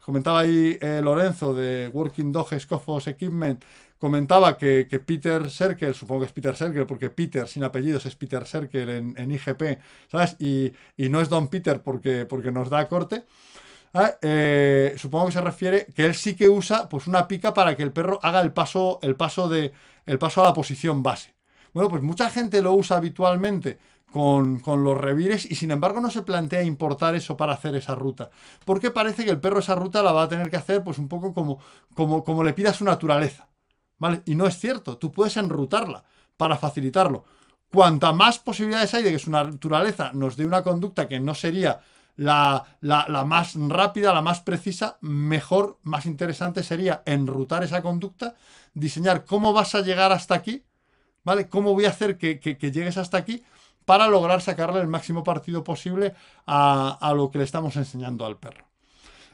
comentaba 0.00 0.40
ahí 0.40 0.78
eh, 0.80 1.00
Lorenzo 1.02 1.54
de 1.54 1.88
Working 1.92 2.32
Dog 2.32 2.58
Scofos 2.58 3.06
Equipment, 3.08 3.62
comentaba 3.98 4.56
que, 4.56 4.86
Peter 5.04 5.50
Serkel, 5.50 5.94
supongo 5.94 6.20
que 6.20 6.26
es 6.26 6.32
Peter 6.32 6.56
Serkel, 6.56 6.86
porque 6.86 7.10
Peter 7.10 7.46
sin 7.48 7.64
apellidos 7.64 8.06
es 8.06 8.16
Peter 8.16 8.46
Serkel 8.46 8.88
en, 9.16 9.30
IGP, 9.30 9.78
¿sabes? 10.10 10.36
Y, 10.38 10.72
no 11.08 11.20
es 11.20 11.28
Don 11.28 11.48
Peter 11.48 11.82
porque, 11.82 12.26
porque 12.26 12.52
nos 12.52 12.70
da 12.70 12.88
corte. 12.88 13.24
¿ah? 13.94 14.14
Eh, 14.22 14.94
supongo 14.96 15.26
que 15.26 15.32
se 15.32 15.40
refiere 15.40 15.86
que 15.94 16.06
él 16.06 16.14
sí 16.14 16.34
que 16.34 16.48
usa 16.48 16.88
pues 16.88 17.06
una 17.06 17.26
pica 17.28 17.54
para 17.54 17.76
que 17.76 17.82
el 17.82 17.92
perro 17.92 18.18
haga 18.22 18.40
el 18.40 18.52
paso, 18.52 18.98
el 19.02 19.16
paso, 19.16 19.48
de, 19.48 19.72
el 20.06 20.18
paso 20.18 20.42
a 20.42 20.46
la 20.46 20.54
posición 20.54 21.02
base. 21.02 21.34
Bueno, 21.74 21.90
pues 21.90 22.02
mucha 22.02 22.30
gente 22.30 22.62
lo 22.62 22.72
usa 22.72 22.96
habitualmente 22.96 23.78
con, 24.10 24.60
con, 24.60 24.84
los 24.84 24.98
revires 24.98 25.50
y 25.50 25.54
sin 25.54 25.70
embargo 25.70 26.00
no 26.00 26.10
se 26.10 26.22
plantea 26.22 26.62
importar 26.62 27.14
eso 27.14 27.36
para 27.36 27.52
hacer 27.52 27.74
esa 27.74 27.94
ruta. 27.94 28.30
Porque 28.64 28.90
parece 28.90 29.24
que 29.24 29.30
el 29.30 29.40
perro 29.40 29.58
esa 29.60 29.74
ruta 29.74 30.02
la 30.02 30.12
va 30.12 30.24
a 30.24 30.28
tener 30.28 30.50
que 30.50 30.56
hacer 30.56 30.82
pues 30.82 30.98
un 30.98 31.08
poco 31.08 31.34
como, 31.34 31.58
como, 31.94 32.24
como 32.24 32.42
le 32.44 32.54
pida 32.54 32.72
su 32.72 32.84
naturaleza. 32.84 33.48
Y 34.24 34.34
no 34.34 34.46
es 34.46 34.58
cierto, 34.58 34.96
tú 34.96 35.12
puedes 35.12 35.36
enrutarla 35.36 36.04
para 36.36 36.56
facilitarlo. 36.56 37.24
Cuanta 37.70 38.12
más 38.12 38.38
posibilidades 38.38 38.94
hay 38.94 39.02
de 39.02 39.12
que 39.12 39.18
su 39.18 39.30
naturaleza 39.30 40.10
nos 40.14 40.36
dé 40.36 40.46
una 40.46 40.62
conducta 40.62 41.08
que 41.08 41.20
no 41.20 41.34
sería 41.34 41.80
la, 42.16 42.66
más 43.26 43.54
rápida, 43.56 44.14
la 44.14 44.22
más 44.22 44.40
precisa, 44.40 44.98
mejor, 45.00 45.78
más 45.82 46.06
interesante 46.06 46.62
sería 46.62 47.02
enrutar 47.04 47.62
esa 47.62 47.82
conducta, 47.82 48.34
diseñar 48.74 49.24
cómo 49.24 49.52
vas 49.52 49.74
a 49.74 49.82
llegar 49.82 50.12
hasta 50.12 50.34
aquí, 50.34 50.64
¿vale? 51.24 51.48
¿Cómo 51.48 51.74
voy 51.74 51.84
a 51.84 51.90
hacer 51.90 52.16
que, 52.16 52.38
llegues 52.60 52.96
hasta 52.96 53.18
aquí 53.18 53.44
para 53.84 54.08
lograr 54.08 54.40
sacarle 54.40 54.80
el 54.80 54.88
máximo 54.88 55.22
partido 55.22 55.62
posible 55.62 56.14
a 56.46 57.12
lo 57.14 57.30
que 57.30 57.38
le 57.38 57.44
estamos 57.44 57.76
enseñando 57.76 58.24
al 58.24 58.36
perro? 58.36 58.67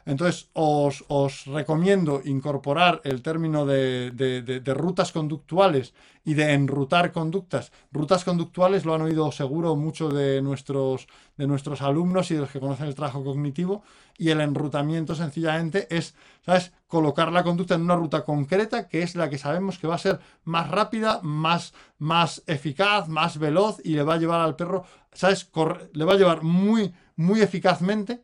Entonces, 0.07 0.51
os, 0.53 1.47
recomiendo 1.47 2.21
incorporar 2.25 3.01
el 3.05 3.23
término 3.23 3.65
de, 3.65 4.63
rutas 4.77 5.13
conductuales 5.13 5.95
y 6.25 6.35
de 6.35 6.53
enrutar 6.53 7.11
conductas. 7.11 7.73
Rutas 7.91 8.25
conductuales 8.25 8.85
lo 8.85 8.95
han 8.95 9.03
oído 9.03 9.33
seguro 9.33 9.77
muchos 9.77 10.13
de 10.13 10.43
nuestros, 10.43 11.07
alumnos 11.81 12.31
y 12.31 12.35
de 12.35 12.41
los 12.41 12.51
que 12.51 12.61
conocen 12.61 12.87
el 12.87 12.95
trabajo 12.95 13.25
cognitivo. 13.25 13.83
Y 14.19 14.29
el 14.29 14.41
enrutamiento 14.41 15.15
sencillamente 15.15 15.87
es, 15.95 16.15
¿sabes?, 16.45 16.73
colocar 16.87 17.33
la 17.33 17.43
conducta 17.43 17.75
en 17.75 17.83
una 17.83 17.97
ruta 17.97 18.25
concreta 18.25 18.87
que 18.89 19.03
es 19.03 19.17
la 19.17 19.29
que 19.29 19.39
sabemos 19.39 19.79
que 19.79 19.89
va 19.89 19.97
a 19.97 19.99
ser 19.99 20.21
más 20.45 20.71
rápida, 20.71 21.21
más, 21.23 21.75
más 21.99 22.45
eficaz, 22.47 23.09
más 23.09 23.39
veloz 23.39 23.81
y 23.83 23.95
le 23.95 24.05
va 24.05 24.15
a 24.15 24.19
llevar 24.19 24.41
al 24.41 24.55
perro, 24.55 24.85
¿sabes?, 25.13 25.51
le 25.93 26.05
va 26.05 26.13
a 26.13 26.17
llevar 26.17 26.43
muy, 26.43 26.95
muy 27.17 27.41
eficazmente 27.41 28.23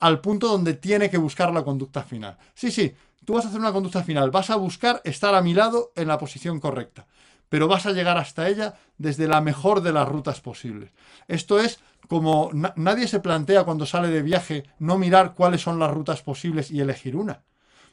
al 0.00 0.20
punto 0.20 0.48
donde 0.48 0.74
tiene 0.74 1.10
que 1.10 1.18
buscar 1.18 1.52
la 1.52 1.64
conducta 1.64 2.02
final. 2.02 2.38
Sí, 2.54 2.70
sí, 2.70 2.94
tú 3.24 3.34
vas 3.34 3.44
a 3.44 3.48
hacer 3.48 3.60
una 3.60 3.72
conducta 3.72 4.02
final, 4.02 4.30
vas 4.30 4.50
a 4.50 4.56
buscar 4.56 5.00
estar 5.04 5.34
a 5.34 5.42
mi 5.42 5.54
lado 5.54 5.92
en 5.96 6.08
la 6.08 6.18
posición 6.18 6.60
correcta, 6.60 7.06
pero 7.48 7.68
vas 7.68 7.86
a 7.86 7.92
llegar 7.92 8.18
hasta 8.18 8.48
ella 8.48 8.74
desde 8.98 9.28
la 9.28 9.40
mejor 9.40 9.80
de 9.80 9.92
las 9.92 10.08
rutas 10.08 10.40
posibles. 10.40 10.90
Esto 11.28 11.58
es 11.58 11.80
como 12.08 12.50
nadie 12.52 13.08
se 13.08 13.20
plantea 13.20 13.64
cuando 13.64 13.86
sale 13.86 14.08
de 14.08 14.22
viaje 14.22 14.64
no 14.78 14.98
mirar 14.98 15.34
cuáles 15.34 15.62
son 15.62 15.78
las 15.78 15.90
rutas 15.90 16.22
posibles 16.22 16.70
y 16.70 16.80
elegir 16.80 17.16
una. 17.16 17.42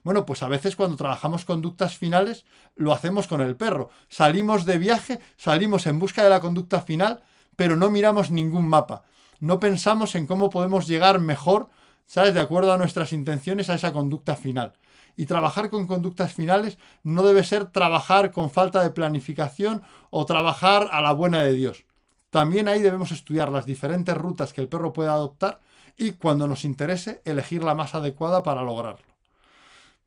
Bueno, 0.04 0.26
pues 0.26 0.44
a 0.44 0.50
veces 0.50 0.76
cuando 0.76 0.98
trabajamos 0.98 1.46
conductas 1.46 1.98
finales 1.98 2.46
lo 2.76 2.92
hacemos 2.92 3.28
con 3.28 3.42
el 3.42 3.56
perro. 3.56 3.90
Salimos 4.10 4.66
de 4.66 4.78
viaje, 4.78 5.20
salimos 5.38 5.88
en 5.88 5.98
busca 5.98 6.24
de 6.24 6.30
la 6.30 6.42
conducta 6.42 6.82
final, 6.82 7.24
pero 7.56 7.78
no 7.78 7.90
miramos 7.90 8.30
ningún 8.30 8.68
mapa. 8.68 9.04
No 9.40 9.60
pensamos 9.60 10.16
en 10.16 10.28
cómo 10.28 10.50
podemos 10.50 10.88
llegar 10.88 11.20
mejor 11.20 11.70
¿sabes? 12.06 12.34
De 12.34 12.40
acuerdo 12.40 12.74
a 12.74 12.78
nuestras 12.78 13.14
intenciones 13.14 13.70
a 13.70 13.76
esa 13.76 13.94
conducta 13.94 14.36
final. 14.36 14.74
Y 15.16 15.26
trabajar 15.28 15.70
con 15.70 15.86
conductas 15.86 16.34
finales 16.34 16.78
no 17.04 17.24
debe 17.24 17.44
ser 17.44 17.66
trabajar 17.66 18.32
con 18.32 18.50
falta 18.50 18.82
de 18.82 18.90
planificación 18.90 19.84
o 20.10 20.26
trabajar 20.26 20.90
a 20.92 21.02
la 21.02 21.14
buena 21.14 21.44
de 21.44 21.54
Dios. 21.54 21.86
También 22.32 22.68
ahí 22.68 22.82
debemos 22.82 23.12
estudiar 23.12 23.52
las 23.52 23.66
diferentes 23.66 24.18
rutas 24.18 24.54
que 24.54 24.62
el 24.62 24.68
perro 24.68 24.92
puede 24.92 25.10
adoptar 25.10 25.60
y 25.98 26.14
cuando 26.14 26.48
nos 26.48 26.66
interese 26.66 27.22
elegir 27.26 27.64
la 27.64 27.76
más 27.76 27.94
adecuada 27.94 28.42
para 28.42 28.64
lograrlo. 28.64 29.06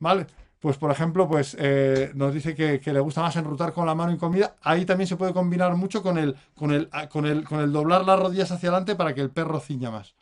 ¿Vale? 0.01 0.27
pues 0.67 0.79
por 0.79 0.91
ejemplo, 0.91 1.29
pues 1.29 1.57
eh, 1.61 2.11
nos 2.17 2.35
dice 2.35 2.57
que, 2.57 2.81
le 2.93 2.99
gusta 2.99 3.23
más 3.23 3.37
enrutar 3.37 3.73
con 3.73 3.87
la 3.87 3.95
mano 3.95 4.11
y 4.11 4.19
comida. 4.19 4.57
Ahí 4.63 4.85
también 4.85 5.07
se 5.07 5.15
puede 5.15 5.33
combinar 5.33 5.77
mucho 5.77 6.03
con 6.03 6.19
el, 6.19 6.35
con 6.57 6.73
el, 6.73 6.91
con 7.09 7.25
el, 7.25 7.45
con 7.45 7.61
el 7.61 7.71
doblar 7.71 8.05
las 8.05 8.19
rodillas 8.19 8.51
hacia 8.51 8.71
adelante 8.71 8.97
para 8.97 9.15
que 9.15 9.21
el 9.21 9.31
perro 9.31 9.61
ciña 9.61 9.93
más. 9.93 10.16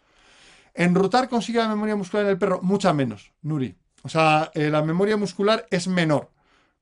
Enrutar 0.75 1.29
consigue 1.29 1.59
la 1.59 1.69
memoria 1.69 1.97
muscular 1.97 2.27
en 2.27 2.33
el 2.33 2.39
perro, 2.39 2.61
mucha 2.63 2.93
menos, 2.93 3.33
Nuri. 3.43 3.77
O 4.03 4.09
sea, 4.09 4.51
eh, 4.55 4.71
la 4.71 4.83
memoria 4.83 5.17
muscular 5.17 5.67
es 5.71 5.89
menor. 5.89 6.31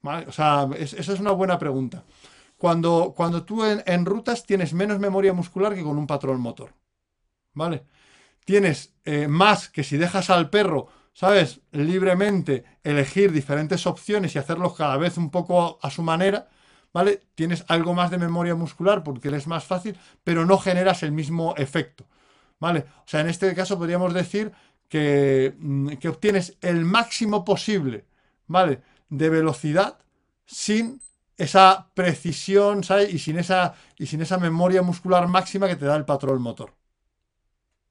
O 0.02 0.32
sea, 0.32 0.68
esa 0.76 1.12
es 1.12 1.20
una 1.20 1.30
buena 1.30 1.58
pregunta. 1.58 2.04
Cuando, 2.56 3.12
cuando 3.16 3.44
tú 3.44 3.64
en, 3.64 3.82
enrutas 3.86 4.44
tienes 4.44 4.72
menos 4.72 4.98
memoria 4.98 5.32
muscular 5.32 5.74
que 5.74 5.82
con 5.82 5.98
un 5.98 6.06
patrón 6.06 6.40
motor. 6.40 6.74
¿Vale? 7.54 7.84
Tienes 8.44 8.94
eh, 9.04 9.28
más 9.28 9.68
que 9.68 9.84
si 9.84 9.96
dejas 9.96 10.30
al 10.30 10.50
perro 10.50 10.88
¿sabes? 11.12 11.60
Libremente 11.72 12.64
elegir 12.82 13.32
diferentes 13.32 13.86
opciones 13.86 14.34
y 14.34 14.38
hacerlos 14.38 14.74
cada 14.74 14.96
vez 14.96 15.16
un 15.18 15.30
poco 15.30 15.78
a, 15.82 15.90
su 15.90 16.02
manera, 16.02 16.48
¿vale? 16.92 17.22
Tienes 17.34 17.64
algo 17.68 17.94
más 17.94 18.10
de 18.10 18.18
memoria 18.18 18.54
muscular 18.54 19.02
porque 19.02 19.28
es 19.28 19.46
más 19.46 19.64
fácil, 19.64 19.96
pero 20.24 20.46
no 20.46 20.58
generas 20.58 21.02
el 21.02 21.12
mismo 21.12 21.54
efecto, 21.56 22.06
¿vale? 22.62 22.86
O 23.04 23.08
sea, 23.08 23.20
en 23.22 23.28
este 23.28 23.52
caso 23.56 23.76
podríamos 23.76 24.14
decir 24.14 24.52
que, 24.88 25.56
mm, 25.58 25.94
que 26.00 26.08
obtienes 26.08 26.56
el 26.60 26.84
máximo 26.84 27.44
posible, 27.44 28.04
¿vale? 28.46 28.82
De 29.08 29.28
velocidad 29.28 29.98
sin 30.46 31.00
esa 31.36 31.88
precisión, 31.92 32.84
¿sabes? 32.84 33.12
Y 33.12 33.18
sin 33.18 33.36
esa, 33.40 33.74
y 33.98 34.06
sin 34.06 34.22
esa 34.22 34.38
memoria 34.38 34.80
muscular 34.82 35.26
máxima 35.26 35.66
que 35.66 35.74
te 35.74 35.86
da 35.86 35.96
el 35.96 36.04
patrón 36.04 36.40
motor. 36.40 36.72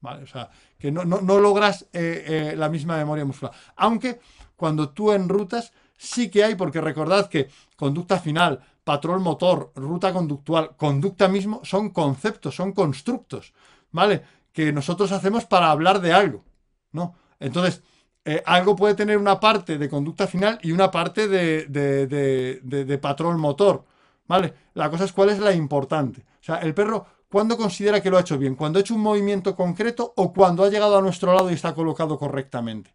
¿vale? 0.00 0.22
O 0.22 0.26
sea, 0.26 0.48
que 0.78 0.90
no, 0.90 1.04
logras 1.04 1.82
eh, 1.92 2.24
eh, 2.26 2.54
la 2.56 2.70
misma 2.70 2.96
memoria 2.96 3.26
muscular. 3.26 3.54
Aunque 3.76 4.20
cuando 4.56 4.88
tú 4.88 5.12
enrutas, 5.12 5.72
sí 5.98 6.30
que 6.30 6.44
hay, 6.44 6.54
porque 6.54 6.80
recordad 6.80 7.28
que 7.28 7.50
conducta 7.76 8.18
final, 8.18 8.58
patrón 8.84 9.22
motor, 9.22 9.70
ruta 9.76 10.14
conductual, 10.14 10.76
conducta 10.78 11.28
mismo, 11.28 11.60
son 11.62 11.90
conceptos, 11.90 12.54
son 12.54 12.72
constructos, 12.72 13.52
¿vale? 13.90 14.22
Que 14.52 14.72
nosotros 14.72 15.12
hacemos 15.12 15.44
para 15.44 15.70
hablar 15.70 16.00
de 16.00 16.12
algo, 16.12 16.44
¿no? 16.92 17.14
Entonces, 17.40 17.82
eh, 18.24 18.42
algo 18.46 18.76
puede 18.76 18.94
tener 18.94 19.18
una 19.18 19.40
parte 19.40 19.78
de 19.78 19.88
conducta 19.88 20.26
final 20.26 20.58
y 20.62 20.72
una 20.72 20.90
parte 20.90 21.26
de, 21.28 21.66
de 21.66 22.98
patrón 22.98 23.40
motor, 23.40 23.84
¿vale? 24.26 24.54
La 24.74 24.90
cosa 24.90 25.04
es 25.04 25.12
cuál 25.12 25.30
es 25.30 25.38
la 25.38 25.52
importante. 25.52 26.24
O 26.40 26.44
sea, 26.44 26.56
el 26.56 26.74
perro 26.74 27.06
¿Cuándo 27.32 27.56
considera 27.56 28.02
que 28.02 28.10
lo 28.10 28.18
ha 28.18 28.20
hecho 28.20 28.36
bien? 28.36 28.56
¿Cuando 28.56 28.78
ha 28.78 28.82
hecho 28.82 28.94
un 28.94 29.00
movimiento 29.00 29.56
concreto 29.56 30.12
o 30.18 30.34
cuando 30.34 30.64
ha 30.64 30.68
llegado 30.68 30.98
a 30.98 31.00
nuestro 31.00 31.32
lado 31.32 31.50
y 31.50 31.54
está 31.54 31.74
colocado 31.74 32.18
correctamente? 32.18 32.94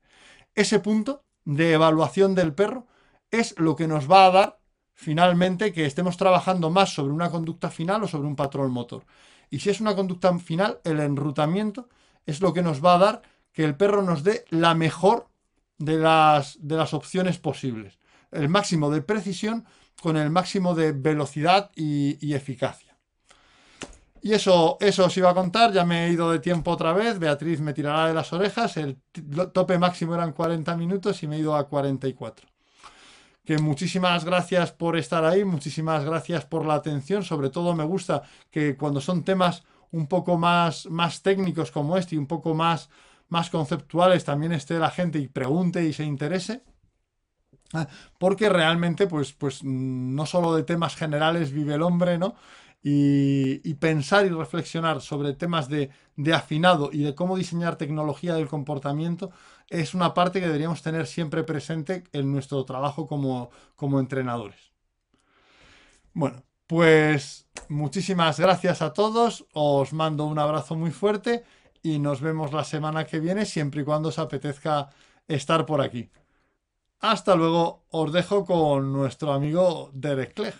Ese 0.53 0.79
punto 0.79 1.23
de 1.43 1.73
evaluación 1.73 2.35
del 2.35 2.53
perro 2.53 2.85
es 3.31 3.55
lo 3.57 3.75
que 3.75 3.87
nos 3.87 4.09
va 4.09 4.27
a 4.27 4.31
dar 4.31 4.59
finalmente 4.93 5.73
que 5.73 5.87
estemos 5.87 6.17
trabajando 6.17 6.69
más 6.69 6.93
sobre 6.93 7.13
una 7.13 7.31
conducta 7.31 7.71
final 7.71 8.03
o 8.03 8.07
sobre 8.07 8.27
un 8.27 8.35
patrón 8.35 8.69
motor. 8.69 9.05
Y 9.49 9.59
si 9.59 9.69
es 9.69 9.81
una 9.81 9.95
conducta 9.95 10.37
final, 10.39 10.79
el 10.83 10.99
enrutamiento 10.99 11.89
es 12.25 12.41
lo 12.41 12.53
que 12.53 12.61
nos 12.61 12.83
va 12.83 12.95
a 12.95 12.99
dar 12.99 13.21
que 13.53 13.63
el 13.63 13.75
perro 13.75 14.01
nos 14.01 14.23
dé 14.23 14.45
la 14.49 14.75
mejor 14.75 15.27
de 15.77 15.97
las, 15.97 16.57
de 16.61 16.75
las 16.75 16.93
opciones 16.93 17.37
posibles. 17.37 17.99
El 18.31 18.49
máximo 18.49 18.91
de 18.91 19.01
precisión 19.01 19.65
con 20.01 20.17
el 20.17 20.29
máximo 20.29 20.75
de 20.75 20.91
velocidad 20.91 21.71
y 21.75 22.33
eficacia. 22.33 22.87
Y 24.21 24.33
eso, 24.33 24.77
eso 24.81 25.05
os 25.05 25.15
iba 25.17 25.29
a 25.29 25.33
contar, 25.33 25.71
ya 25.71 25.85
me 25.85 26.07
he 26.07 26.11
ido 26.11 26.31
de 26.31 26.39
tiempo 26.39 26.71
otra 26.71 26.91
vez, 26.91 27.19
Beatriz 27.19 27.61
me 27.61 27.73
tirará 27.73 28.07
de 28.07 28.13
las 28.13 28.33
orejas, 28.33 28.75
el 28.77 28.97
tope 29.53 29.77
máximo 29.77 30.15
eran 30.15 30.33
40 30.33 30.75
minutos 30.75 31.21
y 31.23 31.27
me 31.27 31.37
he 31.37 31.39
ido 31.39 31.55
a 31.55 31.67
44. 31.67 32.47
Que 33.47 33.57
muchísimas 33.59 34.25
gracias 34.25 34.73
por 34.73 34.97
estar 34.97 35.23
ahí, 35.23 35.45
muchísimas 35.45 36.03
gracias 36.03 36.43
por 36.43 36.65
la 36.65 36.73
atención, 36.73 37.23
sobre 37.23 37.49
todo 37.49 37.73
me 37.73 37.85
gusta 37.85 38.23
que 38.51 38.75
cuando 38.75 38.99
son 38.99 39.23
temas 39.23 39.63
un 39.91 40.07
poco 40.07 40.37
más, 40.37 40.85
más 40.87 41.21
técnicos 41.21 41.71
como 41.71 41.95
este 41.95 42.15
y 42.15 42.17
un 42.17 42.27
poco 42.27 42.53
más, 42.53 42.89
más 43.29 43.49
conceptuales 43.49 44.25
también 44.25 44.51
esté 44.51 44.77
la 44.77 44.91
gente 44.91 45.17
y 45.19 45.29
pregunte 45.29 45.85
y 45.85 45.93
se 45.93 46.03
interese 46.03 46.61
ah, 47.73 47.87
porque 48.19 48.49
realmente 48.49 49.07
pues, 49.07 49.31
pues 49.31 49.63
no 49.63 50.25
solo 50.25 50.53
de 50.53 50.63
temas 50.63 50.97
generales 50.97 51.53
vive 51.53 51.75
el 51.75 51.83
hombre, 51.83 52.17
¿no? 52.17 52.35
y, 52.83 53.73
pensar 53.75 54.25
y 54.25 54.29
reflexionar 54.29 55.01
sobre 55.01 55.33
temas 55.33 55.67
de, 55.69 55.89
afinado 56.33 56.89
y 56.91 57.03
de 57.03 57.15
cómo 57.15 57.37
diseñar 57.37 57.75
tecnología 57.75 58.35
del 58.35 58.47
comportamiento 58.47 59.31
es 59.69 59.93
una 59.93 60.13
parte 60.13 60.39
que 60.39 60.47
deberíamos 60.47 60.81
tener 60.81 61.07
siempre 61.07 61.43
presente 61.43 62.03
en 62.13 62.31
nuestro 62.31 62.63
trabajo 62.65 63.07
como, 63.07 63.49
como 63.75 63.99
entrenadores. 63.99 64.71
Bueno, 66.13 66.43
pues 66.67 67.47
muchísimas 67.69 68.39
gracias 68.39 68.81
a 68.81 68.93
todos, 68.93 69.45
os 69.53 69.93
mando 69.93 70.25
un 70.25 70.39
abrazo 70.39 70.75
muy 70.75 70.91
fuerte 70.91 71.43
y 71.81 71.99
nos 71.99 72.21
vemos 72.21 72.53
la 72.53 72.63
semana 72.63 73.05
que 73.05 73.19
viene 73.19 73.45
siempre 73.45 73.81
y 73.81 73.85
cuando 73.85 74.09
os 74.09 74.19
apetezca 74.19 74.89
estar 75.27 75.65
por 75.65 75.81
aquí. 75.81 76.09
Hasta 76.99 77.35
luego, 77.35 77.85
os 77.91 78.11
dejo 78.11 78.45
con 78.45 78.91
nuestro 78.91 79.31
amigo 79.31 79.91
Derek 79.93 80.33
Clegg. 80.33 80.55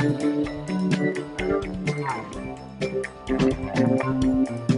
Thank 0.00 0.24
you. 4.58 4.69